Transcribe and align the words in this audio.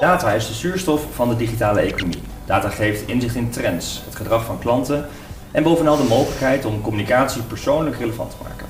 Data 0.00 0.32
is 0.32 0.46
de 0.46 0.52
zuurstof 0.52 1.06
van 1.14 1.28
de 1.28 1.36
digitale 1.36 1.80
economie. 1.80 2.22
Data 2.44 2.68
geeft 2.68 3.08
inzicht 3.08 3.34
in 3.34 3.50
trends, 3.50 4.02
het 4.04 4.14
gedrag 4.14 4.44
van 4.44 4.58
klanten 4.58 5.06
en 5.50 5.62
bovenal 5.62 5.96
de 5.96 6.02
mogelijkheid 6.02 6.64
om 6.64 6.80
communicatie 6.80 7.42
persoonlijk 7.42 7.96
relevant 7.96 8.30
te 8.30 8.36
maken. 8.42 8.66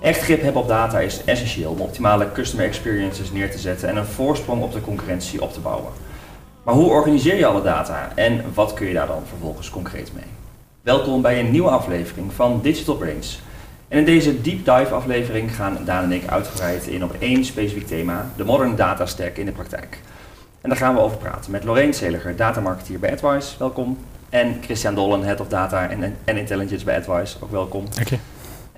Echt 0.00 0.20
grip 0.20 0.42
hebben 0.42 0.62
op 0.62 0.68
data 0.68 1.00
is 1.00 1.24
essentieel 1.24 1.70
om 1.70 1.80
optimale 1.80 2.32
customer 2.32 2.66
experiences 2.66 3.32
neer 3.32 3.50
te 3.50 3.58
zetten 3.58 3.88
en 3.88 3.96
een 3.96 4.06
voorsprong 4.06 4.62
op 4.62 4.72
de 4.72 4.80
concurrentie 4.80 5.42
op 5.42 5.52
te 5.52 5.60
bouwen. 5.60 5.92
Maar 6.62 6.74
hoe 6.74 6.90
organiseer 6.90 7.36
je 7.36 7.46
alle 7.46 7.62
data 7.62 8.12
en 8.14 8.44
wat 8.54 8.74
kun 8.74 8.86
je 8.86 8.94
daar 8.94 9.06
dan 9.06 9.22
vervolgens 9.28 9.70
concreet 9.70 10.12
mee? 10.14 10.30
Welkom 10.82 11.22
bij 11.22 11.40
een 11.40 11.50
nieuwe 11.50 11.70
aflevering 11.70 12.32
van 12.32 12.60
Digital 12.62 12.96
Brains. 12.96 13.40
En 13.88 13.98
in 13.98 14.04
deze 14.04 14.40
deep 14.40 14.64
dive 14.64 14.94
aflevering 14.94 15.54
gaan 15.54 15.78
Daan 15.84 16.04
en 16.04 16.12
ik 16.12 16.26
uitgebreid 16.26 16.86
in 16.86 17.04
op 17.04 17.16
één 17.18 17.44
specifiek 17.44 17.86
thema, 17.86 18.30
de 18.36 18.44
modern 18.44 18.76
data 18.76 19.06
stack 19.06 19.36
in 19.36 19.46
de 19.46 19.52
praktijk. 19.52 19.98
En 20.60 20.68
daar 20.68 20.78
gaan 20.78 20.94
we 20.94 21.00
over 21.00 21.16
praten 21.16 21.50
met 21.50 21.64
Lorraine 21.64 21.92
Seliger, 21.92 22.36
datamarketeer 22.36 22.98
bij 22.98 23.12
AdWise, 23.12 23.54
welkom. 23.58 23.98
En 24.28 24.56
Christian 24.62 24.94
Dollen, 24.94 25.22
Head 25.22 25.40
of 25.40 25.48
Data 25.48 25.88
en 26.24 26.36
Intelligence 26.36 26.84
bij 26.84 26.96
AdWise, 26.96 27.36
ook 27.40 27.50
welkom. 27.50 27.84
Dank 27.94 28.08
je. 28.08 28.16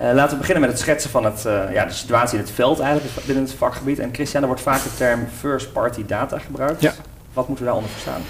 Uh, 0.01 0.13
laten 0.13 0.31
we 0.31 0.37
beginnen 0.37 0.61
met 0.63 0.71
het 0.71 0.81
schetsen 0.81 1.11
van 1.11 1.25
het, 1.25 1.45
uh, 1.47 1.73
ja, 1.73 1.85
de 1.85 1.93
situatie 1.93 2.39
in 2.39 2.45
het 2.45 2.53
veld 2.53 2.81
eigenlijk 2.81 3.27
binnen 3.27 3.45
het 3.45 3.55
vakgebied. 3.55 3.99
En 3.99 4.11
Christian, 4.13 4.43
er 4.43 4.49
wordt 4.49 4.63
vaak 4.63 4.83
de 4.83 4.95
term 4.97 5.27
first 5.39 5.73
party 5.73 6.07
data 6.07 6.39
gebruikt. 6.39 6.83
Ja. 6.83 6.93
Wat 7.33 7.49
moeten 7.49 7.65
we 7.65 7.71
daaronder 7.71 7.91
verstaan? 7.91 8.21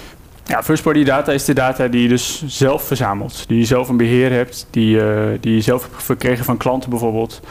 Ja, 0.45 0.63
first 0.63 0.83
party 0.83 1.03
data 1.03 1.31
is 1.31 1.45
de 1.45 1.53
data 1.53 1.87
die 1.87 2.01
je 2.01 2.07
dus 2.07 2.43
zelf 2.47 2.83
verzamelt. 2.83 3.47
Die 3.47 3.57
je 3.57 3.65
zelf 3.65 3.89
een 3.89 3.97
beheer 3.97 4.31
hebt, 4.31 4.67
die, 4.69 4.95
uh, 4.95 5.23
die 5.39 5.55
je 5.55 5.61
zelf 5.61 5.81
hebt 5.81 6.03
verkregen 6.03 6.45
van 6.45 6.57
klanten 6.57 6.89
bijvoorbeeld. 6.89 7.41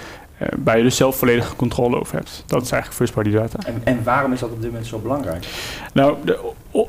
Uh, 0.43 0.49
waar 0.65 0.77
je 0.77 0.83
dus 0.83 0.97
zelf 0.97 1.17
volledige 1.17 1.57
controle 1.57 2.01
over 2.01 2.17
hebt. 2.17 2.45
Dat 2.47 2.63
is 2.63 2.71
eigenlijk 2.71 3.03
first 3.03 3.15
party 3.15 3.31
data. 3.31 3.59
En, 3.67 3.81
en 3.85 4.03
waarom 4.05 4.33
is 4.33 4.41
dat 4.41 4.51
op 4.51 4.61
dit 4.61 4.71
moment 4.71 4.87
zo 4.87 4.99
belangrijk? 4.99 5.47
Nou, 5.93 6.17
de, 6.25 6.39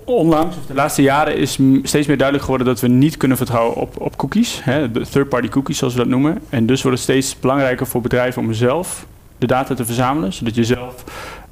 onlangs, 0.06 0.58
of 0.58 0.66
de 0.66 0.74
laatste 0.74 1.02
jaren, 1.02 1.38
is 1.38 1.52
steeds 1.84 2.08
meer 2.08 2.18
duidelijk 2.18 2.44
geworden 2.44 2.68
dat 2.68 2.80
we 2.80 2.88
niet 2.88 3.18
kunnen 3.18 3.38
vertrouwen 3.38 3.76
op, 3.76 4.02
op 4.02 4.18
cookies. 4.18 4.64
Hè, 4.64 4.92
de 4.92 5.08
third 5.08 5.30
party 5.30 5.48
cookies 5.48 5.78
zoals 5.78 5.94
we 5.94 6.00
dat 6.00 6.10
noemen. 6.10 6.42
En 6.50 6.66
dus 6.66 6.82
wordt 6.82 6.98
het 6.98 7.08
steeds 7.08 7.40
belangrijker 7.40 7.88
voor 7.88 8.02
bedrijven 8.02 8.42
om 8.42 8.54
zelf 8.54 9.06
de 9.42 9.48
data 9.48 9.76
te 9.76 9.86
verzamelen. 9.86 10.34
Zodat 10.34 10.56
je 10.56 10.64
zelf 10.64 11.04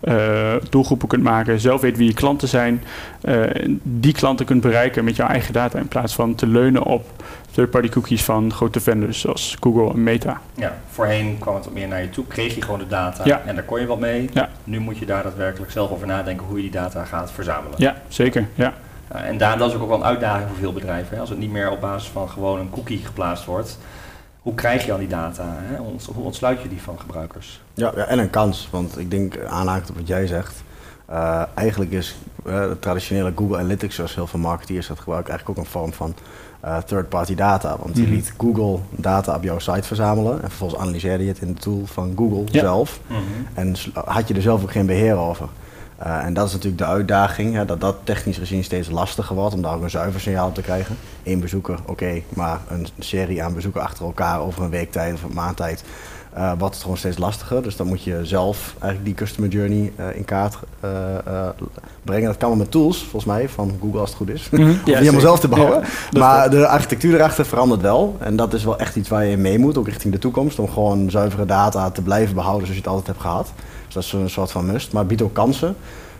uh, 0.03 0.53
doelgroepen 0.69 1.07
kunt 1.07 1.23
maken, 1.23 1.59
zelf 1.59 1.81
weet 1.81 1.97
wie 1.97 2.07
je 2.07 2.13
klanten 2.13 2.47
zijn, 2.47 2.83
uh, 3.21 3.43
die 3.83 4.13
klanten 4.13 4.45
kunt 4.45 4.61
bereiken 4.61 5.03
met 5.03 5.15
jouw 5.15 5.27
eigen 5.27 5.53
data 5.53 5.79
in 5.79 5.87
plaats 5.87 6.15
van 6.15 6.35
te 6.35 6.47
leunen 6.47 6.83
op 6.83 7.05
third-party 7.51 7.89
cookies 7.89 8.23
van 8.23 8.53
grote 8.53 8.79
vendors 8.79 9.19
zoals 9.19 9.57
Google 9.59 9.93
en 9.93 10.03
Meta. 10.03 10.41
Ja, 10.55 10.77
voorheen 10.89 11.37
kwam 11.39 11.55
het 11.55 11.73
meer 11.73 11.87
naar 11.87 12.01
je 12.01 12.09
toe, 12.09 12.27
kreeg 12.27 12.55
je 12.55 12.61
gewoon 12.61 12.79
de 12.79 12.87
data 12.87 13.25
ja. 13.25 13.41
en 13.45 13.55
daar 13.55 13.63
kon 13.63 13.79
je 13.79 13.85
wat 13.85 13.99
mee. 13.99 14.29
Ja. 14.33 14.49
Nu 14.63 14.79
moet 14.79 14.97
je 14.97 15.05
daar 15.05 15.23
daadwerkelijk 15.23 15.71
zelf 15.71 15.91
over 15.91 16.07
nadenken 16.07 16.45
hoe 16.45 16.55
je 16.55 16.61
die 16.61 16.71
data 16.71 17.05
gaat 17.05 17.31
verzamelen. 17.31 17.75
Ja, 17.77 17.95
zeker. 18.07 18.47
Ja. 18.55 18.73
Uh, 19.15 19.21
en 19.21 19.37
daar, 19.37 19.57
dat 19.57 19.69
is 19.69 19.75
ook 19.75 19.87
wel 19.87 19.97
een 19.97 20.03
uitdaging 20.03 20.47
voor 20.47 20.57
veel 20.57 20.73
bedrijven. 20.73 21.15
Hè? 21.15 21.21
Als 21.21 21.29
het 21.29 21.39
niet 21.39 21.51
meer 21.51 21.71
op 21.71 21.81
basis 21.81 22.09
van 22.09 22.29
gewoon 22.29 22.59
een 22.59 22.69
cookie 22.69 23.01
geplaatst 23.05 23.45
wordt, 23.45 23.77
hoe 24.41 24.53
krijg 24.53 24.85
je 24.85 24.91
al 24.91 24.97
die 24.97 25.07
data? 25.07 25.43
Hè? 25.47 25.77
Hoe 26.13 26.23
ontsluit 26.23 26.61
je 26.61 26.69
die 26.69 26.81
van 26.81 26.99
gebruikers? 26.99 27.61
Ja, 27.73 27.91
ja, 27.95 28.03
en 28.05 28.19
een 28.19 28.29
kans. 28.29 28.67
Want 28.71 28.97
ik 28.99 29.11
denk, 29.11 29.39
aanhakend 29.49 29.89
op 29.89 29.95
wat 29.97 30.07
jij 30.07 30.27
zegt, 30.27 30.63
uh, 31.09 31.43
eigenlijk 31.53 31.91
is 31.91 32.15
uh, 32.47 32.53
de 32.61 32.77
traditionele 32.79 33.31
Google 33.35 33.57
Analytics, 33.57 33.95
zoals 33.95 34.15
heel 34.15 34.27
veel 34.27 34.39
marketeers 34.39 34.87
dat 34.87 34.99
gebruiken, 34.99 35.29
eigenlijk 35.31 35.59
ook 35.59 35.65
een 35.65 35.71
vorm 35.71 35.93
van 35.93 36.13
uh, 36.65 36.77
third-party 36.77 37.35
data. 37.35 37.75
Want 37.81 37.95
je 37.97 38.01
Mhm. 38.01 38.11
liet 38.11 38.33
Google 38.37 38.79
data 38.91 39.35
op 39.35 39.43
jouw 39.43 39.59
site 39.59 39.83
verzamelen 39.87 40.33
en 40.41 40.49
vervolgens 40.49 40.81
analyseerde 40.81 41.23
je 41.23 41.29
het 41.29 41.41
in 41.41 41.53
de 41.53 41.59
tool 41.59 41.81
van 41.85 42.13
Google 42.17 42.43
Ja. 42.45 42.59
zelf. 42.59 42.99
Mhm. 43.07 43.19
En 43.53 43.75
had 43.93 44.27
je 44.27 44.33
er 44.33 44.41
zelf 44.41 44.61
ook 44.63 44.71
geen 44.71 44.85
beheer 44.85 45.15
over. 45.15 45.47
Uh, 46.03 46.25
en 46.25 46.33
dat 46.33 46.47
is 46.47 46.53
natuurlijk 46.53 46.81
de 46.81 46.87
uitdaging, 46.87 47.53
hè, 47.53 47.65
dat 47.65 47.81
dat 47.81 47.95
technisch 48.03 48.37
gezien 48.37 48.63
steeds 48.63 48.89
lastiger 48.89 49.35
wordt 49.35 49.53
om 49.53 49.61
daar 49.61 49.75
ook 49.75 49.83
een 49.83 49.89
zuiver 49.89 50.21
signaal 50.21 50.51
te 50.51 50.61
krijgen. 50.61 50.97
Eén 51.23 51.39
bezoeker, 51.39 51.79
oké, 51.85 52.21
maar 52.29 52.59
een 52.67 52.87
serie 52.99 53.43
aan 53.43 53.53
bezoeken 53.53 53.81
achter 53.81 54.05
elkaar 54.05 54.39
over 54.39 54.63
een 54.63 54.69
week 54.69 54.91
tijd 54.91 55.13
of 55.13 55.23
een 55.23 55.33
maand 55.33 55.57
tijd 55.57 55.83
uh, 56.37 56.51
wordt 56.57 56.73
het 56.73 56.83
gewoon 56.83 56.97
steeds 56.97 57.17
lastiger. 57.17 57.63
Dus 57.63 57.75
dan 57.75 57.87
moet 57.87 58.03
je 58.03 58.19
zelf 58.23 58.75
eigenlijk 58.79 59.05
die 59.05 59.13
customer 59.13 59.49
journey 59.49 59.93
uh, 59.99 60.15
in 60.15 60.25
kaart 60.25 60.57
brengen. 62.03 62.27
Dat 62.27 62.37
kan 62.37 62.49
wel 62.49 62.57
met 62.57 62.71
tools, 62.71 62.97
volgens 62.97 63.25
mij, 63.25 63.49
van 63.49 63.77
Google 63.81 63.99
als 63.99 64.09
het 64.09 64.17
goed 64.17 64.29
is. 64.29 64.49
Mhm. 64.49 64.61
Om 64.69 64.69
Ja, 64.69 64.83
die 64.83 64.95
helemaal 64.95 65.21
zelf 65.21 65.39
te 65.39 65.47
bouwen. 65.47 65.83
Ja, 66.11 66.19
maar 66.19 66.49
de 66.49 66.67
architectuur 66.67 67.15
erachter 67.15 67.45
verandert 67.45 67.81
wel. 67.81 68.15
En 68.19 68.35
dat 68.35 68.53
is 68.53 68.63
wel 68.63 68.77
echt 68.79 68.95
iets 68.95 69.09
waar 69.09 69.25
je 69.25 69.37
mee 69.37 69.59
moet, 69.59 69.77
ook 69.77 69.87
richting 69.87 70.13
de 70.13 70.19
toekomst. 70.19 70.59
Om 70.59 70.69
gewoon 70.69 71.09
zuivere 71.11 71.45
data 71.45 71.89
te 71.89 72.01
blijven 72.01 72.35
behouden 72.35 72.67
zoals 72.67 72.81
je 72.81 72.89
het 72.89 72.95
altijd 72.95 73.07
hebt 73.07 73.21
gehad. 73.21 73.51
Dus 73.89 73.93
dat 73.93 74.03
is 74.03 74.11
een 74.13 74.29
soort 74.29 74.51
van 74.51 74.65
must. 74.65 74.93
Maar 74.93 75.05
biedt 75.05 75.21
ook 75.21 75.33
kansen. 75.33 75.75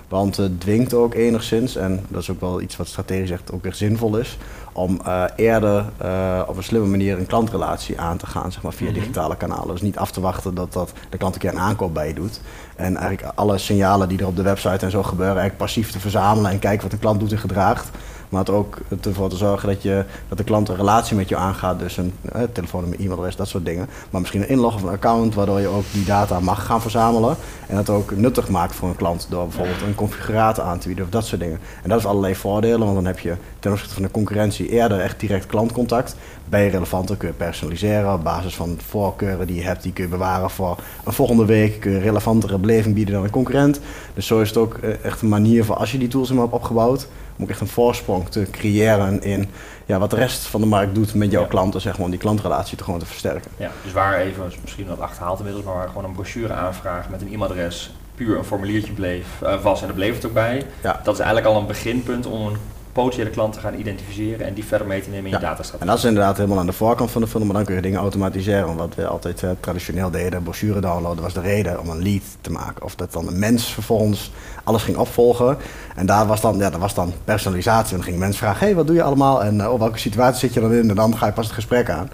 Want 0.08 0.38
het 0.38 0.62
dwingt 0.62 0.94
ook 0.94 1.14
enigszins, 1.14 1.76
en 1.76 2.06
dat 2.08 2.22
is 2.22 2.30
ook 2.32 2.40
wel 2.42 2.62
iets 2.62 2.78
wat 2.78 2.88
strategisch 2.88 3.30
echt 3.32 3.52
ook 3.52 3.64
weer 3.64 3.74
zinvol 3.74 4.18
is, 4.18 4.38
om 4.74 5.00
uh, 5.08 5.24
eerder 5.36 5.86
uh, 6.02 6.42
op 6.48 6.58
een 6.58 6.64
slimme 6.64 6.88
manier 6.88 7.18
een 7.18 7.26
klantrelatie 7.26 8.00
aan 8.00 8.18
te 8.18 8.26
gaan, 8.26 8.52
zeg 8.52 8.62
maar, 8.62 8.74
via 8.74 8.90
Mhm. 8.90 9.00
digitale 9.00 9.38
kanalen. 9.38 9.68
Dus 9.68 9.82
niet 9.82 9.98
af 9.98 10.12
te 10.12 10.22
wachten 10.22 10.54
dat, 10.54 10.74
dat 10.74 10.94
de 11.10 11.18
klant 11.18 11.34
een 11.36 11.42
keer 11.42 11.50
een 11.50 11.60
aankoop 11.60 11.94
bij 11.94 12.08
je 12.08 12.14
doet. 12.14 12.42
En 12.76 12.98
eigenlijk 12.98 13.36
alle 13.36 13.58
signalen 13.58 14.10
die 14.10 14.20
er 14.20 14.28
op 14.28 14.36
de 14.36 14.42
website 14.42 14.86
en 14.86 14.92
zo 14.92 15.04
gebeuren, 15.04 15.38
eigenlijk 15.38 15.58
passief 15.64 15.92
te 15.92 16.00
verzamelen 16.00 16.52
en 16.52 16.60
kijken 16.60 16.82
wat 16.82 16.92
de 16.92 16.98
klant 16.98 17.20
doet 17.20 17.32
en 17.32 17.38
gedraagt. 17.38 17.90
Maar 18.30 18.40
het 18.40 18.50
ook 18.50 18.78
ervoor 19.02 19.30
te 19.30 19.36
zorgen 19.36 19.70
dat, 19.70 19.82
je, 19.82 20.06
dat 20.28 20.38
de 20.38 20.44
klant 20.44 20.70
een 20.70 20.76
relatie 20.76 21.16
met 21.16 21.30
je 21.30 21.36
aangaat. 21.36 21.80
Dus 21.80 21.98
een 21.98 22.14
eh, 22.32 22.42
telefoonnummer, 22.52 23.00
e-mailadres, 23.00 23.36
dat 23.36 23.48
soort 23.48 23.66
dingen. 23.66 23.90
Maar 24.10 24.22
misschien 24.22 24.42
een 24.42 24.50
inlog 24.50 24.76
of 24.76 24.82
een 24.82 24.90
account 24.90 25.34
waardoor 25.36 25.60
je 25.60 25.68
ook 25.68 25.84
die 25.92 26.06
data 26.06 26.40
mag 26.40 26.66
gaan 26.66 26.82
verzamelen. 26.82 27.36
En 27.68 27.78
het 27.78 27.90
ook 27.90 28.16
nuttig 28.16 28.50
maakt 28.50 28.76
voor 28.76 28.90
een 28.90 28.96
klant 28.96 29.28
door 29.30 29.44
bijvoorbeeld 29.44 29.82
een 29.82 29.96
configurator 29.96 30.64
aan 30.64 30.80
te 30.80 30.88
bieden 30.88 31.06
of 31.06 31.12
dat 31.12 31.26
soort 31.26 31.42
dingen. 31.42 31.60
En 31.84 31.90
dat 31.90 32.00
is 32.00 32.06
allerlei 32.06 32.36
voordelen, 32.36 32.80
want 32.80 32.94
dan 32.94 33.06
heb 33.06 33.20
je 33.20 33.36
ten 33.60 33.72
opzichte 33.72 33.94
van 33.94 34.04
de 34.04 34.12
concurrentie 34.12 34.70
eerder 34.70 35.00
echt 35.00 35.20
direct 35.20 35.46
klantcontact. 35.46 36.16
Ben 36.50 36.62
je 36.62 36.70
relevanter, 36.70 37.18
kun 37.18 37.28
je 37.28 37.34
personaliseren 37.34 38.14
op 38.14 38.24
basis 38.24 38.56
van 38.56 38.78
voorkeuren 38.88 39.48
die 39.48 39.56
je 39.56 39.64
hebt. 39.64 39.84
Die 39.84 39.94
kun 39.94 40.04
je 40.04 40.10
bewaren 40.10 40.50
voor 40.50 40.78
een 41.06 41.14
volgende 41.14 41.46
week. 41.46 41.80
Kun 41.80 41.92
je 41.92 42.00
relevantere 42.00 42.58
beleving 42.58 42.96
bieden 42.96 43.14
dan 43.14 43.24
een 43.24 43.30
concurrent. 43.30 43.80
Dus 44.14 44.28
zo 44.28 44.42
is 44.42 44.48
het 44.48 44.58
ook 44.58 44.78
eh, 44.78 45.04
echt 45.04 45.22
een 45.22 45.30
manier 45.30 45.66
voor 45.66 45.76
als 45.76 45.92
je 45.92 45.98
die 45.98 46.08
tools 46.08 46.28
helemaal 46.28 46.50
hebt 46.50 46.62
opgebouwd 46.62 47.08
om 47.40 47.46
ook 47.46 47.50
echt 47.52 47.62
een 47.62 47.68
voorsprong 47.68 48.30
te 48.30 48.48
creëren 48.52 49.22
in 49.24 49.50
ja, 49.86 50.00
wat 50.00 50.10
de 50.10 50.16
rest 50.16 50.46
van 50.46 50.62
de 50.62 50.68
markt 50.68 50.96
doet 50.96 51.14
met 51.14 51.32
jouw 51.32 51.42
Ja. 51.42 51.48
klanten, 51.48 51.82
zeg 51.82 51.96
maar, 51.96 52.06
om 52.06 52.12
die 52.12 52.20
klantrelatie 52.20 52.78
te 52.78 52.84
gewoon 52.84 53.00
te 53.00 53.06
versterken. 53.06 53.52
Ja, 53.58 53.72
dus 53.84 53.94
waar 53.94 54.18
even, 54.20 54.52
misschien 54.62 54.88
wat 54.88 55.00
achterhaald 55.00 55.38
inmiddels, 55.38 55.66
maar 55.66 55.76
waar 55.76 55.88
gewoon 55.88 56.04
een 56.04 56.12
brochure 56.12 56.54
aanvragen 56.54 57.12
met 57.12 57.22
een 57.22 57.34
e-mailadres 57.34 57.94
puur 58.16 58.38
een 58.38 58.44
formuliertje 58.44 58.94
bleef, 58.94 59.26
uh, 59.44 59.62
was 59.62 59.82
en 59.82 59.88
er 59.88 59.94
bleef 59.94 60.16
het 60.16 60.26
ook 60.26 60.34
bij. 60.34 60.66
Ja. 60.84 61.00
Dat 61.04 61.14
is 61.14 61.20
eigenlijk 61.20 61.54
al 61.54 61.60
een 61.62 61.68
beginpunt 61.68 62.26
om 62.26 62.48
een 62.48 62.58
potentiële 63.02 63.30
klant 63.30 63.54
te 63.54 63.60
gaan 63.60 63.74
identificeren 63.74 64.46
en 64.46 64.54
die 64.54 64.66
verder 64.66 64.88
mee 64.88 65.02
te 65.02 65.10
nemen 65.10 65.26
in 65.26 65.32
Ja. 65.32 65.38
je 65.40 65.46
datastrategie. 65.46 65.80
En 65.82 65.88
dat 65.88 65.98
is 65.98 66.04
inderdaad 66.04 66.38
helemaal 66.38 66.60
aan 66.60 66.66
de 66.66 66.74
voorkant 66.74 67.12
van 67.12 67.22
de 67.22 67.28
funnel, 67.28 67.48
maar 67.48 67.56
dan 67.58 67.66
kun 67.66 67.76
je 67.76 67.82
dingen 67.82 68.00
automatiseren. 68.00 68.76
Wat 68.76 68.96
we 68.96 69.08
altijd 69.08 69.42
uh, 69.42 69.50
traditioneel 69.60 70.12
deden, 70.12 70.44
brochure 70.44 70.80
downloaden, 70.82 71.24
was 71.24 71.34
de 71.34 71.42
reden 71.42 71.80
om 71.80 71.90
een 71.90 72.04
lead 72.04 72.22
te 72.42 72.52
maken. 72.52 72.84
Of 72.84 72.96
dat 72.96 73.14
dan 73.14 73.28
een 73.28 73.40
mens 73.40 73.74
vervolgens 73.74 74.32
alles 74.64 74.84
ging 74.84 74.98
opvolgen. 74.98 75.58
En 75.96 76.06
daar 76.06 76.28
was 76.28 76.42
dan, 76.42 76.58
ja, 76.58 76.70
dat 76.70 76.80
was 76.80 76.94
dan 76.94 77.14
personalisatie. 77.24 77.90
En 77.90 77.96
dan 77.96 78.04
gingen 78.04 78.20
mensen 78.20 78.40
vragen, 78.40 78.66
hey, 78.66 78.76
wat 78.76 78.88
doe 78.88 78.96
je 78.96 79.04
allemaal? 79.04 79.44
En 79.44 79.56
uh, 79.58 79.72
op 79.72 79.80
welke 79.80 79.98
situatie 80.00 80.40
zit 80.40 80.54
je 80.54 80.60
dan 80.60 80.74
in? 80.74 80.90
En 80.90 80.96
dan 80.96 81.18
ga 81.18 81.26
je 81.26 81.32
pas 81.32 81.46
het 81.46 81.56
gesprek 81.56 81.90
aan. 81.90 82.10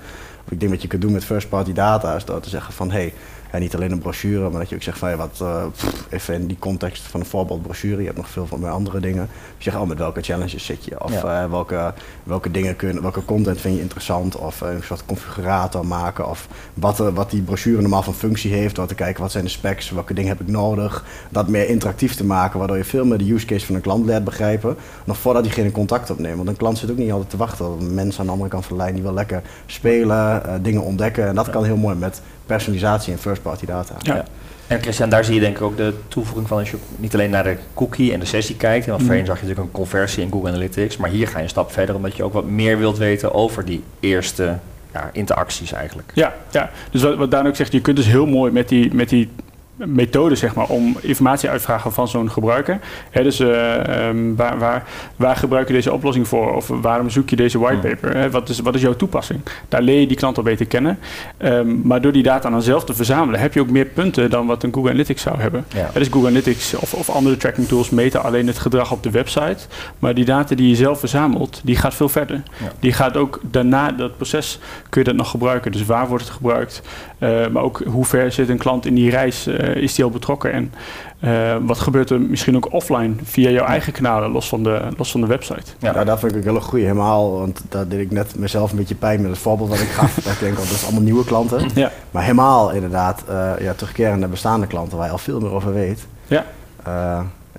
Of 0.45 0.51
ik 0.51 0.59
denk 0.59 0.71
wat 0.71 0.81
je 0.81 0.87
kunt 0.87 1.01
doen 1.01 1.11
met 1.11 1.25
first 1.25 1.49
party 1.49 1.73
data, 1.73 2.15
is 2.15 2.25
door 2.25 2.39
te 2.39 2.49
zeggen 2.49 2.73
van, 2.73 2.91
hey, 2.91 3.13
ja, 3.51 3.57
niet 3.57 3.75
alleen 3.75 3.91
een 3.91 3.99
brochure, 3.99 4.49
maar 4.49 4.59
dat 4.59 4.69
je 4.69 4.75
ook 4.75 4.83
zegt 4.83 4.97
van 4.97 5.09
ja, 5.09 5.15
wat, 5.15 5.39
uh, 5.41 5.63
pff, 5.71 6.05
even 6.09 6.33
in 6.33 6.47
die 6.47 6.59
context 6.59 7.01
van 7.03 7.19
een 7.19 7.25
voorbeeldbrochure, 7.25 7.97
je 7.99 8.05
hebt 8.05 8.17
nog 8.17 8.29
veel 8.29 8.47
van 8.47 8.59
bij 8.59 8.69
andere 8.69 8.99
dingen. 8.99 9.29
Je 9.57 9.63
zegt, 9.63 9.77
oh, 9.77 9.87
met 9.87 9.97
welke 9.97 10.21
challenges 10.21 10.65
zit 10.65 10.85
je? 10.85 11.03
Of 11.03 11.21
Ja. 11.21 11.43
uh, 11.43 11.49
welke, 11.49 11.93
welke 12.23 12.51
dingen 12.51 12.75
kun, 12.75 13.01
welke 13.01 13.25
content 13.25 13.61
vind 13.61 13.75
je 13.75 13.81
interessant? 13.81 14.35
Of 14.37 14.61
uh, 14.61 14.69
een 14.69 14.83
soort 14.83 15.05
configurator 15.05 15.85
maken. 15.85 16.29
Of 16.29 16.47
wat, 16.73 16.97
wat 16.97 17.31
die 17.31 17.41
brochure 17.41 17.81
normaal 17.81 18.03
van 18.03 18.13
functie 18.13 18.53
heeft. 18.53 18.75
Door 18.75 18.87
te 18.87 18.95
kijken 18.95 19.21
wat 19.21 19.31
zijn 19.31 19.43
de 19.43 19.49
specs, 19.49 19.89
welke 19.89 20.13
dingen 20.13 20.29
heb 20.29 20.41
ik 20.41 20.47
nodig. 20.47 21.05
Dat 21.29 21.47
meer 21.47 21.69
interactief 21.69 22.15
te 22.15 22.25
maken, 22.25 22.59
waardoor 22.59 22.77
je 22.77 22.83
veel 22.83 23.05
meer 23.05 23.17
de 23.17 23.33
use 23.33 23.45
case 23.45 23.65
van 23.65 23.75
een 23.75 23.81
klant 23.81 24.05
leert 24.05 24.23
begrijpen. 24.23 24.75
Nog 25.05 25.17
voordat 25.17 25.43
diegene 25.43 25.71
contact 25.71 26.09
opneemt. 26.09 26.35
Want 26.35 26.47
een 26.47 26.57
klant 26.57 26.77
zit 26.77 26.91
ook 26.91 26.97
niet 26.97 27.11
altijd 27.11 27.29
te 27.29 27.37
wachten 27.37 27.71
op 27.73 27.79
een 27.81 27.93
mens 27.93 28.19
aan 28.19 28.25
de 28.25 28.31
andere 28.31 28.49
kant 28.49 28.65
van 28.65 28.77
de 28.77 28.81
lijn 28.83 28.93
die 28.93 29.03
wil 29.03 29.13
lekker 29.13 29.41
spelen, 29.65 30.41
dingen 30.63 30.81
ontdekken. 30.81 31.27
En 31.27 31.35
dat 31.35 31.49
kan 31.49 31.63
heel 31.63 31.77
mooi 31.77 31.95
met 31.95 32.21
personalisatie 32.45 33.13
en 33.13 33.19
first 33.19 33.41
party 33.41 33.65
data. 33.65 33.95
Ja. 34.01 34.15
Ja. 34.15 34.25
En 34.67 34.81
Christian, 34.81 35.09
daar 35.09 35.25
zie 35.25 35.33
je 35.33 35.39
denk 35.39 35.55
ik 35.55 35.61
ook 35.61 35.77
de 35.77 35.93
toevoeging 36.07 36.47
van 36.47 36.57
als 36.57 36.71
je 36.71 36.77
niet 36.97 37.13
alleen 37.13 37.29
naar 37.29 37.43
de 37.43 37.57
cookie 37.73 38.13
en 38.13 38.19
de 38.19 38.25
sessie 38.25 38.55
kijkt. 38.55 38.85
Want 38.85 38.97
Mhm. 38.97 39.07
voorheen 39.07 39.25
zag 39.25 39.35
je 39.35 39.41
natuurlijk 39.41 39.67
een 39.67 39.79
conversie 39.79 40.23
in 40.23 40.31
Google 40.31 40.49
Analytics. 40.49 40.97
Maar 40.97 41.09
hier 41.09 41.27
ga 41.27 41.37
je 41.37 41.43
een 41.43 41.49
stap 41.49 41.71
verder 41.71 41.95
omdat 41.95 42.15
je 42.15 42.23
ook 42.23 42.33
wat 42.33 42.45
meer 42.45 42.77
wilt 42.77 42.97
weten 42.97 43.33
over 43.33 43.65
die 43.65 43.83
eerste 43.99 44.57
ja, 44.93 45.09
interacties 45.13 45.71
eigenlijk. 45.71 46.11
Ja, 46.15 46.33
ja. 46.51 46.69
dus 46.91 47.01
wat, 47.01 47.15
wat 47.15 47.31
Daan 47.31 47.47
ook 47.47 47.55
zegt, 47.55 47.71
je 47.71 47.81
kunt 47.81 47.97
dus 47.97 48.05
heel 48.05 48.25
mooi 48.25 48.51
met 48.51 48.69
die, 48.69 48.93
met 48.93 49.09
die 49.09 49.29
methode 49.75 50.35
zeg 50.35 50.55
maar, 50.55 50.67
om 50.67 50.97
informatie 51.01 51.49
uit 51.49 51.59
te 51.59 51.65
vragen 51.65 51.93
van 51.93 52.07
zo'n 52.07 52.31
gebruiker. 52.31 52.79
Hè, 53.09 53.23
dus 53.23 53.39
uh, 53.39 54.07
um, 54.07 54.35
waar, 54.35 54.57
waar, 54.57 54.83
waar 55.15 55.35
gebruik 55.35 55.67
je 55.67 55.73
deze 55.73 55.93
oplossing 55.93 56.27
voor? 56.27 56.55
Of 56.55 56.67
waarom 56.67 57.09
zoek 57.09 57.29
je 57.29 57.35
deze 57.35 57.59
whitepaper? 57.59 58.31
Wat, 58.31 58.49
is, 58.49 58.59
wat 58.59 58.75
is 58.75 58.81
jouw 58.81 58.95
toepassing? 58.95 59.39
Daar 59.69 59.81
leer 59.81 59.99
je 59.99 60.07
die 60.07 60.17
klant 60.17 60.37
al 60.37 60.43
beter 60.43 60.65
kennen. 60.65 60.99
Um, 61.37 61.81
maar 61.83 62.01
door 62.01 62.11
die 62.11 62.23
data 62.23 62.49
dan 62.49 62.61
zelf 62.61 62.85
te 62.85 62.93
verzamelen, 62.93 63.39
heb 63.39 63.53
je 63.53 63.59
ook 63.59 63.69
meer 63.69 63.85
punten 63.85 64.29
dan 64.29 64.47
wat 64.47 64.63
een 64.63 64.73
Google 64.73 64.89
Analytics 64.89 65.21
zou 65.21 65.39
hebben. 65.39 65.65
Ja. 65.73 65.89
Dus 65.93 66.07
Google 66.07 66.27
Analytics 66.27 66.73
of, 66.73 66.93
of 66.93 67.09
andere 67.09 67.37
tracking 67.37 67.67
tools 67.67 67.89
meten 67.89 68.23
alleen 68.23 68.47
het 68.47 68.59
gedrag 68.59 68.91
op 68.91 69.03
de 69.03 69.11
website. 69.11 69.57
Maar 69.99 70.13
die 70.13 70.25
data 70.25 70.55
die 70.55 70.69
je 70.69 70.75
zelf 70.75 70.99
verzamelt, 70.99 71.61
die 71.63 71.75
gaat 71.75 71.93
veel 71.93 72.09
verder. 72.09 72.43
Ja. 72.57 72.71
Die 72.79 72.93
gaat 72.93 73.17
ook 73.17 73.39
daarna 73.43 73.91
dat 73.91 74.15
proces 74.15 74.59
kun 74.89 75.01
je 75.01 75.07
dat 75.07 75.15
nog 75.15 75.29
gebruiken. 75.29 75.71
Dus 75.71 75.85
waar 75.85 76.07
wordt 76.07 76.23
het 76.23 76.33
gebruikt? 76.33 76.81
Uh, 77.19 77.47
maar 77.47 77.63
ook 77.63 77.81
hoe 77.85 78.05
ver 78.05 78.31
zit 78.31 78.49
een 78.49 78.57
klant 78.57 78.85
in 78.85 78.95
die 78.95 79.09
reis? 79.09 79.47
Uh, 79.47 79.55
is 79.73 79.95
die 79.95 80.03
al 80.03 80.09
betrokken? 80.09 80.51
En 80.51 80.73
uh, 81.19 81.55
wat 81.61 81.79
gebeurt 81.79 82.09
er 82.09 82.21
misschien 82.21 82.55
ook 82.55 82.73
offline 82.73 83.13
via 83.23 83.49
jouw 83.49 83.65
eigen 83.65 83.93
kanalen, 83.93 84.31
los 84.31 84.47
van 84.47 84.63
de, 84.63 84.81
los 84.97 85.11
van 85.11 85.21
de 85.21 85.27
website? 85.27 85.71
Ja, 85.79 85.91
nou, 85.91 86.05
dat 86.05 86.19
vind 86.19 86.31
ik 86.31 86.37
ook 86.37 86.43
heel 86.43 86.61
goed. 86.61 86.79
Helemaal, 86.79 87.31
want 87.31 87.61
daar 87.69 87.87
deed 87.87 87.99
ik 87.99 88.11
net 88.11 88.35
mezelf 88.37 88.71
een 88.71 88.77
beetje 88.77 88.95
pijn 88.95 89.21
met 89.21 89.29
het 89.29 89.39
voorbeeld 89.39 89.69
wat 89.69 89.79
ik 89.79 89.87
gaf. 89.87 90.17
ik 90.33 90.39
denk, 90.39 90.53
oh, 90.53 90.59
dat 90.59 90.75
is 90.75 90.83
allemaal 90.83 91.01
nieuwe 91.01 91.25
klanten. 91.25 91.69
Ja. 91.75 91.91
Maar 92.11 92.23
helemaal 92.23 92.71
inderdaad, 92.71 93.23
ja, 93.59 93.73
terugkeren 93.73 94.19
naar 94.19 94.29
bestaande 94.29 94.67
klanten 94.67 94.97
waar 94.97 95.05
je 95.05 95.11
al 95.11 95.17
veel 95.17 95.39
meer 95.39 95.51
over 95.51 95.73
weet. 95.73 96.07
Ja. 96.27 96.45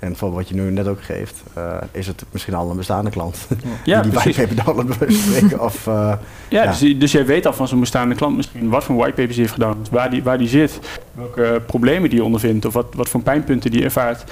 En 0.00 0.16
voor 0.16 0.32
wat 0.32 0.48
je 0.48 0.54
nu 0.54 0.70
net 0.70 0.88
ook 0.88 1.02
geeft, 1.02 1.42
uh, 1.58 1.76
is 1.92 2.06
het 2.06 2.24
misschien 2.30 2.54
al 2.54 2.70
een 2.70 2.76
bestaande 2.76 3.10
klant. 3.10 3.46
Ja, 3.84 4.00
die 4.02 4.12
whitepaper 4.12 4.64
download 4.64 5.12
spreken. 5.12 5.60
Of, 5.60 5.86
uh, 5.86 5.94
ja, 6.48 6.62
ja. 6.62 6.66
Dus, 6.66 6.98
dus, 6.98 7.12
jij 7.12 7.26
weet 7.26 7.46
al 7.46 7.52
van 7.52 7.68
zo'n 7.68 7.80
bestaande 7.80 8.14
klant 8.14 8.36
misschien 8.36 8.68
wat 8.68 8.84
voor 8.84 8.96
whitepapers 8.96 9.34
hij 9.34 9.44
heeft 9.44 9.52
gedaan, 9.52 9.76
waar 9.90 10.10
die, 10.10 10.22
waar 10.22 10.38
die 10.38 10.48
zit, 10.48 10.80
welke 11.12 11.62
problemen 11.66 12.10
die 12.10 12.24
ondervindt 12.24 12.64
of 12.64 12.72
wat, 12.72 12.86
wat 12.94 13.08
voor 13.08 13.22
pijnpunten 13.22 13.70
die 13.70 13.84
ervaart. 13.84 14.24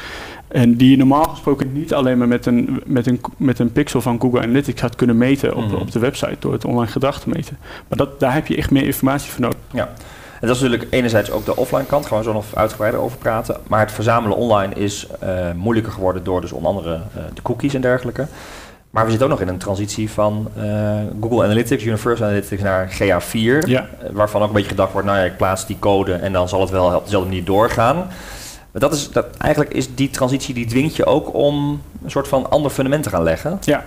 En 0.49 0.77
die 0.77 0.91
je 0.91 0.97
normaal 0.97 1.25
gesproken 1.25 1.73
niet 1.73 1.95
alleen 1.95 2.19
maar 2.19 2.29
met 2.29 2.47
een, 2.47 2.83
met 2.87 3.07
een, 3.07 3.21
met 3.37 3.59
een 3.59 3.73
pixel 3.73 4.01
van 4.01 4.21
Google 4.21 4.41
Analytics 4.41 4.81
gaat 4.81 4.97
kunnen 4.97 5.19
meten 5.19 5.57
op, 5.57 5.69
mm. 5.69 5.75
op 5.75 5.93
de 5.93 5.99
website 5.99 6.37
door 6.39 6.53
het 6.53 6.65
online 6.65 6.91
gedrag 6.91 7.21
te 7.21 7.29
meten. 7.29 7.59
Maar 7.89 7.99
dat, 7.99 8.21
daar 8.21 8.35
heb 8.35 8.47
je 8.47 8.57
echt 8.57 8.71
meer 8.71 8.85
informatie 8.85 9.31
voor 9.31 9.41
nodig. 9.41 9.59
Ja. 9.71 9.95
En 10.45 10.51
dat 10.51 10.59
is 10.59 10.63
natuurlijk 10.63 10.93
enerzijds 10.93 11.31
ook 11.31 11.45
de 11.45 11.57
offline 11.57 11.85
kant, 11.85 12.07
gaan 12.07 12.19
we 12.19 12.25
zo 12.25 12.33
nog 12.33 12.45
uitgebreider 12.55 13.01
over 13.01 13.19
praten. 13.19 13.57
Maar 13.67 13.81
het 13.81 13.93
verzamelen 13.93 14.37
online 14.37 14.75
is 14.75 15.07
uh, 15.23 15.29
moeilijker 15.57 15.93
geworden 15.93 16.25
door 16.25 16.41
dus 16.41 16.53
onder 16.53 16.71
andere 16.71 16.95
uh, 16.95 17.23
de 17.35 17.43
cookies 17.43 17.75
en 17.75 17.81
dergelijke. 17.81 18.27
Maar 18.91 19.05
we 19.05 19.11
zitten 19.11 19.29
ook 19.29 19.33
nog 19.39 19.43
in 19.43 19.53
een 19.53 19.59
transitie 19.59 20.11
van 20.11 20.49
uh, 20.57 20.63
Google 21.21 21.45
Analytics, 21.45 21.85
Universal 21.85 22.27
Analytics 22.27 22.63
naar 22.63 22.89
GA4. 22.93 23.69
Ja. 23.69 23.87
waarvan 24.13 24.43
ook 24.43 24.49
een 24.49 24.55
beetje 24.55 24.69
gedacht 24.69 24.93
wordt, 24.93 25.07
nou 25.07 25.19
ja, 25.19 25.25
ik 25.25 25.37
plaats 25.37 25.67
die 25.67 25.79
code 25.79 26.13
en 26.13 26.33
dan 26.33 26.49
zal 26.49 26.61
het 26.61 26.71
wel 26.71 26.95
op 26.97 27.05
dezelfde 27.05 27.29
manier 27.29 27.45
doorgaan. 27.45 27.97
Maar 27.97 28.81
dat 28.81 28.93
is, 28.93 29.11
dat, 29.11 29.27
eigenlijk 29.37 29.75
is 29.75 29.95
die 29.95 30.11
transitie, 30.11 30.55
die 30.55 30.67
dwingt 30.67 30.97
je 30.97 31.07
ook 31.07 31.35
om 31.35 31.83
een 32.05 32.11
soort 32.11 32.29
van 32.29 32.51
ander 32.51 32.71
fundament 32.71 33.03
te 33.03 33.11
gaan 33.11 33.23
leggen. 33.23 33.59
Ja, 33.61 33.85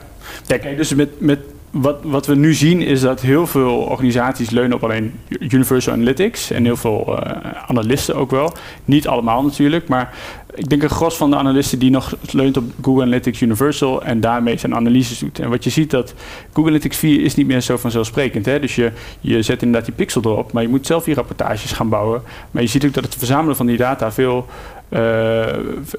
kijk, 0.48 0.78
dus 0.78 0.94
met, 0.94 1.20
met 1.20 1.40
wat, 1.72 1.98
wat 2.04 2.26
we 2.26 2.36
nu 2.36 2.54
zien 2.54 2.82
is 2.82 3.02
dat 3.02 3.22
heel 3.22 3.48
veel 3.48 3.76
organisaties 3.76 4.50
leunen 4.50 4.76
op 4.76 4.84
alleen 4.84 5.20
Universal 5.40 5.94
Analytics 5.94 6.52
en 6.52 6.64
heel 6.64 6.76
veel 6.76 7.06
uh, 7.10 7.40
analisten 7.68 8.16
ook 8.16 8.32
wel. 8.32 8.54
Niet 8.86 9.08
allemaal 9.08 9.44
natuurlijk, 9.44 9.88
maar 9.88 10.14
ik 10.58 10.70
denk 10.70 10.84
een 10.84 10.90
gros 10.90 11.18
van 11.18 11.30
de 11.30 11.36
analisten 11.36 11.80
die 11.80 11.90
nog 11.90 12.16
leunt 12.32 12.58
op 12.58 12.64
Google 12.82 13.02
Analytics 13.02 13.42
Universal 13.42 14.04
en 14.04 14.20
daarmee 14.20 14.58
zijn 14.58 14.76
analyses 14.76 15.20
doet. 15.20 15.40
En 15.40 15.50
wat 15.50 15.64
je 15.64 15.70
ziet 15.70 15.92
dat 15.92 16.14
Google 16.48 16.72
Analytics 16.72 16.98
4 16.98 17.22
is 17.22 17.36
niet 17.36 17.48
meer 17.48 17.62
zo 17.62 17.78
vanzelfsprekend. 17.78 18.46
Hè? 18.46 18.60
Dus 18.60 18.76
je, 18.76 18.92
je 19.20 19.42
zet 19.42 19.62
inderdaad 19.62 19.86
die 19.86 19.98
pixel 19.98 20.22
erop, 20.24 20.52
maar 20.52 20.64
je 20.64 20.70
moet 20.70 20.86
zelf 20.86 21.04
die 21.04 21.14
rapportages 21.14 21.72
gaan 21.72 21.90
bouwen. 21.90 22.22
Maar 22.52 22.62
je 22.62 22.70
ziet 22.70 22.86
ook 22.86 22.94
dat 22.94 23.04
het 23.04 23.16
verzamelen 23.16 23.56
van 23.56 23.66
die 23.66 23.78
data 23.78 24.12
veel 24.12 24.46
uh, 24.90 25.46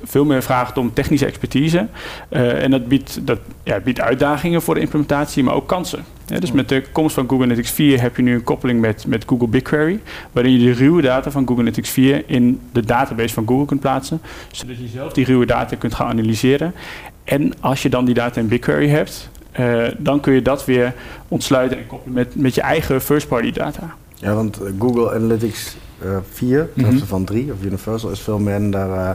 veel 0.02 0.24
meer 0.24 0.42
vraagt 0.42 0.78
om 0.78 0.92
technische 0.92 1.26
expertise. 1.26 1.86
Uh, 2.30 2.62
en 2.62 2.70
dat 2.70 2.88
biedt, 2.88 3.26
dat, 3.26 3.38
ja, 3.62 3.80
biedt 3.80 4.00
uitdagingen 4.00 4.62
voor 4.62 4.74
de 4.74 4.80
implementatie, 4.80 5.42
maar 5.42 5.54
ook 5.54 5.68
kansen. 5.68 6.04
Ja, 6.28 6.38
dus 6.38 6.52
met 6.52 6.68
de 6.68 6.82
komst 6.92 7.14
van 7.14 7.28
Google 7.28 7.44
Analytics 7.44 7.70
4 7.70 8.00
heb 8.00 8.16
je 8.16 8.22
nu 8.22 8.34
een 8.34 8.42
koppeling 8.42 8.80
met, 8.80 9.06
met 9.06 9.24
Google 9.26 9.48
BigQuery, 9.48 10.00
waarin 10.32 10.52
je 10.52 10.58
de 10.58 10.72
ruwe 10.72 11.02
data 11.02 11.30
van 11.30 11.46
Google 11.46 11.62
Analytics 11.62 11.90
4 11.90 12.22
in 12.26 12.60
de 12.72 12.84
database 12.84 13.34
van 13.34 13.46
Google 13.46 13.66
kunt 13.66 13.80
plaatsen, 13.80 14.20
zodat 14.50 14.78
je 14.78 14.88
zelf 14.88 15.12
die 15.12 15.24
ruwe 15.24 15.46
data 15.46 15.76
kunt 15.76 15.94
gaan 15.94 16.06
analyseren. 16.06 16.74
En 17.24 17.60
als 17.60 17.82
je 17.82 17.88
dan 17.88 18.04
die 18.04 18.14
data 18.14 18.40
in 18.40 18.48
BigQuery 18.48 18.88
hebt, 18.88 19.30
uh, 19.60 19.86
dan 19.98 20.20
kun 20.20 20.32
je 20.32 20.42
dat 20.42 20.64
weer 20.64 20.94
ontsluiten 21.28 21.78
en 21.78 21.86
koppelen 21.86 22.14
met, 22.14 22.34
met 22.34 22.54
je 22.54 22.60
eigen 22.60 23.00
first-party 23.00 23.50
data. 23.52 23.94
Ja, 24.14 24.34
want 24.34 24.60
Google 24.78 25.14
Analytics 25.14 25.76
4, 26.30 26.58
uh, 26.58 26.64
mm 26.74 26.84
-hmm. 26.84 26.98
van 26.98 27.24
3, 27.24 27.52
of 27.52 27.64
Universal, 27.64 28.10
is 28.10 28.20
veel 28.20 28.38
minder, 28.38 28.88
uh, 28.88 29.10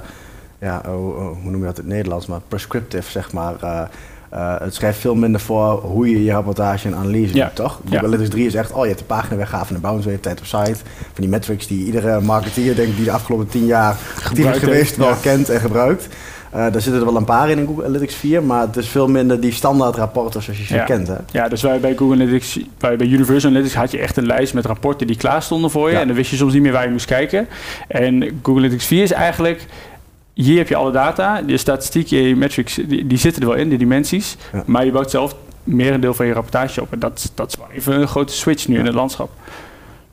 ja, 0.60 0.81
oh, 0.88 1.07
oh, 1.07 1.42
hoe 1.42 1.51
noem 1.51 1.60
je 1.60 1.65
dat 1.65 1.77
in 1.77 1.83
het 1.83 1.94
Nederlands, 1.94 2.25
maar 2.25 2.42
prescriptive, 2.48 3.12
zeg 3.12 3.31
maar. 3.31 3.89
Uh, 4.34 4.56
het 4.60 4.76
schrijft 4.76 5.00
veel 5.00 5.16
minder 5.16 5.42
voor 5.42 5.82
hoe 5.82 6.10
je 6.10 6.24
je 6.24 6.32
rapportage 6.32 6.88
en 6.88 6.96
analyse 6.96 7.36
ja. 7.36 7.46
doet, 7.46 7.56
toch? 7.56 7.80
Google. 7.84 7.98
Analytics 7.98 8.30
3 8.30 8.46
is 8.46 8.56
echt, 8.56 8.72
oh, 8.72 8.82
je 8.82 8.88
hebt 8.88 9.00
de 9.00 9.06
pagina 9.06 9.36
weggaven 9.36 9.68
en 9.68 9.82
de 9.82 9.88
bounce 9.88 10.20
tijd 10.20 10.40
op 10.40 10.46
site. 10.46 10.76
Van 10.98 11.10
die 11.16 11.30
metrics 11.30 11.68
die 11.68 11.86
iedere 11.86 12.22
marketeer, 12.22 12.76
denk 12.76 12.96
die 12.96 13.06
de 13.06 13.12
afgelopen 13.12 13.48
10 13.48 13.66
jaar 13.66 13.98
actief 14.24 14.52
is 14.52 14.58
geweest, 14.58 14.96
wel 14.96 15.16
kent 15.22 15.50
en 15.50 15.60
gebruikt. 15.60 16.08
Uh, 16.56 16.60
daar 16.60 16.82
zitten 16.82 16.96
er 17.00 17.06
wel 17.06 17.16
een 17.16 17.26
paar 17.26 17.50
in 17.50 17.60
in 17.60 17.66
Google 17.66 17.84
Analytics 17.84 18.16
4, 18.16 18.44
maar 18.44 18.62
het 18.62 18.78
is 18.78 18.88
veel 18.88 19.08
minder 19.08 19.40
die 19.40 19.52
standaard 19.52 19.96
rapporten 19.96 20.42
zoals 20.42 20.60
je 20.60 20.66
ze 20.66 20.76
ja. 20.76 20.84
kent. 20.84 21.08
Hè? 21.08 21.16
Ja, 21.32 21.48
dus 21.48 21.62
wij 21.62 21.80
bij 21.80 21.96
Google 21.96 22.16
Analytics, 22.16 22.60
wij 22.78 22.96
bij 22.96 23.08
Universal 23.08 23.50
Analytics 23.50 23.76
had 23.76 23.92
je 23.92 24.00
echt 24.00 24.18
een 24.18 24.26
lijst 24.26 24.54
met 24.54 24.66
rapporten 24.66 25.08
die 25.08 25.18
klaar 25.18 25.42
stonden 25.42 25.72
voor 25.72 25.88
je. 25.88 25.94
Ja. 25.94 26.02
En 26.02 26.08
dan 26.08 26.16
wist 26.16 26.30
je 26.30 26.36
soms 26.36 26.54
niet 26.54 26.62
meer 26.62 26.72
waar 26.72 26.84
je 26.84 26.92
moest 26.92 27.06
kijken. 27.06 27.48
En 27.88 28.22
Google 28.22 28.62
Analytics 28.62 28.86
4 28.86 29.04
is 29.04 29.12
eigenlijk 29.12 29.66
hier 30.34 30.58
heb 30.58 30.68
je 30.68 30.76
alle 30.76 30.92
data, 30.92 31.42
je 31.46 31.58
statistiek, 31.58 32.08
je 32.08 32.36
metrics, 32.36 32.76
die, 32.76 33.08
die 33.08 33.18
zitten 33.18 33.42
er 33.42 33.48
wel 33.48 33.58
in, 33.58 33.70
die 33.70 33.78
dimensies. 33.78 34.38
Ja. 34.54 34.64
Maar 34.66 34.86
je 34.86 34.92
bouwt 34.92 35.12
zelf 35.12 35.36
merendeel 35.64 36.14
van 36.14 36.26
je 36.26 36.34
rapportage 36.34 36.82
op. 36.82 36.92
En 36.92 37.00
dat, 37.00 37.32
dat 37.36 37.48
is 37.48 37.56
wel 37.58 37.68
even 37.72 38.02
een 38.02 38.08
grote 38.08 38.34
switch 38.34 38.68
nu 38.68 38.78
in 38.78 38.86
het 38.86 38.96
landschap. 38.96 39.32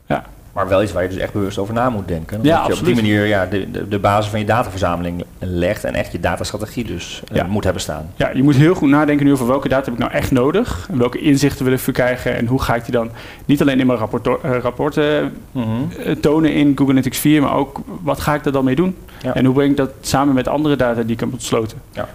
Ja. 0.07 0.27
Maar 0.61 0.69
wel 0.69 0.83
iets 0.83 0.93
waar 0.93 1.03
je 1.03 1.09
dus 1.09 1.19
echt 1.19 1.33
bewust 1.33 1.59
over 1.59 1.75
na 1.75 1.91
moet 1.91 2.09
denken. 2.09 2.37
Omdat 2.37 2.53
ja, 2.53 2.67
je 2.67 2.73
op 2.73 2.85
die 2.85 2.95
manier 2.95 3.27
ja, 3.27 3.47
de, 3.47 3.71
de, 3.71 3.89
de, 3.89 3.99
basis 3.99 4.31
van 4.31 4.39
je 4.39 4.47
dataverzameling 4.47 5.25
legt 5.39 5.85
en 5.85 5.95
echt 5.95 6.13
je 6.13 6.21
datastrategie 6.21 6.85
dus 6.85 7.23
ja. 7.33 7.45
uh, 7.45 7.51
moet 7.51 7.65
hebben 7.65 7.83
staan. 7.83 8.11
Ja, 8.17 8.31
je 8.35 8.43
moet 8.43 8.57
heel 8.57 8.75
goed 8.75 8.89
nadenken 8.89 9.27
nu 9.27 9.33
over 9.33 9.47
welke 9.47 9.69
data 9.69 9.85
heb 9.85 9.93
ik 9.93 9.99
nou 10.01 10.13
echt 10.13 10.31
nodig. 10.31 10.87
En 10.91 10.99
welke 10.99 11.19
inzichten 11.19 11.65
wil 11.65 11.75
ik 11.75 11.81
verkrijgen 11.81 12.37
en 12.37 12.47
hoe 12.47 12.63
ga 12.63 12.75
ik 12.75 12.85
die 12.85 12.93
dan 12.93 13.11
niet 13.45 13.61
alleen 13.61 13.81
in 13.81 13.87
mijn 13.87 13.99
rapport, 13.99 14.27
uh, 14.27 14.35
rapporten 14.43 15.33
mm 15.53 15.63
-hmm. 15.63 15.89
uh, 16.07 16.15
tonen 16.15 16.53
in 16.53 16.69
Google 16.69 16.85
Analytics 16.85 17.19
4, 17.19 17.43
maar 17.43 17.55
ook 17.55 17.81
wat 18.03 18.21
ga 18.21 18.35
ik 18.35 18.45
er 18.45 18.53
dan 18.53 18.65
mee 18.65 18.77
doen? 18.77 18.97
Ja. 19.23 19.35
En 19.35 19.45
hoe 19.45 19.55
breng 19.55 19.71
ik 19.71 19.77
dat 19.77 19.91
samen 20.01 20.35
met 20.35 20.49
andere 20.49 20.77
data 20.77 21.03
die 21.03 21.13
ik 21.13 21.21
heb 21.21 21.33
ontsloten? 21.33 21.79
Ja. 21.93 22.09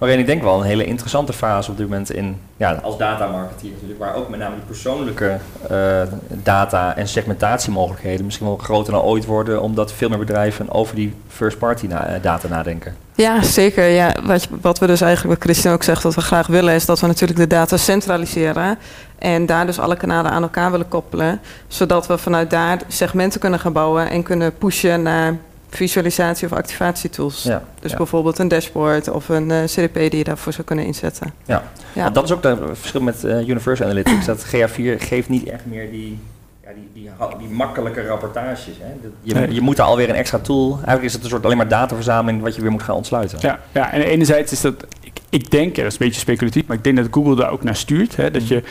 Waarin 0.00 0.18
ik 0.18 0.26
denk 0.26 0.42
wel 0.42 0.58
een 0.60 0.66
hele 0.66 0.84
interessante 0.84 1.32
fase 1.32 1.70
op 1.70 1.76
dit 1.76 1.88
moment 1.88 2.12
in, 2.12 2.40
ja, 2.56 2.72
als 2.82 2.98
datamarketeer 2.98 3.70
natuurlijk, 3.70 3.98
waar 3.98 4.14
ook 4.14 4.28
met 4.28 4.40
name 4.40 4.54
die 4.54 4.64
persoonlijke 4.64 5.38
uh, 5.70 6.02
data 6.28 6.96
en 6.96 7.08
segmentatiemogelijkheden 7.08 8.24
misschien 8.24 8.46
wel 8.46 8.56
groter 8.56 8.92
dan 8.92 9.02
ooit 9.02 9.24
worden, 9.24 9.62
omdat 9.62 9.92
veel 9.92 10.08
meer 10.08 10.18
bedrijven 10.18 10.70
over 10.70 10.94
die 10.94 11.14
first 11.28 11.58
party 11.58 11.86
na, 11.86 12.08
uh, 12.08 12.22
data 12.22 12.48
nadenken. 12.48 12.94
Ja, 13.14 13.42
zeker. 13.42 13.84
Ja, 13.84 14.14
wat, 14.22 14.48
wat 14.60 14.78
we 14.78 14.86
dus 14.86 15.00
eigenlijk, 15.00 15.34
wat 15.34 15.44
Christian 15.44 15.74
ook 15.74 15.82
zegt, 15.82 16.02
wat 16.02 16.14
we 16.14 16.20
graag 16.20 16.46
willen, 16.46 16.74
is 16.74 16.86
dat 16.86 17.00
we 17.00 17.06
natuurlijk 17.06 17.38
de 17.38 17.46
data 17.46 17.76
centraliseren. 17.76 18.78
En 19.18 19.46
daar 19.46 19.66
dus 19.66 19.78
alle 19.78 19.96
kanalen 19.96 20.30
aan 20.30 20.42
elkaar 20.42 20.70
willen 20.70 20.88
koppelen. 20.88 21.40
Zodat 21.68 22.06
we 22.06 22.18
vanuit 22.18 22.50
daar 22.50 22.78
segmenten 22.88 23.40
kunnen 23.40 23.60
gaan 23.60 23.72
bouwen 23.72 24.10
en 24.10 24.22
kunnen 24.22 24.54
pushen 24.58 25.02
naar 25.02 25.36
visualisatie- 25.70 26.46
of 26.46 26.52
activatietools. 26.52 27.42
Ja, 27.42 27.62
dus 27.80 27.90
ja. 27.90 27.96
bijvoorbeeld 27.96 28.38
een 28.38 28.48
dashboard 28.48 29.10
of 29.10 29.28
een 29.28 29.50
uh, 29.50 29.64
CDP 29.64 29.94
die 29.94 30.16
je 30.16 30.24
daarvoor 30.24 30.52
zou 30.52 30.66
kunnen 30.66 30.84
inzetten. 30.84 31.32
Ja, 31.44 31.62
ja. 31.92 32.10
dat 32.10 32.24
is 32.24 32.30
ook 32.30 32.42
het 32.42 32.58
verschil 32.72 33.00
met 33.00 33.24
uh, 33.24 33.48
Universal 33.48 33.86
Analytics. 33.86 34.26
dat 34.26 34.46
GA4 34.46 34.98
geeft 34.98 35.28
niet 35.28 35.48
echt 35.48 35.66
meer 35.66 35.90
die, 35.90 36.18
ja, 36.62 36.70
die, 36.74 36.88
die, 36.92 37.38
die 37.38 37.48
makkelijke 37.48 38.06
rapportages. 38.06 38.66
Hè. 38.80 38.92
Je, 39.22 39.34
nee. 39.34 39.52
je 39.52 39.60
moet 39.60 39.76
daar 39.76 39.86
alweer 39.86 40.08
een 40.08 40.14
extra 40.14 40.38
tool... 40.38 40.72
Eigenlijk 40.72 41.04
is 41.04 41.12
het 41.12 41.22
een 41.22 41.28
soort 41.28 41.44
alleen 41.44 41.56
maar 41.56 41.68
dataverzameling 41.68 42.42
wat 42.42 42.54
je 42.54 42.62
weer 42.62 42.70
moet 42.70 42.82
gaan 42.82 42.96
ontsluiten. 42.96 43.38
Ja, 43.40 43.60
ja 43.72 43.92
en 43.92 44.02
enerzijds 44.02 44.52
is 44.52 44.60
dat... 44.60 44.86
Ik, 45.00 45.12
ik 45.28 45.50
denk, 45.50 45.76
dat 45.76 45.84
is 45.84 45.92
een 45.92 45.98
beetje 45.98 46.20
speculatief, 46.20 46.66
maar 46.66 46.76
ik 46.76 46.84
denk 46.84 46.96
dat 46.96 47.06
Google 47.10 47.36
daar 47.36 47.50
ook 47.50 47.62
naar 47.62 47.76
stuurt. 47.76 48.16
Hè, 48.16 48.30
dat, 48.30 48.48
je, 48.48 48.62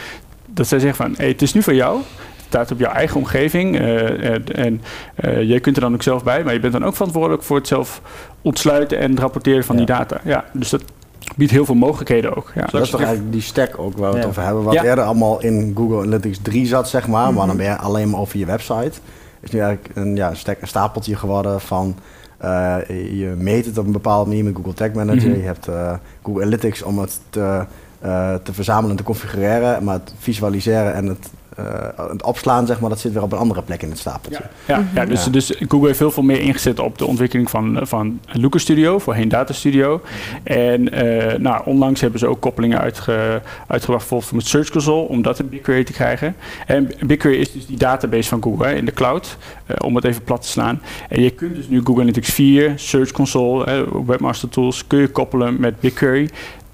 dat 0.45 0.67
zij 0.67 0.79
zeggen 0.79 1.03
van, 1.03 1.13
hey, 1.17 1.27
het 1.27 1.41
is 1.41 1.53
nu 1.53 1.63
voor 1.63 1.75
jou 1.75 2.01
staat 2.49 2.71
op 2.71 2.79
jouw 2.79 2.91
eigen 2.91 3.17
omgeving. 3.17 3.79
Uh, 3.79 4.57
en 4.57 4.81
uh, 5.25 5.43
jij 5.43 5.59
kunt 5.59 5.75
er 5.75 5.81
dan 5.81 5.93
ook 5.93 6.03
zelf 6.03 6.23
bij, 6.23 6.43
maar 6.43 6.53
je 6.53 6.59
bent 6.59 6.73
dan 6.73 6.85
ook 6.85 6.95
verantwoordelijk 6.95 7.43
voor 7.43 7.57
het 7.57 7.67
zelf 7.67 8.01
ontsluiten 8.41 8.99
en 8.99 9.11
het 9.11 9.19
rapporteren 9.19 9.63
van 9.63 9.77
ja. 9.77 9.85
die 9.85 9.95
data. 9.95 10.21
Ja, 10.23 10.45
dus 10.51 10.69
dat 10.69 10.83
biedt 11.35 11.51
heel 11.51 11.65
veel 11.65 11.75
mogelijkheden 11.75 12.35
ook. 12.35 12.51
Ja. 12.55 12.65
dat 12.71 12.81
is 12.81 12.89
toch 12.89 13.01
eigenlijk 13.01 13.31
die 13.31 13.41
stack 13.41 13.79
ook 13.79 13.97
waar 13.97 14.09
we 14.09 14.15
het 14.15 14.23
ja. 14.23 14.29
over 14.29 14.43
hebben. 14.43 14.63
Wat 14.63 14.73
ja. 14.73 14.83
eerder 14.83 15.03
allemaal 15.03 15.41
in 15.41 15.73
Google 15.75 15.97
Analytics 15.97 16.39
3 16.41 16.65
zat, 16.65 16.89
zeg 16.89 17.07
maar, 17.07 17.21
mm 17.21 17.27
-hmm. 17.27 17.35
maar 17.37 17.47
dan 17.47 17.57
ben 17.57 17.65
je 17.65 17.77
alleen 17.77 18.09
maar 18.09 18.19
over 18.19 18.39
je 18.39 18.45
website. 18.45 18.91
Is 19.41 19.51
nu 19.51 19.59
eigenlijk 19.59 19.95
een, 19.95 20.15
ja, 20.15 20.33
stack, 20.33 20.61
een 20.61 20.67
stapeltje 20.67 21.15
geworden 21.15 21.61
van 21.61 21.95
uh, 22.43 22.75
je 22.87 23.33
meet 23.37 23.65
het 23.65 23.77
op 23.77 23.85
een 23.85 23.91
bepaalde 23.91 24.29
manier 24.29 24.43
met 24.43 24.55
Google 24.55 24.73
Tag 24.73 24.91
Manager. 24.91 25.27
Mm 25.27 25.33
-hmm. 25.33 25.41
Je 25.41 25.45
hebt 25.45 25.67
Google 26.23 26.41
Analytics 26.41 26.81
om 26.81 26.99
het 26.99 27.19
te, 27.29 27.65
te 28.43 28.53
verzamelen 28.53 28.91
en 28.91 28.97
te 28.97 29.03
configureren, 29.03 29.83
maar 29.83 29.93
het 29.93 30.13
visualiseren 30.19 30.93
en 30.93 31.05
het 31.05 31.29
het 32.09 32.23
opslaan, 32.23 32.65
zeg 32.65 32.79
maar, 32.79 32.89
dat 32.89 32.99
zit 32.99 33.13
weer 33.13 33.21
op 33.21 33.31
een 33.31 33.37
andere 33.37 33.61
plek 33.61 33.81
in 33.81 33.89
het 33.89 33.99
stapeltje. 33.99 34.43
Ja, 34.65 34.77
ja, 34.77 34.85
ja, 34.93 35.05
dus, 35.05 35.23
dus 35.23 35.53
Google 35.67 35.87
heeft 35.87 35.99
heel 35.99 36.11
veel 36.11 36.23
meer 36.23 36.39
ingezet 36.39 36.79
op 36.79 36.97
de 36.97 37.05
ontwikkeling 37.05 37.49
van, 37.49 37.79
van 37.81 38.19
Lucas 38.25 38.61
Studio, 38.61 38.99
voorheen 38.99 39.29
Data 39.29 39.53
Studio. 39.53 40.01
En 40.43 40.91
eh, 40.91 41.39
nou, 41.39 41.61
onlangs 41.65 42.01
hebben 42.01 42.19
ze 42.19 42.27
ook 42.27 42.39
koppelingen 42.39 42.79
uitge, 42.79 43.41
uitgebracht 43.67 44.09
bijvoorbeeld 44.09 44.31
met 44.31 44.47
Search 44.47 44.69
Console, 44.69 45.07
om 45.07 45.21
dat 45.21 45.39
in 45.39 45.49
BigQuery 45.49 45.83
te 45.83 45.91
krijgen. 45.91 46.35
En 46.65 46.91
BigQuery 47.05 47.39
is 47.39 47.51
dus 47.51 47.65
die 47.65 47.77
database 47.77 48.29
van 48.29 48.43
Google 48.43 48.67
hè, 48.67 48.75
in 48.75 48.85
de 48.85 48.93
cloud, 48.93 49.37
eh, 49.65 49.75
om 49.85 49.95
het 49.95 50.05
even 50.05 50.23
plat 50.23 50.41
te 50.41 50.47
slaan. 50.47 50.81
En 51.09 51.21
je 51.21 51.29
kunt 51.29 51.55
dus 51.55 51.67
nu 51.67 51.77
Google 51.77 52.01
Analytics 52.01 52.33
4, 52.33 52.73
Search 52.75 53.11
Console, 53.11 53.63
hè, 53.63 54.05
Webmaster 54.05 54.49
Tools, 54.49 54.87
kun 54.87 54.99
je 54.99 55.07
koppelen 55.07 55.59
met 55.59 55.79
BigQuery 55.79 56.29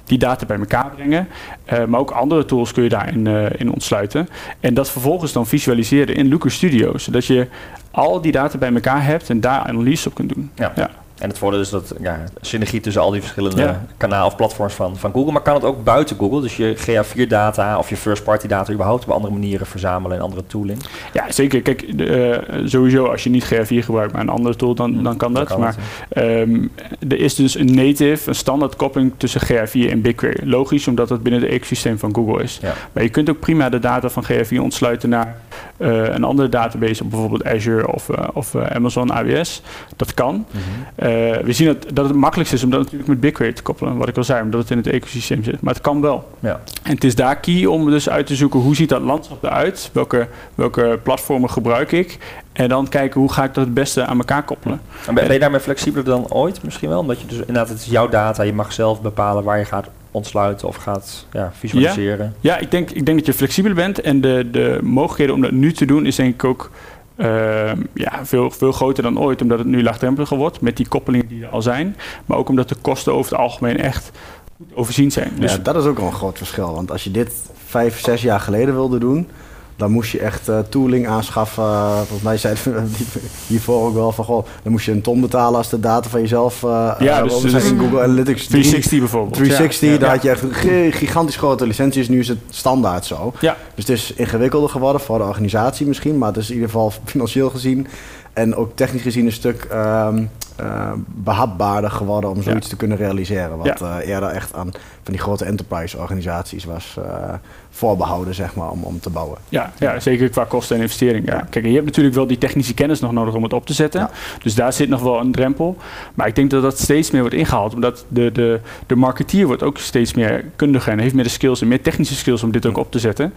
die 0.06 0.18
data 0.18 0.46
bij 0.46 0.58
elkaar 0.58 0.92
brengen. 0.96 1.28
Eh, 1.66 1.86
maar 1.86 2.00
ook 2.00 2.12
andere 2.12 2.46
tools 2.46 2.72
kun 2.72 2.84
je 2.84 2.90
daarin 2.90 3.28
eh, 3.28 3.46
in 3.58 3.72
ontsluiten. 3.72 4.30
En 4.60 4.74
dat 4.74 4.92
vervolgens 4.92 5.34
dan 5.34 5.48
visualiseren 5.48 6.16
in 6.16 6.30
Looker 6.30 6.52
Studio. 6.52 6.98
Zodat 6.98 7.26
je 7.26 7.48
al 7.92 8.22
die 8.22 8.32
data 8.32 8.58
bij 8.58 8.74
elkaar 8.74 9.06
hebt 9.06 9.30
en 9.30 9.40
daar 9.40 9.62
analyse 9.62 10.08
op 10.08 10.16
kunt 10.16 10.34
doen. 10.34 10.52
Ja. 10.56 10.72
Ja. 10.76 10.90
En 11.20 11.30
het 11.30 11.38
voordeel 11.38 11.60
is 11.60 11.70
dat 11.70 11.94
ja, 12.02 12.24
synergie 12.42 12.80
tussen 12.80 13.02
al 13.02 13.12
die 13.12 13.22
verschillende 13.22 13.62
Ja. 13.62 13.86
kanalen 13.98 14.26
of 14.26 14.36
platforms 14.36 14.74
van, 14.74 14.98
van 14.98 15.12
Google. 15.12 15.32
Maar 15.32 15.42
kan 15.42 15.54
het 15.54 15.64
ook 15.64 15.84
buiten 15.84 16.18
Google? 16.18 16.42
Dus 16.42 16.58
je 16.58 16.76
GA4-data 16.78 17.78
of 17.78 17.90
je 17.90 17.98
first-party 17.98 18.48
data 18.48 18.74
überhaupt 18.74 19.04
op 19.04 19.10
andere 19.12 19.34
manieren 19.34 19.68
verzamelen 19.68 20.18
en 20.18 20.24
andere 20.24 20.44
tooling? 20.48 20.80
Ja, 21.14 21.32
zeker. 21.32 21.62
Kijk, 21.62 21.82
eh, 21.82 22.38
sowieso 22.66 23.06
als 23.06 23.24
je 23.24 23.30
niet 23.30 23.44
GA4 23.54 23.84
gebruikt, 23.84 24.14
maar 24.14 24.22
een 24.22 24.30
andere 24.30 24.56
tool, 24.56 24.76
dan, 24.76 25.04
dan 25.04 25.18
kan 25.18 25.34
dat. 25.34 25.48
kan 25.48 25.60
maar 25.60 25.76
het, 26.10 26.24
ehm, 26.24 26.68
er 27.08 27.20
is 27.20 27.36
dus 27.36 27.56
een 27.58 27.76
native, 27.76 28.30
een 28.30 28.36
standaard 28.36 28.76
koppeling 28.76 29.14
tussen 29.18 29.42
GA4 29.42 29.90
en 29.90 30.02
BigQuery. 30.02 30.50
Logisch, 30.50 30.88
omdat 30.88 31.10
het 31.10 31.24
binnen 31.24 31.42
het 31.42 31.50
ecosysteem 31.52 32.00
van 32.00 32.16
Google 32.16 32.44
is. 32.44 32.60
Ja. 32.62 32.74
Maar 32.92 33.04
je 33.04 33.10
kunt 33.10 33.30
ook 33.30 33.40
prima 33.40 33.70
de 33.70 33.80
data 33.80 34.10
van 34.10 34.24
GA4 34.32 34.58
ontsluiten 34.62 35.10
naar 35.10 35.36
eh, 35.78 36.04
een 36.04 36.24
andere 36.24 36.50
database, 36.50 37.04
op 37.04 37.10
bijvoorbeeld 37.10 37.46
Azure 37.46 37.94
of, 37.94 38.10
eh, 38.10 38.28
of 38.34 38.56
Amazon 38.56 39.12
AWS. 39.12 39.62
Dat 39.96 40.14
kan. 40.14 40.46
Mhm. 40.52 41.05
Eh, 41.06 41.12
we 41.44 41.54
zien 41.54 41.68
dat, 41.68 41.86
dat 41.94 42.08
het 42.08 42.16
makkelijkst 42.16 42.54
is 42.54 42.64
om 42.64 42.70
dat 42.70 42.80
natuurlijk 42.80 43.10
met 43.10 43.20
BigQuery 43.20 43.54
te 43.54 43.62
koppelen, 43.62 43.98
wat 43.98 44.08
ik 44.08 44.18
al 44.18 44.24
zei, 44.24 44.42
omdat 44.42 44.62
het 44.62 44.72
in 44.72 44.78
het 44.78 44.88
ecosysteem 44.88 45.44
zit. 45.44 45.62
Maar 45.62 45.74
het 45.74 45.84
kan 45.84 46.02
wel. 46.02 46.28
Ja. 46.40 46.60
En 46.84 46.94
het 46.94 47.04
is 47.04 47.16
daar 47.16 47.40
key 47.40 47.66
om 47.66 47.90
dus 47.90 48.10
uit 48.10 48.28
te 48.28 48.36
zoeken 48.36 48.60
hoe 48.60 48.76
ziet 48.76 48.90
dat 48.90 49.02
landschap 49.02 49.44
eruit, 49.44 49.90
welke, 49.94 50.28
welke 50.56 51.00
platformen 51.04 51.50
gebruik 51.50 51.92
ik 51.92 52.18
en 52.54 52.70
dan 52.70 52.90
kijken 52.90 53.20
hoe 53.20 53.32
ga 53.32 53.44
ik 53.44 53.54
dat 53.54 53.66
het 53.66 53.74
beste 53.74 54.06
aan 54.06 54.18
elkaar 54.18 54.44
koppelen. 54.44 54.82
En 55.08 55.14
ben 55.14 55.24
ben 55.24 55.34
je 55.34 55.40
daarmee 55.40 55.60
flexibeler 55.60 56.06
dan 56.06 56.32
ooit 56.32 56.64
misschien 56.64 56.90
wel? 56.90 57.00
Omdat 57.00 57.22
je 57.22 57.28
dus 57.28 57.38
inderdaad, 57.38 57.70
het 57.70 57.80
is 57.80 57.86
jouw 57.86 58.10
data, 58.10 58.44
je 58.44 58.54
mag 58.54 58.74
zelf 58.74 59.02
bepalen 59.02 59.44
waar 59.44 59.58
je 59.58 59.66
gaat 59.66 59.90
ontsluiten 60.12 60.68
of 60.68 60.76
gaat 60.76 61.26
ja, 61.32 61.52
visualiseren. 61.54 62.36
Ja, 62.40 62.58
ik 62.58 62.72
denk, 62.72 62.92
ik 62.92 63.06
denk 63.06 63.18
dat 63.18 63.28
je 63.28 63.34
flexibel 63.34 63.74
bent 63.74 64.02
en 64.02 64.22
de, 64.22 64.48
de 64.52 64.80
mogelijkheden 64.84 65.36
om 65.36 65.42
dat 65.42 65.52
nu 65.52 65.74
te 65.74 65.86
doen 65.86 66.06
is 66.06 66.16
denk 66.16 66.34
ik 66.34 66.44
ook 66.44 66.72
ehm, 67.16 67.82
ja, 67.94 68.26
veel, 68.26 68.52
veel 68.52 68.72
groter 68.72 69.04
dan 69.04 69.20
ooit, 69.20 69.42
omdat 69.42 69.58
het 69.58 69.68
nu 69.68 69.84
laagdrempeliger 69.84 70.38
wordt 70.38 70.62
met 70.62 70.78
die 70.78 70.88
koppelingen 70.88 71.28
die 71.28 71.44
er 71.44 71.50
al 71.50 71.62
zijn, 71.62 71.96
maar 72.26 72.38
ook 72.38 72.50
omdat 72.50 72.70
de 72.70 72.76
kosten 72.82 73.14
over 73.14 73.32
het 73.32 73.42
algemeen 73.42 73.78
echt 73.78 74.12
goed 74.58 74.76
overzien 74.76 75.12
zijn. 75.12 75.32
Dus 75.40 75.52
Ja, 75.52 75.58
dat 75.58 75.76
is 75.76 75.86
ook 75.86 75.98
wel 75.98 76.08
een 76.08 76.14
groot 76.14 76.38
verschil. 76.38 76.74
Want 76.74 76.92
als 76.92 77.04
je 77.04 77.12
dit 77.12 77.34
vijf, 77.66 78.00
zes 78.00 78.22
jaar 78.22 78.40
geleden 78.40 78.74
wilde 78.74 78.98
doen, 78.98 79.28
dan 79.76 79.92
moest 79.92 80.12
je 80.12 80.20
echt 80.20 80.50
eh, 80.50 80.60
tooling 80.70 81.08
aanschaffen. 81.08 81.64
Volgens 81.98 82.22
mij 82.22 82.38
zei 82.38 82.56
hiervoor 83.48 83.88
ook 83.88 83.94
wel 83.94 84.12
van, 84.12 84.26
goh, 84.26 84.46
dan 84.64 84.72
moest 84.72 84.86
je 84.86 84.92
een 84.92 85.02
ton 85.02 85.22
betalen 85.22 85.58
als 85.58 85.70
de 85.70 85.80
data 85.80 86.10
van 86.10 86.22
jezelf 86.22 86.64
uh, 86.64 86.92
Ja, 87.00 87.24
uh, 87.24 87.30
dus- 87.42 87.70
in 87.70 87.80
Google 87.80 88.02
Analytics 88.04 88.46
360 88.48 89.00
bijvoorbeeld. 89.00 89.34
360, 89.34 89.88
Ja, 89.88 89.94
ja, 89.94 90.00
daar 90.00 90.08
ja. 90.10 90.14
had 90.16 90.24
je 90.24 90.30
echt 90.30 90.58
gi- 90.58 90.92
gigantisch 90.92 91.36
grote 91.38 91.68
licenties. 91.68 92.08
Nu 92.10 92.20
is 92.20 92.28
het 92.28 92.40
standaard 92.50 93.06
zo. 93.06 93.34
Ja. 93.40 93.58
Dus 93.76 93.88
het 93.88 93.98
is 93.98 94.14
ingewikkelder 94.14 94.70
geworden 94.70 95.02
voor 95.02 95.18
de 95.18 95.24
organisatie 95.24 95.88
misschien, 95.88 96.18
maar 96.18 96.28
het 96.28 96.38
is 96.38 96.48
in 96.48 96.54
ieder 96.54 96.70
geval 96.70 96.92
financieel 97.06 97.50
gezien 97.50 97.88
en 98.34 98.56
ook 98.56 98.72
technisch 98.76 99.02
gezien 99.02 99.26
een 99.26 99.32
stuk 99.32 99.64
ehm, 99.72 100.24
eh, 100.56 100.92
behapbaarder 101.06 101.92
geworden 101.92 102.30
om 102.30 102.42
zoiets 102.42 102.66
Ja. 102.66 102.72
te 102.72 102.76
kunnen 102.78 102.98
realiseren. 102.98 103.58
Wat 103.58 103.82
eh, 103.82 103.96
eerder 104.04 104.30
echt 104.30 104.54
aan 104.54 104.72
van 105.04 105.14
die 105.14 105.22
grote 105.22 105.46
enterprise 105.46 105.98
organisaties 105.98 106.64
was 106.64 106.96
eh, 106.98 107.34
voorbehouden, 107.70 108.34
zeg 108.36 108.56
maar, 108.56 108.70
om, 108.70 108.84
om 108.84 109.00
te 109.00 109.10
bouwen. 109.10 109.38
Ja, 109.50 109.72
ja, 109.80 110.00
zeker 110.00 110.30
qua 110.30 110.44
kosten 110.44 110.76
en 110.76 110.82
investering. 110.82 111.28
Ja. 111.28 111.34
Ja. 111.34 111.48
Kijk, 111.50 111.66
je 111.66 111.74
hebt 111.74 111.86
natuurlijk 111.86 112.16
wel 112.16 112.28
die 112.28 112.38
technische 112.38 112.74
kennis 112.74 113.00
nog 113.00 113.12
nodig 113.12 113.34
om 113.34 113.44
het 113.44 113.54
op 113.54 113.66
te 113.66 113.74
zetten. 113.74 114.00
Ja. 114.00 114.10
Dus 114.42 114.56
daar 114.56 114.74
zit 114.74 114.90
nog 114.90 115.02
wel 115.02 115.20
een 115.20 115.32
drempel. 115.32 115.78
Maar 116.14 116.28
ik 116.28 116.36
denk 116.36 116.50
dat 116.50 116.62
dat 116.62 116.80
steeds 116.80 117.12
meer 117.12 117.22
wordt 117.22 117.36
ingehaald. 117.36 117.74
Omdat 117.74 118.06
de, 118.08 118.32
de, 118.32 118.60
de 118.88 118.96
marketeer 118.96 119.46
wordt 119.48 119.64
ook 119.64 119.78
steeds 119.78 120.14
meer 120.14 120.46
kundiger 120.56 120.92
en 120.92 121.00
heeft 121.00 121.14
meer 121.14 121.24
de 121.24 121.30
skills 121.30 121.62
en 121.62 121.68
meer 121.68 121.82
technische 121.82 122.16
skills 122.16 122.44
om 122.44 122.52
dit 122.52 122.66
ook 122.66 122.78
op 122.78 122.92
te 122.92 123.00
zetten. 123.00 123.34